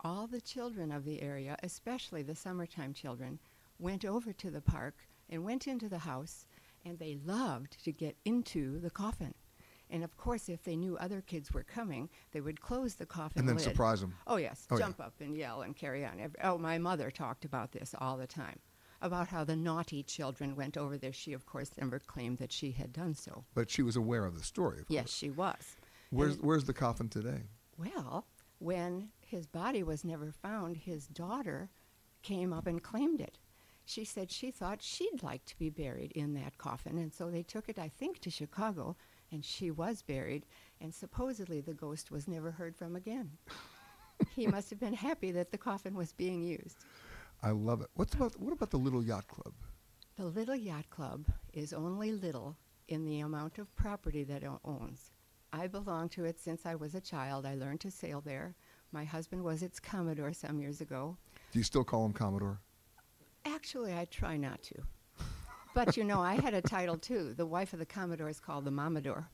all 0.03 0.27
the 0.27 0.41
children 0.41 0.91
of 0.93 1.05
the 1.05 1.21
area, 1.23 1.57
especially 1.63 2.23
the 2.23 2.35
summertime 2.35 2.93
children, 2.95 3.39
went 3.79 4.05
over 4.05 4.33
to 4.33 4.51
the 4.51 4.61
park 4.61 4.95
and 5.29 5.45
went 5.45 5.67
into 5.67 5.89
the 5.89 5.99
house, 5.99 6.47
and 6.85 6.99
they 6.99 7.19
loved 7.25 7.83
to 7.85 7.93
get 7.93 8.17
into 8.25 8.79
the 8.81 8.91
coffin. 8.91 9.35
And 9.93 10.05
of 10.05 10.17
course, 10.17 10.49
if 10.49 10.63
they 10.63 10.77
knew 10.77 10.97
other 10.97 11.21
kids 11.21 11.53
were 11.53 11.65
coming, 11.65 12.09
they 12.33 12.41
would 12.41 12.61
close 12.61 12.95
the 12.95 13.07
coffin 13.07 13.41
And 13.41 13.49
then 13.49 13.57
lid. 13.57 13.77
them. 14.01 14.15
Oh 14.27 14.37
yes, 14.37 14.67
Oh, 14.71 14.77
yeah. 14.77 14.85
jump 14.85 15.01
up 15.01 15.15
and 15.21 15.37
yell 15.37 15.63
and 15.63 15.75
carry 15.77 16.05
on. 16.05 16.21
Ev- 16.21 16.37
Oh, 16.45 16.59
my 16.59 16.79
mother 16.79 17.11
talked 17.11 17.45
about 17.45 17.73
this 17.73 17.95
all 17.99 18.17
the 18.17 18.27
time, 18.27 18.61
about 19.03 19.29
how 19.29 19.43
the 19.45 19.57
naughty 19.57 20.03
children 20.05 20.55
went 20.55 20.77
over 20.77 20.97
there. 20.97 21.13
She, 21.13 21.33
of 21.33 21.45
course, 21.45 21.73
never 21.77 21.99
claimed 21.99 22.39
that 22.39 22.53
she 22.53 22.71
had 22.71 22.93
done 22.93 23.15
so. 23.15 23.45
but 23.55 23.69
she 23.69 23.83
was 23.83 23.97
aware 23.97 24.25
of 24.25 24.39
the 24.39 24.45
story. 24.45 24.79
Of 24.81 24.87
Yes, 24.89 25.03
course. 25.05 25.15
she 25.15 25.31
was. 25.31 25.77
Where's 26.11 26.35
And- 26.37 26.45
Where's 26.45 26.65
the 26.65 26.73
coffin 26.75 27.09
today? 27.09 27.43
Well, 27.77 28.27
when 28.61 29.09
his 29.27 29.47
body 29.47 29.83
was 29.83 30.05
never 30.05 30.31
found, 30.31 30.77
his 30.77 31.09
daughter 31.09 31.71
came 32.23 32.53
up 32.53 32.67
and 32.67 32.83
claimed 32.83 33.21
it. 33.21 33.39
She 33.87 34.05
said 34.05 34.31
she 34.31 34.51
thought 34.51 34.83
she'd 34.83 35.23
like 35.23 35.45
to 35.47 35.59
be 35.59 35.71
buried 35.71 36.13
in 36.13 36.35
that 36.35 36.59
coffin, 36.59 36.99
and 36.99 37.13
so 37.13 37.31
they 37.31 37.43
took 37.43 37.69
it, 37.69 37.79
I 37.79 37.89
think, 37.89 38.21
to 38.21 38.31
Chicago, 38.31 38.97
and 39.33 39.45
she 39.45 39.71
was 39.71 40.03
buried, 40.03 40.45
and 40.81 40.95
supposedly 40.95 41.61
the 41.61 41.75
ghost 41.75 42.11
was 42.11 42.29
never 42.29 42.51
heard 42.51 42.77
from 42.77 42.95
again. 42.95 43.31
he 44.37 44.47
must 44.47 44.69
have 44.71 44.79
been 44.79 44.95
happy 44.95 45.33
that 45.33 45.51
the 45.51 45.59
coffin 45.59 45.95
was 45.95 46.13
being 46.13 46.43
used. 46.43 46.77
I 47.43 47.51
love 47.53 47.81
it. 47.81 47.89
What's 47.95 48.15
about 48.15 48.39
What 48.39 48.53
about 48.53 48.71
the 48.71 48.79
Little 48.79 49.03
Yacht 49.03 49.27
Club? 49.27 49.55
The 50.17 50.27
Little 50.27 50.55
Yacht 50.55 50.91
Club 50.91 51.25
is 51.55 51.73
only 51.73 52.13
little 52.13 52.59
in 52.89 53.07
the 53.07 53.21
amount 53.21 53.59
of 53.59 53.75
property 53.75 54.23
that 54.25 54.43
it 54.43 54.51
owns. 54.65 55.13
I 55.53 55.67
belong 55.67 56.09
to 56.11 56.25
it 56.25 56.39
since 56.39 56.65
I 56.65 56.75
was 56.77 56.95
a 56.95 57.01
child. 57.01 57.45
I 57.45 57.55
learned 57.55 57.81
to 57.81 57.91
sail 57.91 58.21
there. 58.21 58.55
My 58.93 59.05
husband 59.05 59.43
was 59.43 59.63
its 59.63 59.81
commodore 59.81 60.33
some 60.33 60.61
years 60.61 60.81
ago. 60.81 61.17
Do 61.53 61.59
you 61.59 61.65
still 61.65 61.85
call 61.85 62.05
him 62.05 62.13
Commodore? 62.13 62.61
Actually, 63.45 63.93
I 63.95 64.05
try 64.05 64.37
not 64.37 64.63
to. 64.65 64.75
But 65.75 65.97
you 65.97 66.05
know, 66.05 66.21
I 66.21 66.35
had 66.35 66.55
a 66.55 66.63
title 66.63 66.97
too. 66.99 67.35
The 67.35 67.47
wife 67.47 67.73
of 67.73 67.79
the 67.79 67.87
commodore 67.87 68.29
is 68.29 68.41
called 68.41 68.65
the 68.65 68.71
Mamador. 68.71 69.27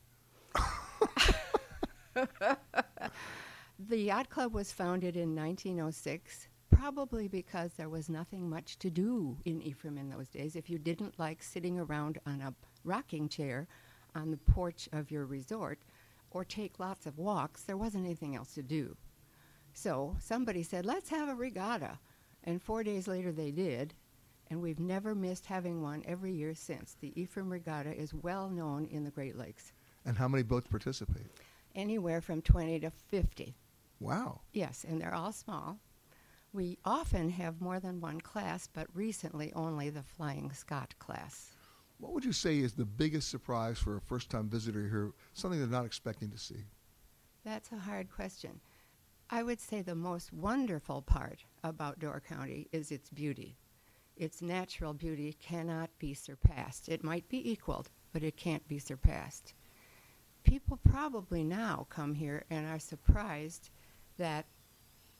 the 3.78 3.98
yacht 3.98 4.28
club 4.28 4.54
was 4.54 4.72
founded 4.72 5.16
in 5.16 5.34
1906, 5.34 6.48
probably 6.70 7.28
because 7.28 7.72
there 7.74 7.88
was 7.88 8.08
nothing 8.08 8.48
much 8.48 8.78
to 8.78 8.90
do 8.90 9.36
in 9.44 9.62
Ephraim 9.62 9.98
in 9.98 10.10
those 10.10 10.28
days. 10.28 10.56
If 10.56 10.70
you 10.70 10.78
didn't 10.78 11.18
like 11.18 11.42
sitting 11.42 11.78
around 11.78 12.18
on 12.26 12.40
a 12.40 12.54
rocking 12.84 13.28
chair 13.28 13.66
on 14.14 14.30
the 14.30 14.36
porch 14.38 14.88
of 14.92 15.10
your 15.10 15.26
resort 15.26 15.80
or 16.36 16.44
take 16.44 16.78
lots 16.78 17.06
of 17.06 17.16
walks, 17.16 17.62
there 17.62 17.78
wasn't 17.78 18.04
anything 18.04 18.36
else 18.36 18.52
to 18.54 18.62
do. 18.62 18.94
So 19.72 20.16
somebody 20.20 20.62
said, 20.62 20.84
let's 20.84 21.08
have 21.08 21.30
a 21.30 21.34
regatta. 21.34 21.98
And 22.44 22.62
four 22.62 22.82
days 22.84 23.08
later 23.08 23.32
they 23.32 23.50
did, 23.50 23.94
and 24.50 24.60
we've 24.60 24.78
never 24.78 25.14
missed 25.14 25.46
having 25.46 25.80
one 25.82 26.02
every 26.06 26.32
year 26.32 26.54
since. 26.54 26.94
The 27.00 27.18
Ephraim 27.20 27.50
Regatta 27.50 27.90
is 27.98 28.12
well 28.12 28.50
known 28.50 28.84
in 28.90 29.02
the 29.02 29.10
Great 29.10 29.36
Lakes, 29.36 29.72
And 30.04 30.16
how 30.18 30.28
many 30.28 30.42
boats 30.42 30.68
participate? 30.68 31.26
anywhere 31.74 32.20
from 32.22 32.40
20 32.42 32.80
to 32.80 32.90
50. 32.90 33.54
Wow. 34.00 34.40
Yes, 34.52 34.84
and 34.88 35.00
they're 35.00 35.14
all 35.14 35.32
small. 35.32 35.78
We 36.52 36.78
often 36.86 37.28
have 37.30 37.60
more 37.60 37.80
than 37.80 38.00
one 38.00 38.20
class, 38.20 38.66
but 38.66 38.86
recently 38.94 39.52
only 39.54 39.90
the 39.90 40.02
Flying 40.02 40.52
Scot 40.52 40.94
class. 40.98 41.50
What 41.98 42.12
would 42.12 42.24
you 42.24 42.32
say 42.32 42.58
is 42.58 42.74
the 42.74 42.84
biggest 42.84 43.30
surprise 43.30 43.78
for 43.78 43.96
a 43.96 44.00
first-time 44.00 44.48
visitor 44.48 44.88
here? 44.88 45.12
Something 45.32 45.60
they're 45.60 45.68
not 45.68 45.86
expecting 45.86 46.30
to 46.30 46.38
see. 46.38 46.64
That's 47.44 47.72
a 47.72 47.78
hard 47.78 48.10
question. 48.10 48.60
I 49.30 49.42
would 49.42 49.60
say 49.60 49.82
the 49.82 49.94
most 49.94 50.32
wonderful 50.32 51.02
part 51.02 51.44
about 51.64 51.98
Door 51.98 52.22
County 52.28 52.68
is 52.70 52.92
its 52.92 53.08
beauty. 53.10 53.56
Its 54.16 54.40
natural 54.40 54.92
beauty 54.92 55.36
cannot 55.40 55.90
be 55.98 56.14
surpassed. 56.14 56.88
It 56.88 57.02
might 57.02 57.28
be 57.28 57.50
equaled, 57.50 57.90
but 58.12 58.22
it 58.22 58.36
can't 58.36 58.66
be 58.68 58.78
surpassed. 58.78 59.54
People 60.44 60.78
probably 60.88 61.42
now 61.42 61.86
come 61.90 62.14
here 62.14 62.44
and 62.50 62.66
are 62.66 62.78
surprised 62.78 63.70
that 64.16 64.46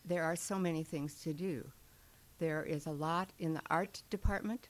there 0.05 0.23
are 0.23 0.37
so 0.37 0.59
many 0.59 0.85
things 0.85 1.21
to 1.23 1.35
do. 1.35 1.71
There 2.39 2.63
is 2.63 2.87
a 2.87 2.93
lot 2.93 3.33
in 3.39 3.55
the 3.55 3.63
art 3.71 4.03
department, 4.09 4.69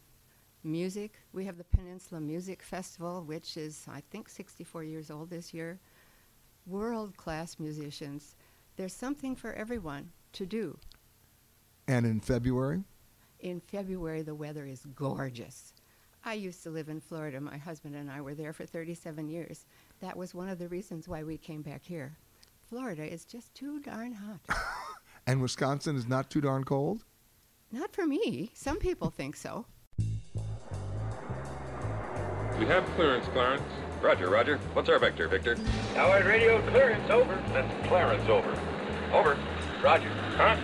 music. 0.67 1.13
We 1.33 1.45
have 1.47 1.57
the 1.57 1.65
Peninsula 1.65 2.21
Music 2.21 2.63
Festival, 2.63 3.23
which 3.23 3.57
is, 3.57 3.87
I 3.89 4.03
think, 4.11 4.29
64 4.29 4.85
years 4.85 5.11
old 5.11 5.31
this 5.31 5.55
year. 5.55 5.79
World 6.67 7.17
class 7.17 7.59
musicians. 7.59 8.35
There's 8.77 8.93
something 8.93 9.37
for 9.37 9.53
everyone 9.55 10.11
to 10.33 10.45
do. 10.45 10.79
And 11.89 12.05
in 12.05 12.21
February, 12.21 12.83
In 13.41 13.61
February, 13.61 14.23
the 14.23 14.35
weather 14.35 14.67
is 14.67 14.85
gorgeous. 14.95 15.73
I 16.25 16.35
used 16.35 16.63
to 16.65 16.71
live 16.71 16.89
in 16.89 17.01
Florida. 17.01 17.41
My 17.41 17.57
husband 17.57 17.95
and 17.95 18.11
I 18.11 18.21
were 18.21 18.35
there 18.35 18.53
for 18.53 18.67
37 18.67 19.29
years. 19.29 19.67
That 20.01 20.17
was 20.17 20.35
one 20.35 20.49
of 20.49 20.59
the 20.59 20.69
reasons 20.69 21.07
why 21.07 21.23
we 21.23 21.39
came 21.39 21.63
back 21.63 21.85
here. 21.85 22.17
Florida 22.69 23.05
is 23.05 23.25
just 23.25 23.55
too 23.55 23.79
darn 23.79 24.13
hot. 24.13 24.41
and 25.27 25.41
Wisconsin 25.41 25.95
is 25.95 26.09
not 26.09 26.29
too 26.29 26.41
darn 26.41 26.65
cold. 26.65 27.05
Not 27.71 27.93
for 27.95 28.07
me. 28.07 28.51
Some 28.55 28.79
people 28.79 29.11
think 29.11 29.37
so. 29.37 29.67
We 32.59 32.67
have 32.67 32.85
clearance, 32.97 33.27
Clarence. 33.29 33.63
Roger, 34.03 34.31
Roger. 34.31 34.59
What's 34.73 34.89
our 34.89 34.99
vector, 34.99 35.29
Victor? 35.29 35.57
Howard 35.95 36.25
radio 36.27 36.61
clearance 36.71 37.11
over. 37.11 37.35
That's 37.53 37.89
Clarence 37.89 38.29
Oveur. 38.29 38.59
Over. 39.13 39.39
Roger. 39.83 40.09
Huh? 40.37 40.57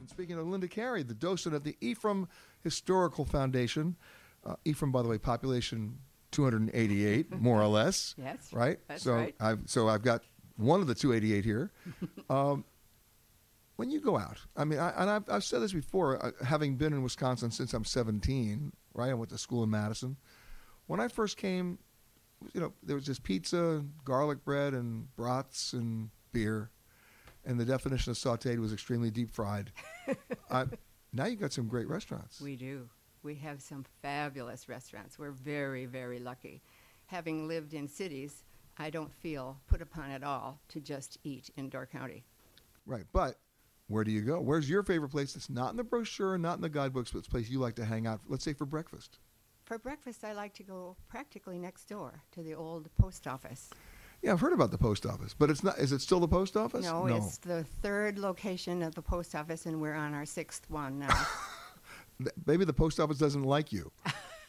And 0.00 0.08
speaking 0.08 0.38
of 0.38 0.46
Linda 0.46 0.68
Carey, 0.68 1.02
the 1.02 1.14
docent 1.14 1.54
of 1.54 1.64
the 1.64 1.76
Ephraim 1.80 2.28
Historical 2.62 3.24
Foundation. 3.24 3.96
Uh, 4.44 4.54
Ephraim, 4.64 4.92
by 4.92 5.02
the 5.02 5.08
way, 5.08 5.18
population 5.18 5.98
288, 6.30 7.32
more 7.40 7.60
or 7.60 7.66
less. 7.66 8.14
Yes, 8.18 8.52
Right? 8.52 8.78
that's 8.88 9.02
so 9.02 9.14
right. 9.14 9.34
I've, 9.40 9.60
so 9.66 9.88
I've 9.88 10.02
got 10.02 10.22
one 10.56 10.80
of 10.80 10.86
the 10.86 10.94
288 10.94 11.44
here. 11.44 11.70
um, 12.30 12.64
when 13.78 13.90
you 13.90 14.00
go 14.00 14.18
out, 14.18 14.38
I 14.56 14.64
mean, 14.64 14.80
I, 14.80 14.90
and 15.00 15.08
I've, 15.08 15.22
I've 15.30 15.44
said 15.44 15.62
this 15.62 15.72
before, 15.72 16.20
uh, 16.20 16.32
having 16.44 16.74
been 16.74 16.92
in 16.92 17.00
Wisconsin 17.00 17.52
since 17.52 17.72
I'm 17.72 17.84
17, 17.84 18.72
right? 18.92 19.10
I 19.10 19.14
went 19.14 19.30
to 19.30 19.38
school 19.38 19.62
in 19.62 19.70
Madison. 19.70 20.16
When 20.88 20.98
I 20.98 21.06
first 21.06 21.36
came, 21.36 21.78
you 22.52 22.60
know, 22.60 22.72
there 22.82 22.96
was 22.96 23.06
just 23.06 23.22
pizza, 23.22 23.56
and 23.56 23.92
garlic 24.04 24.44
bread, 24.44 24.74
and 24.74 25.14
brats 25.14 25.74
and 25.74 26.10
beer, 26.32 26.70
and 27.44 27.58
the 27.58 27.64
definition 27.64 28.10
of 28.10 28.16
sautéed 28.16 28.58
was 28.58 28.72
extremely 28.72 29.12
deep 29.12 29.30
fried. 29.30 29.70
uh, 30.50 30.66
now 31.12 31.26
you've 31.26 31.38
got 31.38 31.52
some 31.52 31.68
great 31.68 31.86
restaurants. 31.86 32.40
We 32.40 32.56
do. 32.56 32.88
We 33.22 33.36
have 33.36 33.62
some 33.62 33.84
fabulous 34.02 34.68
restaurants. 34.68 35.20
We're 35.20 35.30
very, 35.30 35.86
very 35.86 36.18
lucky. 36.18 36.62
Having 37.06 37.46
lived 37.46 37.74
in 37.74 37.86
cities, 37.86 38.42
I 38.76 38.90
don't 38.90 39.14
feel 39.14 39.60
put 39.68 39.80
upon 39.80 40.10
at 40.10 40.24
all 40.24 40.58
to 40.70 40.80
just 40.80 41.18
eat 41.22 41.48
in 41.56 41.68
Door 41.68 41.90
County. 41.92 42.24
Right, 42.84 43.04
but 43.12 43.36
where 43.88 44.04
do 44.04 44.10
you 44.10 44.20
go? 44.20 44.40
Where's 44.40 44.68
your 44.68 44.82
favorite 44.82 45.08
place 45.08 45.32
that's 45.32 45.50
not 45.50 45.70
in 45.70 45.76
the 45.76 45.84
brochure, 45.84 46.38
not 46.38 46.56
in 46.56 46.60
the 46.62 46.68
guidebooks, 46.68 47.10
but 47.10 47.18
it's 47.18 47.28
a 47.28 47.30
place 47.30 47.48
you 47.48 47.58
like 47.58 47.74
to 47.76 47.84
hang 47.84 48.06
out? 48.06 48.20
Let's 48.28 48.44
say 48.44 48.52
for 48.52 48.66
breakfast. 48.66 49.18
For 49.64 49.78
breakfast, 49.78 50.24
I 50.24 50.32
like 50.32 50.54
to 50.54 50.62
go 50.62 50.96
practically 51.08 51.58
next 51.58 51.88
door 51.88 52.22
to 52.32 52.42
the 52.42 52.54
old 52.54 52.88
post 52.98 53.26
office. 53.26 53.70
Yeah, 54.22 54.32
I've 54.32 54.40
heard 54.40 54.52
about 54.52 54.70
the 54.70 54.78
post 54.78 55.06
office, 55.06 55.34
but 55.34 55.48
it's 55.50 55.62
not. 55.62 55.78
Is 55.78 55.92
it 55.92 56.00
still 56.00 56.20
the 56.20 56.28
post 56.28 56.56
office? 56.56 56.84
No, 56.84 57.06
it's 57.06 57.38
the 57.38 57.64
third 57.64 58.18
location 58.18 58.82
of 58.82 58.94
the 58.94 59.02
post 59.02 59.34
office, 59.34 59.66
and 59.66 59.80
we're 59.80 59.94
on 59.94 60.12
our 60.12 60.26
sixth 60.26 60.68
one 60.68 60.98
now. 60.98 61.26
Maybe 62.46 62.64
the 62.64 62.72
post 62.72 62.98
office 62.98 63.18
doesn't 63.18 63.44
like 63.44 63.72
you. 63.72 63.92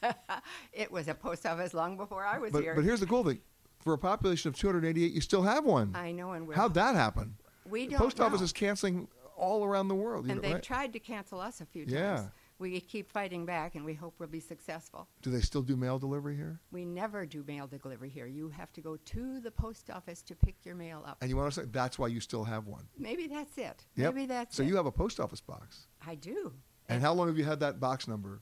it 0.74 0.92
was 0.92 1.08
a 1.08 1.14
post 1.14 1.46
office 1.46 1.74
long 1.74 1.98
before 1.98 2.26
I 2.26 2.40
was 2.40 2.52
But, 2.52 2.64
here. 2.64 2.74
but 2.74 2.84
here's 2.84 3.00
the 3.00 3.06
cool 3.06 3.24
thing: 3.24 3.40
for 3.80 3.94
a 3.94 3.98
population 3.98 4.50
of 4.50 4.56
288, 4.58 5.12
you 5.12 5.22
still 5.22 5.44
have 5.44 5.66
one. 5.66 5.92
I 5.96 6.12
know, 6.12 6.32
and 6.32 6.48
we're 6.48 6.56
How'd 6.56 6.74
that 6.74 6.96
happen? 6.96 7.36
We 7.70 7.88
don't 7.88 8.00
post 8.00 8.20
office 8.20 8.42
is 8.42 8.52
canceling 8.52 9.08
all 9.40 9.64
around 9.64 9.88
the 9.88 9.96
world. 9.96 10.26
You 10.26 10.34
and 10.34 10.42
know, 10.42 10.48
they've 10.48 10.56
right? 10.56 10.64
tried 10.64 10.94
to 10.94 11.00
cancel 11.00 11.40
us 11.40 11.62
a 11.62 11.66
few 11.66 11.86
times. 11.86 11.94
Yeah. 11.94 12.24
We 12.60 12.78
keep 12.82 13.10
fighting 13.10 13.46
back, 13.46 13.76
and 13.76 13.86
we 13.86 13.94
hope 13.94 14.16
we'll 14.20 14.28
be 14.28 14.42
successful. 14.42 15.08
Do 15.22 15.32
they 15.32 15.40
still 15.40 15.62
do 15.62 15.78
mail 15.78 15.98
delivery 15.98 16.36
here? 16.36 16.60
We 16.74 16.84
never 16.84 17.26
do 17.26 17.42
mail 17.48 17.68
delivery 17.68 18.10
here. 18.10 18.26
You 18.26 18.50
have 18.50 18.74
to 18.74 18.82
go 18.82 18.98
to 18.98 19.40
the 19.40 19.50
post 19.50 19.90
office 19.90 20.22
to 20.24 20.36
pick 20.36 20.56
your 20.66 20.76
mail 20.76 21.04
up. 21.08 21.18
And 21.22 21.30
you 21.30 21.38
want 21.38 21.54
to 21.54 21.62
say 21.62 21.68
that's 21.72 21.98
why 21.98 22.08
you 22.08 22.20
still 22.20 22.44
have 22.44 22.68
one? 22.68 22.86
Maybe 22.98 23.28
that's 23.28 23.58
it. 23.58 23.86
Yep. 23.96 24.14
Maybe 24.14 24.26
that's 24.28 24.58
so 24.58 24.64
it. 24.64 24.68
you 24.68 24.76
have 24.76 24.86
a 24.88 24.92
post 24.92 25.22
office 25.22 25.40
box. 25.40 25.88
I 26.06 26.16
do. 26.16 26.52
And 26.90 27.02
how 27.02 27.14
long 27.14 27.28
have 27.28 27.38
you 27.38 27.46
had 27.46 27.62
that 27.62 27.80
box 27.80 28.10
number? 28.10 28.42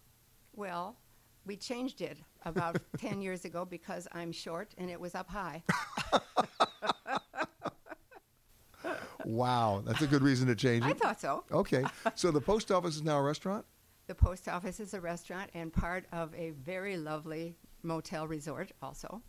Well, 0.56 0.98
we 1.45 1.56
changed 1.56 2.02
it 2.02 2.18
about 2.43 2.82
10 2.98 3.22
years 3.22 3.45
ago 3.45 3.66
because 3.66 4.08
I'm 4.14 4.32
short 4.32 4.74
and 4.80 4.89
it 4.89 5.00
was 5.00 5.14
up 5.14 5.30
high. 5.30 5.64
Wow, 9.28 9.84
that's 9.86 10.01
a 10.01 10.07
good 10.07 10.23
reason 10.23 10.47
to 10.47 10.55
change 10.55 10.86
it. 10.86 10.89
I 10.89 10.93
thought 10.93 11.19
so. 11.19 11.43
Okay, 11.51 11.84
so 12.15 12.32
the 12.32 12.39
post 12.39 12.71
office 12.71 12.95
is 12.95 13.03
now 13.03 13.17
a 13.17 13.21
restaurant. 13.21 13.65
The 14.07 14.15
post 14.15 14.47
office 14.47 14.80
is 14.80 14.93
a 14.93 15.01
restaurant 15.01 15.49
and 15.53 15.71
part 15.73 16.05
of 16.13 16.34
a 16.34 16.51
very 16.51 16.95
lovely 16.95 17.57
motel 17.84 18.25
resort 18.25 18.71
also. 18.82 19.21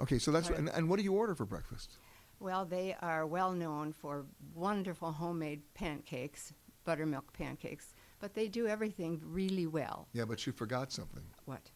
Okay, 0.00 0.18
so 0.18 0.32
that's 0.32 0.48
Right. 0.48 0.58
and, 0.58 0.70
and 0.70 0.88
what 0.88 0.96
do 0.96 1.02
you 1.02 1.12
order 1.12 1.34
for 1.34 1.44
breakfast? 1.44 1.98
Well, 2.40 2.64
they 2.64 2.96
are 3.02 3.26
well 3.26 3.52
known 3.52 3.92
for 3.92 4.24
wonderful 4.54 5.12
homemade 5.12 5.62
pancakes, 5.74 6.54
buttermilk 6.84 7.30
pancakes, 7.34 7.94
but 8.18 8.32
they 8.32 8.48
do 8.48 8.66
everything 8.66 9.20
really 9.22 9.66
well. 9.66 10.08
Yeah, 10.14 10.24
but 10.24 10.46
you 10.46 10.52
forgot 10.54 10.92
something. 10.92 11.24
What? 11.44 11.70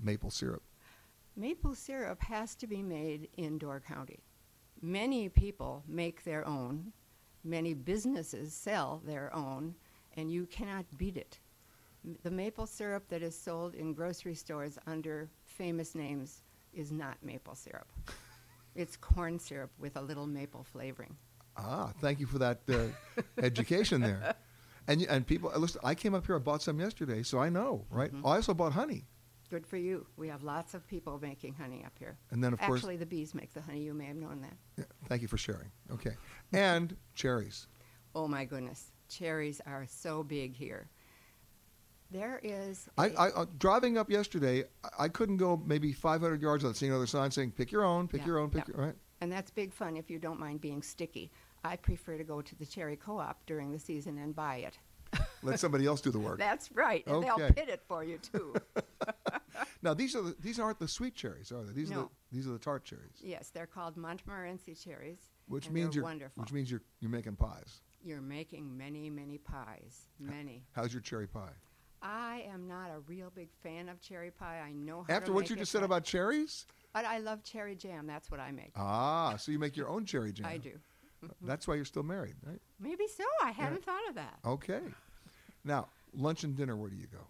Maple 0.00 0.30
syrup. 0.30 0.62
Maple 1.36 1.74
syrup 1.74 2.22
has 2.22 2.54
to 2.54 2.66
be 2.66 2.82
made 2.82 3.28
in 3.36 3.58
Door 3.58 3.82
County. 3.86 4.20
Many 4.82 5.28
people 5.28 5.82
make 5.88 6.24
their 6.24 6.46
own, 6.46 6.92
many 7.42 7.74
businesses 7.74 8.52
sell 8.52 9.00
their 9.04 9.34
own, 9.34 9.74
and 10.16 10.30
you 10.30 10.46
cannot 10.46 10.84
beat 10.98 11.16
it. 11.16 11.38
M- 12.04 12.16
The 12.22 12.30
maple 12.30 12.66
syrup 12.66 13.08
that 13.08 13.22
is 13.22 13.34
sold 13.38 13.74
in 13.74 13.94
grocery 13.94 14.34
stores 14.34 14.78
under 14.86 15.28
famous 15.44 15.94
names 15.94 16.42
is 16.72 16.90
not 16.92 17.16
maple 17.22 17.54
syrup. 17.54 17.88
It's 18.76 18.96
corn 18.96 19.38
syrup 19.38 19.70
with 19.78 19.96
a 19.96 20.00
little 20.02 20.26
maple 20.26 20.64
flavoring. 20.64 21.16
Ah, 21.56 21.92
thank 22.00 22.18
you 22.18 22.26
for 22.26 22.38
that 22.40 22.58
uh, 22.68 22.88
education 23.38 24.00
there. 24.00 24.34
And 24.88 25.02
and 25.08 25.24
people, 25.24 25.52
listen, 25.56 25.80
I 25.84 25.94
came 25.94 26.12
up 26.12 26.26
here. 26.26 26.34
I 26.34 26.40
bought 26.40 26.60
some 26.60 26.80
yesterday, 26.80 27.22
so 27.22 27.38
I 27.38 27.48
know, 27.50 27.84
right? 27.88 28.12
Mm-hmm. 28.12 28.26
I 28.26 28.34
also 28.36 28.52
bought 28.52 28.72
honey. 28.72 29.04
Good 29.54 29.68
for 29.68 29.76
you. 29.76 30.04
We 30.16 30.26
have 30.26 30.42
lots 30.42 30.74
of 30.74 30.84
people 30.88 31.16
making 31.22 31.54
honey 31.54 31.84
up 31.86 31.92
here. 31.96 32.18
And 32.32 32.42
then, 32.42 32.52
of 32.52 32.58
course- 32.58 32.80
Actually, 32.80 32.96
the 32.96 33.06
bees 33.06 33.36
make 33.36 33.52
the 33.54 33.60
honey. 33.60 33.82
You 33.82 33.94
may 33.94 34.06
have 34.06 34.16
known 34.16 34.40
that. 34.40 34.56
Yeah, 34.76 34.84
thank 35.08 35.22
you 35.22 35.28
for 35.28 35.36
sharing. 35.36 35.70
Okay, 35.92 36.16
and 36.52 36.96
cherries. 37.14 37.68
Oh 38.16 38.26
my 38.26 38.44
goodness, 38.46 38.90
cherries 39.08 39.60
are 39.64 39.86
so 39.88 40.24
big 40.24 40.56
here. 40.56 40.88
There 42.10 42.40
is. 42.42 42.88
I, 42.98 43.10
I 43.10 43.28
uh, 43.28 43.46
driving 43.58 43.96
up 43.96 44.10
yesterday, 44.10 44.64
I, 44.82 45.04
I 45.04 45.08
couldn't 45.08 45.36
go 45.36 45.56
maybe 45.64 45.92
500 45.92 46.42
yards 46.42 46.64
without 46.64 46.74
seeing 46.76 46.90
another 46.90 47.06
sign 47.06 47.30
saying 47.30 47.52
"Pick 47.52 47.70
your 47.70 47.84
own, 47.84 48.08
pick 48.08 48.22
Yeah, 48.22 48.26
your 48.26 48.38
own, 48.40 48.50
pick 48.50 48.66
yeah. 48.66 48.74
your 48.76 48.86
right." 48.86 48.96
And 49.20 49.30
that's 49.30 49.52
big 49.52 49.72
fun 49.72 49.96
if 49.96 50.10
you 50.10 50.18
don't 50.18 50.40
mind 50.40 50.62
being 50.62 50.82
sticky. 50.82 51.30
I 51.62 51.76
prefer 51.76 52.18
to 52.18 52.24
go 52.24 52.42
to 52.42 52.56
the 52.56 52.66
cherry 52.66 52.96
co-op 52.96 53.46
during 53.46 53.70
the 53.70 53.78
season 53.78 54.18
and 54.18 54.34
buy 54.34 54.56
it. 54.56 54.76
Let 55.44 55.60
somebody 55.60 55.86
else 55.86 56.00
do 56.00 56.10
the 56.10 56.18
work. 56.18 56.38
That's 56.40 56.72
right. 56.72 57.06
And 57.06 57.16
Okay. 57.16 57.26
they'll 57.36 57.52
pit 57.52 57.68
it 57.68 57.82
for 57.86 58.02
you 58.02 58.18
too. 58.18 58.54
Now 59.84 59.94
these 59.94 60.16
are 60.16 60.22
the, 60.22 60.34
these 60.40 60.58
aren't 60.58 60.78
the 60.78 60.88
sweet 60.88 61.14
cherries, 61.14 61.52
are 61.52 61.62
they? 61.62 61.72
These 61.72 61.90
are 61.92 61.94
the, 61.94 62.08
these 62.32 62.48
are 62.48 62.52
the 62.52 62.58
tart 62.58 62.84
cherries, 62.84 63.20
yes, 63.20 63.50
they're 63.52 63.66
called 63.66 63.96
Montmorency 63.96 64.74
cherries. 64.74 65.18
which 65.46 65.70
means 65.70 65.94
you're 65.94 66.04
wonderful. 66.04 66.42
which 66.42 66.52
means 66.52 66.70
you're 66.70 66.82
you're 67.00 67.10
making 67.10 67.36
pies. 67.36 67.82
You're 68.02 68.20
making 68.22 68.76
many, 68.76 69.08
many 69.10 69.38
pies. 69.38 70.08
Many. 70.18 70.64
How's 70.72 70.92
your 70.92 71.00
cherry 71.00 71.26
pie? 71.26 71.52
I 72.02 72.44
am 72.52 72.68
not 72.68 72.90
a 72.90 73.00
real 73.06 73.30
big 73.34 73.48
fan 73.62 73.88
of 73.88 74.00
cherry 74.00 74.30
pie. 74.30 74.60
I 74.62 74.72
know 74.72 75.04
how 75.08 75.14
After 75.14 75.32
what 75.32 75.48
you 75.48 75.56
just 75.56 75.72
said 75.72 75.82
about 75.82 76.04
cherries? 76.04 76.66
But 76.92 77.06
I 77.06 77.18
love 77.18 77.42
cherry 77.42 77.74
jam. 77.74 78.06
That's 78.06 78.30
what 78.30 78.40
I 78.40 78.52
make. 78.52 78.72
Ah, 78.76 79.36
so 79.38 79.52
you 79.52 79.58
make 79.58 79.74
your 79.74 79.88
own 79.88 80.04
cherry 80.04 80.32
jam. 80.32 80.46
I 80.46 80.58
do. 80.58 80.72
That's 81.40 81.66
why 81.66 81.76
you're 81.76 81.86
still 81.86 82.02
married, 82.02 82.34
right? 82.46 82.60
Maybe 82.78 83.06
so. 83.06 83.24
I 83.42 83.52
hadn't 83.52 83.84
thought 83.84 84.06
of 84.10 84.14
that. 84.16 84.38
Okay. 84.44 84.82
Now, 85.64 85.88
lunch 86.14 86.44
and 86.44 86.54
dinner, 86.54 86.76
where 86.76 86.90
do 86.90 86.96
you 86.96 87.06
go? 87.06 87.26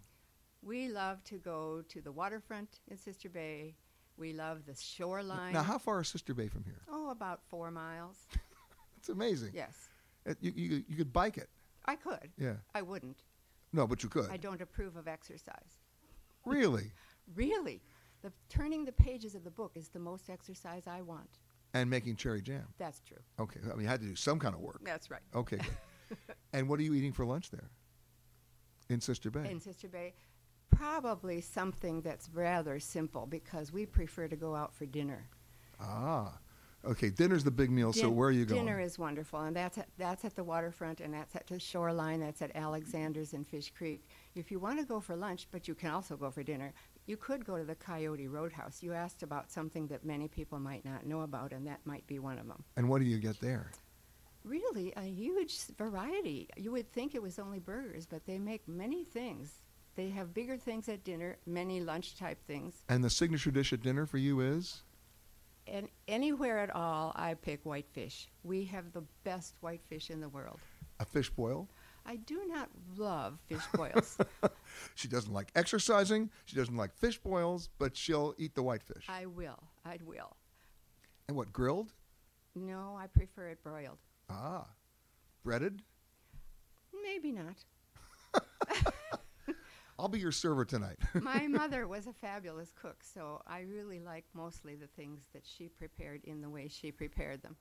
We 0.65 0.89
love 0.89 1.23
to 1.25 1.37
go 1.39 1.83
to 1.89 2.01
the 2.01 2.11
waterfront 2.13 2.81
in 2.91 2.97
Sister 2.97 3.29
Bay. 3.29 3.75
We 4.17 4.33
love 4.33 4.65
the 4.67 4.75
shoreline. 4.75 5.53
Now, 5.53 5.63
how 5.63 5.77
far 5.79 6.01
is 6.01 6.09
Sister 6.09 6.33
Bay 6.35 6.49
from 6.49 6.65
here? 6.65 6.81
Oh, 6.91 7.11
about 7.11 7.41
four 7.49 7.71
miles. 7.71 8.27
It's 8.97 9.11
amazing. 9.11 9.51
Yes, 9.53 9.91
It- 10.25 10.39
you, 10.41 10.53
you, 10.57 10.85
you 10.89 10.97
could 10.97 11.13
bike 11.13 11.37
it. 11.37 11.51
I 11.85 11.95
could. 11.95 12.31
Yeah. 12.39 12.55
I 12.75 12.81
wouldn't. 12.81 13.19
No, 13.75 13.87
but 13.87 14.03
you 14.03 14.09
could. 14.09 14.31
I 14.31 14.39
don't 14.39 14.63
approve 14.63 14.97
of 14.97 15.07
exercise. 15.09 15.73
Really? 16.45 16.91
Really, 17.35 17.81
the 18.23 18.31
turning 18.51 18.85
the 18.85 18.93
pages 18.93 19.35
of 19.35 19.45
the 19.45 19.51
book 19.51 19.73
is 19.77 19.89
the 19.89 19.99
most 19.99 20.29
exercise 20.31 20.87
I 20.87 21.01
want. 21.03 21.39
And 21.75 21.89
making 21.91 22.17
cherry 22.17 22.41
jam. 22.43 22.65
That's 22.79 23.01
true. 23.01 23.17
Okay. 23.39 23.61
I 23.65 23.69
mean, 23.75 23.81
you 23.83 23.89
had 23.89 24.01
to 24.01 24.07
do 24.07 24.15
some 24.17 24.39
kind 24.39 24.55
of 24.55 24.61
work. 24.61 24.81
That's 24.85 25.11
right. 25.11 25.23
Okay, 25.35 25.59
and 26.55 26.69
what 26.69 26.79
are 26.81 26.83
you 26.83 26.93
eating 26.95 27.13
for 27.13 27.25
lunch 27.27 27.51
there? 27.51 27.69
In 28.91 29.01
Sister 29.01 29.31
Bay? 29.31 29.51
In 29.51 29.59
Sister 29.61 29.89
Bay, 29.89 30.13
probably 30.77 31.41
something 31.41 32.01
that's 32.03 32.29
rather 32.33 32.79
simple 32.79 33.27
because 33.27 33.73
we 33.73 33.87
prefer 33.87 34.29
to 34.29 34.37
go 34.37 34.55
out 34.55 34.75
for 34.75 34.87
dinner. 34.87 35.29
ah. 35.81 36.39
Okay, 36.87 37.09
dinner's 37.09 37.43
the 37.45 37.51
big 37.51 37.71
meal, 37.71 37.95
so 37.95 38.11
where 38.11 38.29
are 38.29 38.31
you 38.31 38.45
going? 38.45 38.63
Dinner 38.67 38.79
is 38.79 38.99
wonderful, 38.99 39.41
and 39.41 39.57
that's 39.57 39.79
at, 39.79 39.89
that's 39.97 40.23
at 40.27 40.37
the 40.37 40.45
waterfront, 40.45 41.01
and 41.01 41.15
that's 41.15 41.35
at 41.35 41.47
the 41.47 41.59
shoreline. 41.59 42.21
That's 42.21 42.43
at 42.43 42.55
Alexander's 42.55 43.33
and 43.33 43.47
Fish 43.49 43.73
Creek. 43.75 44.07
If 44.35 44.51
you 44.51 44.59
want 44.59 44.79
to 44.81 44.85
go 44.85 45.01
for 45.01 45.17
lunch, 45.17 45.49
but 45.51 45.67
you 45.67 45.75
can 45.75 45.91
also 45.93 46.15
go 46.15 46.31
for 46.31 46.43
dinner, 46.43 46.75
you 47.07 47.17
could 47.17 47.47
go 47.47 47.57
to 47.57 47.65
the 47.65 47.75
Coyote 47.75 48.29
Roadhouse. 48.29 48.83
You 48.83 48.93
asked 48.93 49.23
about 49.23 49.51
something 49.51 49.87
that 49.87 50.05
many 50.05 50.29
people 50.29 50.59
might 50.59 50.85
not 50.85 51.07
know 51.07 51.23
about, 51.23 51.53
and 51.55 51.67
that 51.67 51.81
might 51.87 52.07
be 52.07 52.19
one 52.19 52.39
of 52.39 52.47
them. 52.49 52.63
and 52.77 52.87
what 52.87 52.99
do 53.01 53.07
you 53.07 53.17
get 53.19 53.41
there? 53.41 53.71
Really, 54.45 54.93
a 54.99 55.05
huge 55.05 55.59
variety. 55.79 56.51
You 56.59 56.71
would 56.73 56.93
think 56.93 57.15
it 57.15 57.23
was 57.23 57.39
only 57.39 57.61
burgers, 57.61 58.05
but 58.05 58.27
they 58.27 58.39
make 58.39 58.69
many 58.69 59.05
things. 59.05 59.63
They 59.97 60.09
have 60.11 60.35
bigger 60.35 60.57
things 60.57 60.89
at 60.89 61.05
dinner, 61.05 61.37
many 61.47 61.81
lunch 61.81 62.17
type 62.17 62.39
things. 62.47 62.83
And 62.89 63.05
the 63.05 63.11
signature 63.11 63.51
dish 63.51 63.73
at 63.73 63.83
dinner 63.83 64.07
for 64.07 64.19
you 64.19 64.41
is? 64.41 64.83
And 65.67 65.89
anywhere 66.09 66.59
at 66.59 66.75
all, 66.75 67.13
I 67.15 67.35
pick 67.35 67.61
whitefish. 67.65 68.29
We 68.43 68.65
have 68.65 68.93
the 68.93 69.05
best 69.23 69.55
whitefish 69.61 70.11
in 70.11 70.21
the 70.21 70.29
world. 70.29 70.59
A 71.01 71.05
fish 71.05 71.31
boil. 71.31 71.69
I 72.07 72.17
do 72.17 72.43
not 72.47 72.69
love 72.97 73.39
fish 73.47 73.63
boils. 73.75 74.19
She 74.95 75.09
doesn't 75.09 75.33
like 75.33 75.51
exercising. 75.55 76.31
She 76.45 76.57
doesn't 76.57 76.77
like 76.77 76.95
fish 76.95 77.19
boils, 77.19 77.71
but 77.79 77.97
she'll 77.97 78.35
eat 78.37 78.55
the 78.55 78.63
whitefish. 78.63 79.07
I 79.09 79.27
will. 79.27 79.63
I 79.85 79.99
will. 80.05 80.37
And 81.29 81.37
what, 81.37 81.53
grilled? 81.53 81.93
No, 82.55 82.97
I 82.99 83.07
prefer 83.07 83.49
it 83.49 83.63
broiled. 83.63 83.99
Ah. 84.29 84.67
Breaded? 85.45 85.83
Maybe 87.03 87.33
not. 87.33 87.57
I'll 89.99 90.09
be 90.09 90.19
your 90.19 90.33
server 90.33 90.65
tonight. 90.65 90.99
My 91.15 91.47
mother 91.47 91.87
was 91.87 92.09
a 92.09 92.13
fabulous 92.13 92.73
cook, 92.81 92.97
so 93.03 93.41
I 93.47 93.61
really 93.61 94.01
like 94.01 94.25
mostly 94.35 94.75
the 94.75 94.89
things 94.89 95.23
that 95.33 95.43
she 95.45 95.69
prepared 95.69 96.23
in 96.25 96.41
the 96.41 96.51
way 96.51 96.69
she 96.69 96.91
prepared 96.91 97.43
them. 97.43 97.57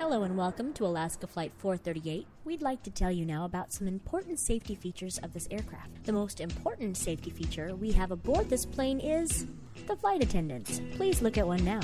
Hello 0.00 0.24
and 0.24 0.36
welcome 0.36 0.72
to 0.72 0.86
Alaska 0.86 1.28
Flight 1.28 1.52
438. 1.58 2.26
We'd 2.44 2.62
like 2.62 2.82
to 2.82 2.90
tell 2.90 3.12
you 3.12 3.24
now 3.24 3.44
about 3.44 3.72
some 3.72 3.86
important 3.86 4.40
safety 4.40 4.74
features 4.74 5.18
of 5.18 5.32
this 5.32 5.46
aircraft. 5.52 6.04
The 6.04 6.12
most 6.12 6.40
important 6.40 6.96
safety 6.96 7.30
feature 7.30 7.76
we 7.76 7.92
have 7.92 8.10
aboard 8.10 8.50
this 8.50 8.66
plane 8.66 8.98
is 8.98 9.46
the 9.86 9.96
flight 9.96 10.22
attendants. 10.22 10.80
Please 10.96 11.22
look 11.22 11.38
at 11.38 11.46
one 11.46 11.64
now. 11.64 11.80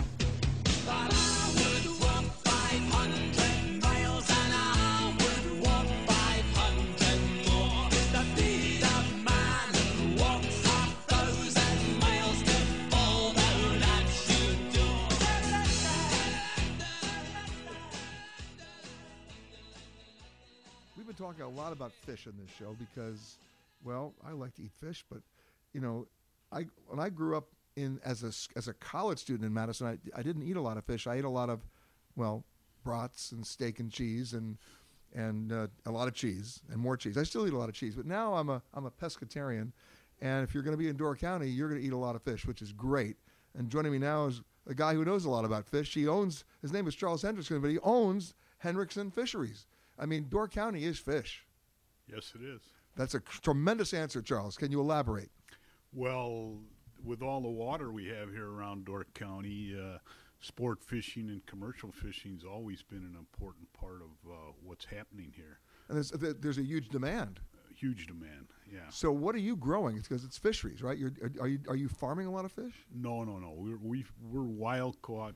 A 21.40 21.46
lot 21.46 21.72
about 21.72 21.92
fish 21.92 22.26
in 22.26 22.32
this 22.38 22.50
show 22.58 22.76
because, 22.78 23.36
well, 23.84 24.12
I 24.26 24.32
like 24.32 24.54
to 24.56 24.62
eat 24.62 24.72
fish, 24.80 25.04
but 25.10 25.20
you 25.72 25.80
know, 25.80 26.06
I 26.52 26.66
when 26.86 27.00
I 27.00 27.08
grew 27.08 27.36
up 27.36 27.48
in 27.76 28.00
as 28.04 28.22
a 28.22 28.58
as 28.58 28.68
a 28.68 28.74
college 28.74 29.18
student 29.18 29.46
in 29.46 29.52
Madison, 29.52 29.86
I, 29.86 30.18
I 30.18 30.22
didn't 30.22 30.42
eat 30.42 30.56
a 30.56 30.60
lot 30.60 30.76
of 30.76 30.84
fish. 30.84 31.06
I 31.06 31.16
ate 31.16 31.24
a 31.24 31.30
lot 31.30 31.48
of, 31.48 31.60
well, 32.16 32.44
brats 32.84 33.32
and 33.32 33.46
steak 33.46 33.80
and 33.80 33.90
cheese 33.90 34.34
and 34.34 34.58
and 35.14 35.52
uh, 35.52 35.66
a 35.86 35.90
lot 35.90 36.08
of 36.08 36.14
cheese 36.14 36.60
and 36.70 36.78
more 36.78 36.96
cheese. 36.96 37.18
I 37.18 37.22
still 37.22 37.46
eat 37.46 37.52
a 37.52 37.58
lot 37.58 37.68
of 37.68 37.74
cheese, 37.74 37.94
but 37.94 38.06
now 38.06 38.34
I'm 38.34 38.48
a 38.48 38.62
I'm 38.74 38.86
a 38.86 38.90
pescatarian, 38.90 39.72
and 40.20 40.44
if 40.44 40.54
you're 40.54 40.62
going 40.62 40.76
to 40.76 40.82
be 40.82 40.88
in 40.88 40.96
Door 40.96 41.16
County, 41.16 41.48
you're 41.48 41.68
going 41.68 41.80
to 41.80 41.86
eat 41.86 41.92
a 41.92 41.96
lot 41.96 42.14
of 42.14 42.22
fish, 42.22 42.46
which 42.46 42.62
is 42.62 42.72
great. 42.72 43.16
And 43.56 43.68
joining 43.68 43.92
me 43.92 43.98
now 43.98 44.26
is 44.26 44.42
a 44.66 44.74
guy 44.74 44.94
who 44.94 45.04
knows 45.04 45.24
a 45.24 45.30
lot 45.30 45.44
about 45.44 45.66
fish. 45.66 45.94
He 45.94 46.06
owns 46.06 46.44
his 46.60 46.72
name 46.72 46.86
is 46.86 46.94
Charles 46.94 47.22
Henrikson, 47.22 47.60
but 47.60 47.70
he 47.70 47.78
owns 47.80 48.34
Henrikson 48.64 49.12
Fisheries. 49.12 49.66
I 49.98 50.06
mean, 50.06 50.28
Door 50.28 50.48
County 50.48 50.84
is 50.84 50.98
fish. 50.98 51.44
Yes, 52.06 52.32
it 52.34 52.42
is. 52.44 52.60
That's 52.96 53.14
a 53.14 53.20
tremendous 53.20 53.94
answer, 53.94 54.20
Charles. 54.20 54.56
Can 54.56 54.70
you 54.70 54.80
elaborate? 54.80 55.30
Well, 55.92 56.58
with 57.04 57.22
all 57.22 57.40
the 57.40 57.48
water 57.48 57.90
we 57.90 58.06
have 58.08 58.30
here 58.30 58.50
around 58.50 58.84
Door 58.84 59.06
County, 59.14 59.74
uh, 59.78 59.98
sport 60.40 60.82
fishing 60.82 61.28
and 61.28 61.44
commercial 61.46 61.90
fishing's 61.90 62.44
always 62.44 62.82
been 62.82 62.98
an 62.98 63.16
important 63.18 63.72
part 63.72 64.02
of 64.02 64.30
uh, 64.30 64.34
what's 64.62 64.84
happening 64.84 65.32
here. 65.34 65.60
And 65.88 65.96
there's 65.96 66.10
there's 66.10 66.58
a 66.58 66.62
huge 66.62 66.88
demand. 66.88 67.40
Huge 67.74 68.06
demand, 68.06 68.48
yeah. 68.72 68.80
So 68.90 69.10
what 69.10 69.34
are 69.34 69.40
you 69.40 69.56
growing? 69.56 69.96
It's 69.96 70.06
because 70.06 70.24
it's 70.24 70.38
fisheries, 70.38 70.82
right? 70.82 70.96
You're, 70.96 71.12
are 71.40 71.48
you 71.48 71.58
are 71.68 71.74
you 71.74 71.88
farming 71.88 72.26
a 72.26 72.30
lot 72.30 72.44
of 72.44 72.52
fish? 72.52 72.74
No, 72.94 73.24
no, 73.24 73.38
no. 73.38 73.54
We're 73.56 73.78
we, 73.78 74.04
we're 74.30 74.42
wild 74.42 75.00
caught, 75.02 75.34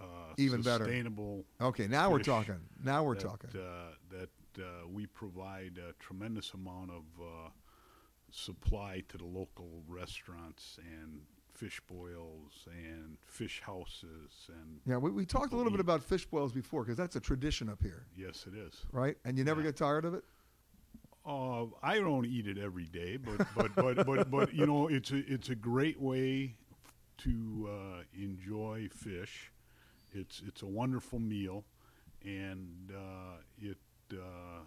uh, 0.00 0.04
Even 0.36 0.62
better. 0.62 0.84
sustainable. 0.84 1.44
Okay, 1.60 1.86
now 1.86 2.10
we're 2.10 2.20
talking. 2.20 2.60
Now 2.84 3.02
we're 3.02 3.14
that, 3.14 3.22
talking. 3.22 3.50
Uh, 3.54 3.92
that 4.10 4.62
uh, 4.62 4.86
we 4.92 5.06
provide 5.06 5.78
a 5.78 5.92
tremendous 6.02 6.52
amount 6.54 6.90
of 6.90 7.02
uh, 7.20 7.48
supply 8.30 9.02
to 9.08 9.18
the 9.18 9.24
local 9.24 9.82
restaurants 9.88 10.78
and 10.78 11.20
fish 11.52 11.80
boils 11.88 12.66
and 12.66 13.16
fish 13.26 13.60
houses 13.64 14.48
and 14.48 14.80
Yeah, 14.86 14.98
we, 14.98 15.10
we 15.10 15.26
talked 15.26 15.52
a 15.52 15.56
little 15.56 15.72
bit 15.72 15.80
about 15.80 16.02
fish 16.04 16.24
boils 16.24 16.52
before 16.52 16.84
because 16.84 16.96
that's 16.96 17.16
a 17.16 17.20
tradition 17.20 17.68
up 17.68 17.82
here, 17.82 18.06
yes, 18.16 18.46
it 18.46 18.56
is. 18.56 18.74
right? 18.92 19.16
And 19.24 19.36
you 19.36 19.42
never 19.44 19.62
get 19.62 19.76
tired 19.76 20.04
of 20.04 20.14
it. 20.14 20.22
Uh, 21.26 21.66
I 21.82 21.98
don't 21.98 22.24
eat 22.24 22.46
it 22.46 22.58
every 22.58 22.84
day, 22.86 23.16
but 23.18 23.46
but 23.54 23.74
but 23.74 24.06
but, 24.06 24.30
but 24.30 24.54
you 24.54 24.66
know, 24.66 24.88
it's 24.88 25.10
a 25.10 25.16
it's 25.30 25.50
a 25.50 25.54
great 25.54 26.00
way 26.00 26.54
to 27.18 27.68
uh, 27.70 28.02
enjoy 28.16 28.88
fish. 28.90 29.50
It's 30.12 30.42
it's 30.46 30.62
a 30.62 30.66
wonderful 30.66 31.18
meal, 31.18 31.64
and 32.24 32.92
uh, 32.94 33.38
it, 33.60 33.78
uh, 34.12 34.62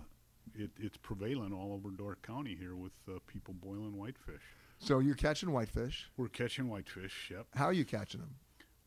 it 0.53 0.71
it's 0.77 0.97
prevalent 0.97 1.53
all 1.53 1.73
over 1.73 1.89
Door 1.89 2.17
County 2.21 2.55
here 2.55 2.75
with 2.75 2.93
uh, 3.09 3.19
people 3.27 3.53
boiling 3.53 3.97
whitefish. 3.97 4.43
So 4.79 4.99
you're 4.99 5.15
catching 5.15 5.51
whitefish. 5.51 6.09
We're 6.17 6.27
catching 6.27 6.67
whitefish. 6.67 7.29
Yep. 7.31 7.47
How 7.55 7.65
are 7.65 7.73
you 7.73 7.85
catching 7.85 8.19
them? 8.19 8.35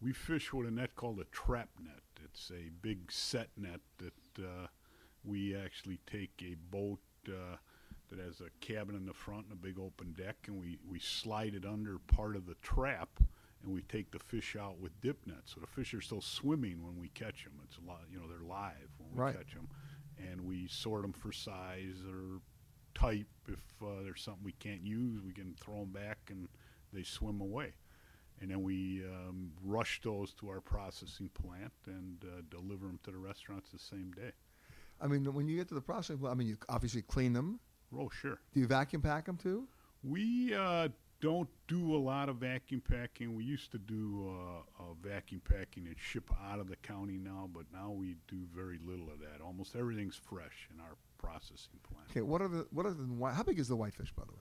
We 0.00 0.12
fish 0.12 0.52
with 0.52 0.66
a 0.66 0.70
net 0.70 0.96
called 0.96 1.20
a 1.20 1.24
trap 1.24 1.68
net. 1.82 2.02
It's 2.24 2.50
a 2.50 2.70
big 2.82 3.12
set 3.12 3.48
net 3.56 3.80
that 3.98 4.44
uh, 4.44 4.66
we 5.24 5.56
actually 5.56 6.00
take 6.06 6.42
a 6.44 6.56
boat 6.70 6.98
uh, 7.28 7.56
that 8.10 8.18
has 8.18 8.40
a 8.40 8.50
cabin 8.60 8.96
in 8.96 9.06
the 9.06 9.14
front 9.14 9.44
and 9.44 9.52
a 9.52 9.56
big 9.56 9.78
open 9.78 10.12
deck, 10.12 10.36
and 10.46 10.60
we, 10.60 10.78
we 10.88 10.98
slide 10.98 11.54
it 11.54 11.64
under 11.64 11.98
part 11.98 12.36
of 12.36 12.46
the 12.46 12.54
trap, 12.60 13.08
and 13.64 13.74
we 13.74 13.82
take 13.82 14.10
the 14.10 14.18
fish 14.18 14.56
out 14.56 14.78
with 14.78 15.00
dip 15.00 15.26
nets. 15.26 15.54
So 15.54 15.60
the 15.60 15.66
fish 15.66 15.94
are 15.94 16.00
still 16.00 16.20
swimming 16.20 16.82
when 16.84 16.98
we 17.00 17.08
catch 17.08 17.44
them. 17.44 17.54
It's 17.64 17.78
a 17.78 17.88
lot, 17.88 18.02
you 18.10 18.18
know, 18.18 18.28
they're 18.28 18.46
live 18.46 18.90
when 18.98 19.10
we 19.12 19.18
Right. 19.20 19.36
catch 19.36 19.54
them, 19.54 19.68
and 20.18 20.42
we 20.42 20.68
sort 20.68 21.02
them 21.02 21.12
for 21.12 21.32
size 21.32 22.02
or 22.08 22.40
type. 22.94 23.26
If 23.48 23.60
uh, 23.82 24.02
there's 24.02 24.22
something 24.22 24.44
we 24.44 24.52
can't 24.52 24.82
use, 24.82 25.22
we 25.22 25.32
can 25.32 25.54
throw 25.60 25.80
them 25.80 25.92
back, 25.92 26.18
and 26.30 26.48
they 26.92 27.02
swim 27.02 27.40
away 27.40 27.72
and 28.40 28.50
then 28.50 28.62
we 28.62 29.02
um, 29.04 29.52
rush 29.62 30.00
those 30.02 30.34
to 30.34 30.48
our 30.48 30.60
processing 30.60 31.30
plant 31.34 31.72
and 31.86 32.24
uh, 32.24 32.42
deliver 32.50 32.86
them 32.86 32.98
to 33.04 33.10
the 33.12 33.16
restaurants 33.16 33.70
the 33.70 33.78
same 33.78 34.10
day. 34.12 34.32
I 35.00 35.06
mean, 35.06 35.24
when 35.32 35.46
you 35.48 35.56
get 35.56 35.68
to 35.68 35.74
the 35.74 35.80
processing, 35.80 36.18
plant, 36.18 36.34
I 36.34 36.36
mean, 36.38 36.48
you 36.48 36.56
obviously 36.68 37.02
clean 37.02 37.32
them. 37.32 37.60
Oh, 37.96 38.08
sure. 38.10 38.38
Do 38.52 38.60
you 38.60 38.66
vacuum 38.66 39.02
pack 39.02 39.26
them 39.26 39.36
too? 39.36 39.68
We 40.02 40.52
uh, 40.52 40.88
don't 41.24 41.48
do 41.68 41.96
a 41.96 41.96
lot 41.96 42.28
of 42.28 42.36
vacuum 42.36 42.82
packing. 42.86 43.34
We 43.34 43.44
used 43.44 43.72
to 43.72 43.78
do 43.78 44.28
uh, 44.28 44.82
uh, 44.82 44.86
vacuum 45.02 45.40
packing 45.48 45.86
and 45.86 45.96
ship 45.98 46.30
out 46.46 46.60
of 46.60 46.68
the 46.68 46.76
county 46.76 47.16
now, 47.16 47.48
but 47.50 47.64
now 47.72 47.90
we 47.90 48.16
do 48.28 48.42
very 48.54 48.78
little 48.84 49.08
of 49.10 49.20
that. 49.20 49.40
Almost 49.42 49.74
everything's 49.74 50.16
fresh 50.16 50.68
in 50.72 50.80
our 50.80 50.96
processing 51.16 51.80
plant. 51.82 52.10
Okay, 52.10 52.20
what 52.20 52.42
are 52.42 52.48
the 52.48 52.66
what 52.70 52.84
are 52.84 52.92
the? 52.92 53.06
How 53.32 53.42
big 53.42 53.58
is 53.58 53.68
the 53.68 53.76
whitefish, 53.76 54.12
by 54.12 54.24
the 54.26 54.32
way? 54.32 54.38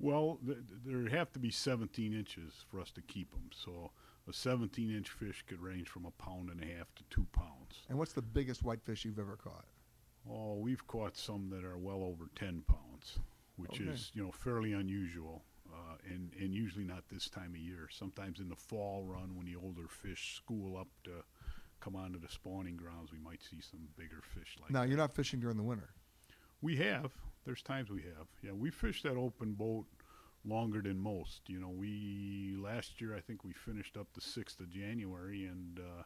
Well, 0.00 0.38
th- 0.46 0.56
th- 0.66 0.80
there 0.86 1.16
have 1.18 1.30
to 1.34 1.38
be 1.38 1.50
17 1.50 2.14
inches 2.14 2.64
for 2.70 2.80
us 2.80 2.90
to 2.92 3.02
keep 3.02 3.30
them. 3.32 3.50
So 3.54 3.90
a 4.26 4.32
17 4.32 4.90
inch 4.96 5.10
fish 5.10 5.44
could 5.46 5.60
range 5.60 5.88
from 5.88 6.06
a 6.06 6.10
pound 6.12 6.48
and 6.48 6.62
a 6.62 6.66
half 6.78 6.94
to 6.94 7.04
two 7.10 7.26
pounds. 7.32 7.82
And 7.90 7.98
what's 7.98 8.14
the 8.14 8.22
biggest 8.22 8.62
whitefish 8.64 9.04
you've 9.04 9.18
ever 9.18 9.36
caught? 9.36 9.66
Oh, 10.28 10.54
we've 10.54 10.86
caught 10.86 11.18
some 11.18 11.50
that 11.50 11.64
are 11.64 11.76
well 11.76 12.02
over 12.02 12.30
10 12.34 12.62
pounds, 12.66 13.18
which 13.56 13.72
Okay. 13.78 13.90
is, 13.90 14.10
you 14.14 14.24
know, 14.24 14.32
fairly 14.32 14.72
unusual. 14.72 15.44
Uh, 15.74 15.96
and, 16.08 16.30
and 16.38 16.54
usually 16.54 16.84
not 16.84 17.02
this 17.10 17.28
time 17.28 17.50
of 17.50 17.58
year. 17.58 17.88
Sometimes 17.90 18.38
in 18.38 18.48
the 18.48 18.54
fall 18.56 19.02
run 19.04 19.34
when 19.36 19.46
the 19.46 19.56
older 19.56 19.88
fish 19.88 20.36
school 20.36 20.76
up 20.76 20.86
to 21.04 21.10
come 21.80 21.96
onto 21.96 22.20
the 22.20 22.28
spawning 22.28 22.76
grounds, 22.76 23.10
we 23.12 23.18
might 23.18 23.42
see 23.42 23.60
some 23.60 23.80
bigger 23.98 24.22
fish 24.34 24.56
like 24.60 24.70
now 24.70 24.82
you're 24.82 24.96
not 24.96 25.14
fishing 25.14 25.40
during 25.40 25.56
the 25.56 25.62
winter. 25.62 25.90
we 26.62 26.76
have. 26.76 27.10
There's 27.44 27.60
times 27.62 27.90
we 27.90 28.02
have. 28.02 28.26
Yeah, 28.42 28.52
we 28.52 28.70
fish 28.70 29.02
that 29.02 29.16
open 29.16 29.52
boat 29.52 29.86
longer 30.46 30.80
than 30.80 30.98
most. 30.98 31.40
You 31.48 31.58
know, 31.60 31.68
we 31.68 32.54
last 32.58 33.00
year 33.00 33.14
I 33.16 33.20
think 33.20 33.44
we 33.44 33.52
finished 33.52 33.96
up 33.96 34.06
the 34.14 34.20
sixth 34.22 34.60
of 34.60 34.70
January, 34.70 35.44
and 35.46 35.80
uh, 35.80 36.02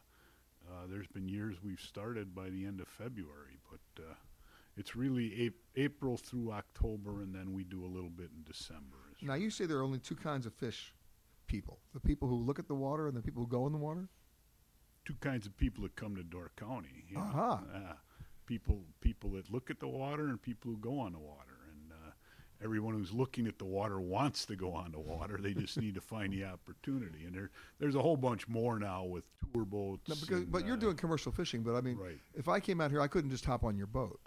uh, 0.69 0.87
there's 0.89 1.07
been 1.07 1.29
years 1.29 1.57
we've 1.63 1.79
started 1.79 2.33
by 2.35 2.49
the 2.49 2.65
end 2.65 2.81
of 2.81 2.87
February. 2.87 3.57
But 3.69 4.03
uh, 4.03 4.15
it's 4.75 4.95
really 4.95 5.47
ap- 5.47 5.53
April 5.77 6.17
through 6.17 6.51
October, 6.51 7.21
and 7.21 7.33
then 7.33 7.53
we 7.53 7.63
do 7.63 7.85
a 7.85 7.87
little 7.87 8.09
bit 8.09 8.29
in 8.35 8.43
December. 8.43 8.97
Now 9.21 9.33
you 9.35 9.49
say 9.49 9.65
there 9.65 9.77
are 9.77 9.83
only 9.83 9.99
two 9.99 10.15
kinds 10.15 10.45
of 10.45 10.53
fish 10.53 10.93
people: 11.47 11.79
the 11.93 11.99
people 11.99 12.27
who 12.27 12.35
look 12.35 12.59
at 12.59 12.67
the 12.67 12.75
water 12.75 13.07
and 13.07 13.15
the 13.17 13.21
people 13.21 13.43
who 13.43 13.49
go 13.49 13.65
in 13.67 13.73
the 13.73 13.77
water. 13.79 14.07
Two 15.05 15.15
kinds 15.21 15.47
of 15.47 15.57
people 15.57 15.83
that 15.83 15.95
come 15.95 16.15
to 16.15 16.23
Door 16.23 16.51
County. 16.55 17.03
you 17.09 17.15
know. 17.17 17.21
Aha. 17.23 17.61
Uh, 17.73 17.93
people 18.45 18.83
people 19.01 19.31
that 19.31 19.51
look 19.51 19.69
at 19.69 19.79
the 19.79 19.87
water 19.87 20.27
and 20.27 20.41
people 20.41 20.71
who 20.71 20.77
go 20.77 20.99
on 20.99 21.13
the 21.13 21.19
water. 21.19 21.57
And 21.71 21.91
uh, 21.91 22.11
everyone 22.63 22.93
who's 22.93 23.11
looking 23.11 23.47
at 23.47 23.57
the 23.57 23.65
water 23.65 23.99
wants 23.99 24.45
to 24.45 24.55
go 24.55 24.73
on 24.73 24.91
the 24.91 24.99
water. 24.99 25.39
They 25.41 25.53
just 25.53 25.79
need 25.79 25.95
to 25.95 26.01
find 26.01 26.31
the 26.33 26.43
opportunity. 26.45 27.25
And 27.25 27.33
there 27.33 27.49
there's 27.79 27.95
a 27.95 28.01
whole 28.01 28.17
bunch 28.17 28.47
more 28.47 28.77
now 28.77 29.03
with 29.05 29.23
tour 29.53 29.65
boats. 29.65 30.07
No, 30.09 30.15
because, 30.15 30.43
and, 30.43 30.51
but 30.51 30.65
you're 30.65 30.75
uh, 30.77 30.79
doing 30.79 30.95
commercial 30.95 31.31
fishing. 31.31 31.63
But 31.63 31.75
I 31.75 31.81
mean, 31.81 31.97
Right. 31.97 32.19
if 32.35 32.47
I 32.47 32.59
came 32.59 32.79
out 32.81 32.91
here, 32.91 33.01
I 33.01 33.07
couldn't 33.07 33.31
just 33.31 33.45
hop 33.45 33.63
on 33.63 33.77
your 33.77 33.87
boat. 33.87 34.19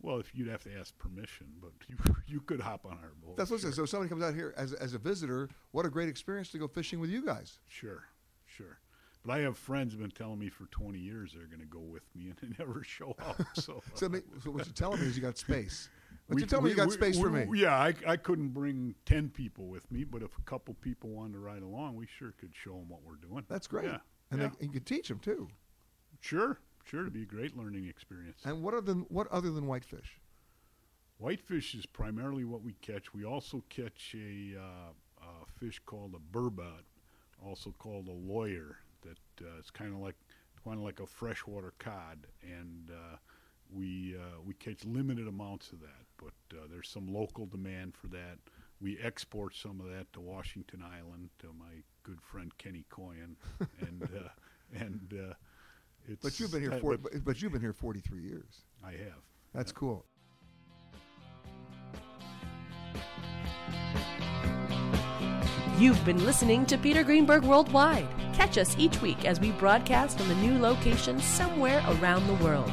Well, 0.00 0.18
if 0.18 0.32
you'd 0.34 0.48
have 0.48 0.62
to 0.64 0.70
ask 0.78 0.96
permission, 0.98 1.46
but 1.60 1.72
you 1.88 1.96
you 2.26 2.40
could 2.40 2.60
hop 2.60 2.84
on 2.86 2.92
our 3.02 3.12
boat. 3.24 3.36
That's 3.36 3.50
what 3.50 3.60
sure. 3.60 3.72
So 3.72 3.82
if 3.82 3.88
somebody 3.88 4.08
comes 4.08 4.22
out 4.22 4.34
here 4.34 4.54
as, 4.56 4.72
as 4.74 4.94
a 4.94 4.98
visitor, 4.98 5.48
what 5.72 5.84
a 5.86 5.90
great 5.90 6.08
experience 6.08 6.50
to 6.52 6.58
go 6.58 6.68
fishing 6.68 7.00
with 7.00 7.10
you 7.10 7.24
guys. 7.24 7.58
Sure, 7.66 8.04
sure. 8.46 8.78
But 9.26 9.32
I 9.32 9.38
have 9.40 9.58
friends 9.58 9.94
been 9.96 10.10
telling 10.12 10.38
me 10.38 10.48
for 10.48 10.66
20 10.66 10.98
years 10.98 11.32
they're 11.36 11.46
going 11.46 11.60
to 11.60 11.66
go 11.66 11.80
with 11.80 12.04
me, 12.14 12.26
and 12.30 12.36
they 12.40 12.56
never 12.64 12.82
show 12.84 13.16
up. 13.26 13.40
So, 13.54 13.82
So, 13.94 14.06
I 14.06 14.08
mean, 14.08 14.22
so 14.42 14.50
what 14.52 14.64
you're 14.66 14.72
telling 14.74 15.00
me 15.00 15.06
is 15.08 15.16
you 15.16 15.22
got 15.22 15.36
space. 15.36 15.88
What 16.28 16.36
We- 16.36 16.42
you're 16.42 16.48
telling 16.48 16.66
me 16.66 16.70
you 16.70 16.76
got 16.76 16.86
we- 16.88 16.94
space 16.94 17.18
for 17.18 17.28
we- 17.30 17.44
me. 17.46 17.60
Yeah, 17.62 17.74
I, 17.76 17.94
I 18.06 18.16
couldn't 18.16 18.50
bring 18.50 18.94
10 19.06 19.30
people 19.30 19.66
with 19.66 19.90
me, 19.90 20.04
but 20.04 20.22
if 20.22 20.38
a 20.38 20.42
couple 20.42 20.74
people 20.74 21.10
wanted 21.10 21.32
to 21.32 21.38
ride 21.40 21.62
along, 21.62 21.96
we 21.96 22.06
sure 22.06 22.32
could 22.38 22.52
show 22.54 22.74
them 22.74 22.88
what 22.88 23.00
we're 23.04 23.16
doing. 23.16 23.44
That's 23.48 23.66
great. 23.66 23.86
Yeah, 23.86 23.98
And, 24.30 24.40
yeah. 24.40 24.46
They, 24.48 24.64
and 24.64 24.68
you 24.68 24.80
could 24.80 24.86
teach 24.86 25.08
them 25.08 25.18
too. 25.18 25.48
Sure, 26.20 26.58
sure. 26.88 27.02
It'd 27.02 27.12
be 27.12 27.22
a 27.22 27.26
great 27.26 27.56
learning 27.56 27.86
experience. 27.86 28.40
And 28.44 28.62
what 28.62 28.74
other 28.74 28.86
than 28.86 29.06
what 29.08 29.26
other 29.28 29.50
than 29.50 29.66
whitefish? 29.66 30.18
Whitefish 31.18 31.74
is 31.74 31.84
primarily 31.84 32.44
what 32.44 32.62
we 32.62 32.74
catch. 32.74 33.12
We 33.12 33.24
also 33.24 33.64
catch 33.68 34.14
a, 34.14 34.56
uh, 34.56 35.26
a 35.26 35.46
fish 35.58 35.80
called 35.84 36.14
a 36.14 36.36
burbot, 36.36 36.84
also 37.44 37.74
called 37.78 38.08
a 38.08 38.12
lawyer. 38.12 38.78
That 39.02 39.44
uh, 39.44 39.58
it's 39.58 39.70
kind 39.70 39.92
of 39.92 40.00
like 40.00 40.14
kind 40.64 40.78
of 40.78 40.84
like 40.84 41.00
a 41.00 41.06
freshwater 41.06 41.72
cod, 41.78 42.26
and 42.42 42.90
uh, 42.90 43.16
we 43.72 44.16
uh, 44.16 44.40
we 44.44 44.54
catch 44.54 44.84
limited 44.84 45.26
amounts 45.26 45.72
of 45.72 45.80
that. 45.80 46.06
But 46.16 46.56
uh, 46.56 46.66
there's 46.70 46.88
some 46.88 47.12
local 47.12 47.46
demand 47.46 47.94
for 47.94 48.06
that. 48.08 48.38
We 48.80 48.98
export 49.02 49.56
some 49.56 49.80
of 49.80 49.88
that 49.90 50.12
to 50.12 50.20
Washington 50.20 50.84
Island 50.84 51.30
to 51.40 51.48
my 51.58 51.82
good 52.04 52.20
friend 52.20 52.56
Kenny 52.58 52.84
Koyen, 52.90 53.34
and 53.80 54.02
uh, 54.04 54.28
and 54.78 55.14
uh, 55.30 55.34
it's. 56.08 56.22
But 56.22 56.40
you've 56.40 56.52
been 56.52 56.62
here 56.62 56.78
for, 56.80 56.96
but 56.96 57.12
but, 57.12 57.24
but 57.24 57.42
you've 57.42 57.52
been 57.52 57.60
here 57.60 57.72
43 57.72 58.20
years. 58.20 58.64
I 58.84 58.92
have. 58.92 59.22
That's 59.54 59.72
cool. 59.72 60.04
You've 65.78 66.04
been 66.04 66.24
listening 66.24 66.66
to 66.66 66.76
Peter 66.76 67.04
Greenberg 67.04 67.44
Worldwide. 67.44 68.08
Catch 68.34 68.58
us 68.58 68.74
each 68.78 69.00
week 69.00 69.24
as 69.24 69.38
we 69.38 69.52
broadcast 69.52 70.18
from 70.18 70.30
a 70.30 70.34
new 70.34 70.58
location 70.58 71.20
somewhere 71.20 71.84
around 71.88 72.26
the 72.26 72.44
world. 72.44 72.72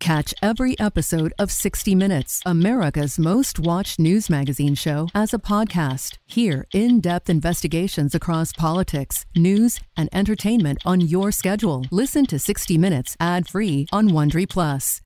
Catch 0.00 0.34
every 0.42 0.78
episode 0.78 1.32
of 1.38 1.50
60 1.50 1.94
Minutes, 1.94 2.40
America's 2.46 3.18
most 3.18 3.58
watched 3.58 3.98
news 3.98 4.28
magazine 4.30 4.74
show, 4.74 5.08
as 5.14 5.32
a 5.34 5.38
podcast. 5.38 6.18
Hear 6.26 6.66
in 6.72 7.00
depth 7.00 7.28
investigations 7.30 8.14
across 8.14 8.52
politics, 8.52 9.24
news, 9.34 9.80
and 9.96 10.08
entertainment 10.12 10.78
on 10.84 11.00
your 11.00 11.32
schedule. 11.32 11.84
Listen 11.90 12.26
to 12.26 12.38
60 12.38 12.78
Minutes 12.78 13.16
ad 13.18 13.48
free 13.48 13.86
on 13.90 14.10
Wondery 14.10 14.48
Plus. 14.48 15.00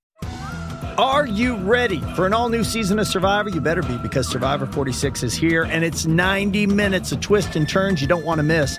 Are 0.99 1.27
you 1.27 1.57
ready 1.57 2.01
for 2.15 2.27
an 2.27 2.35
all 2.35 2.51
new 2.51 2.63
season 2.65 2.99
of 2.99 3.07
Survivor? 3.07 3.49
You 3.49 3.61
better 3.63 3.83
be 3.83 3.97
because 3.99 4.29
Survivor 4.29 4.67
46 4.67 5.23
is 5.23 5.35
here 5.35 5.63
and 5.63 5.83
it's 5.83 6.05
90 6.05 6.67
minutes 6.67 7.11
of 7.13 7.21
twists 7.21 7.57
and 7.57 7.67
turns 7.67 8.03
you 8.03 8.09
don't 8.09 8.25
want 8.25 8.39
to 8.39 8.43
miss. 8.43 8.79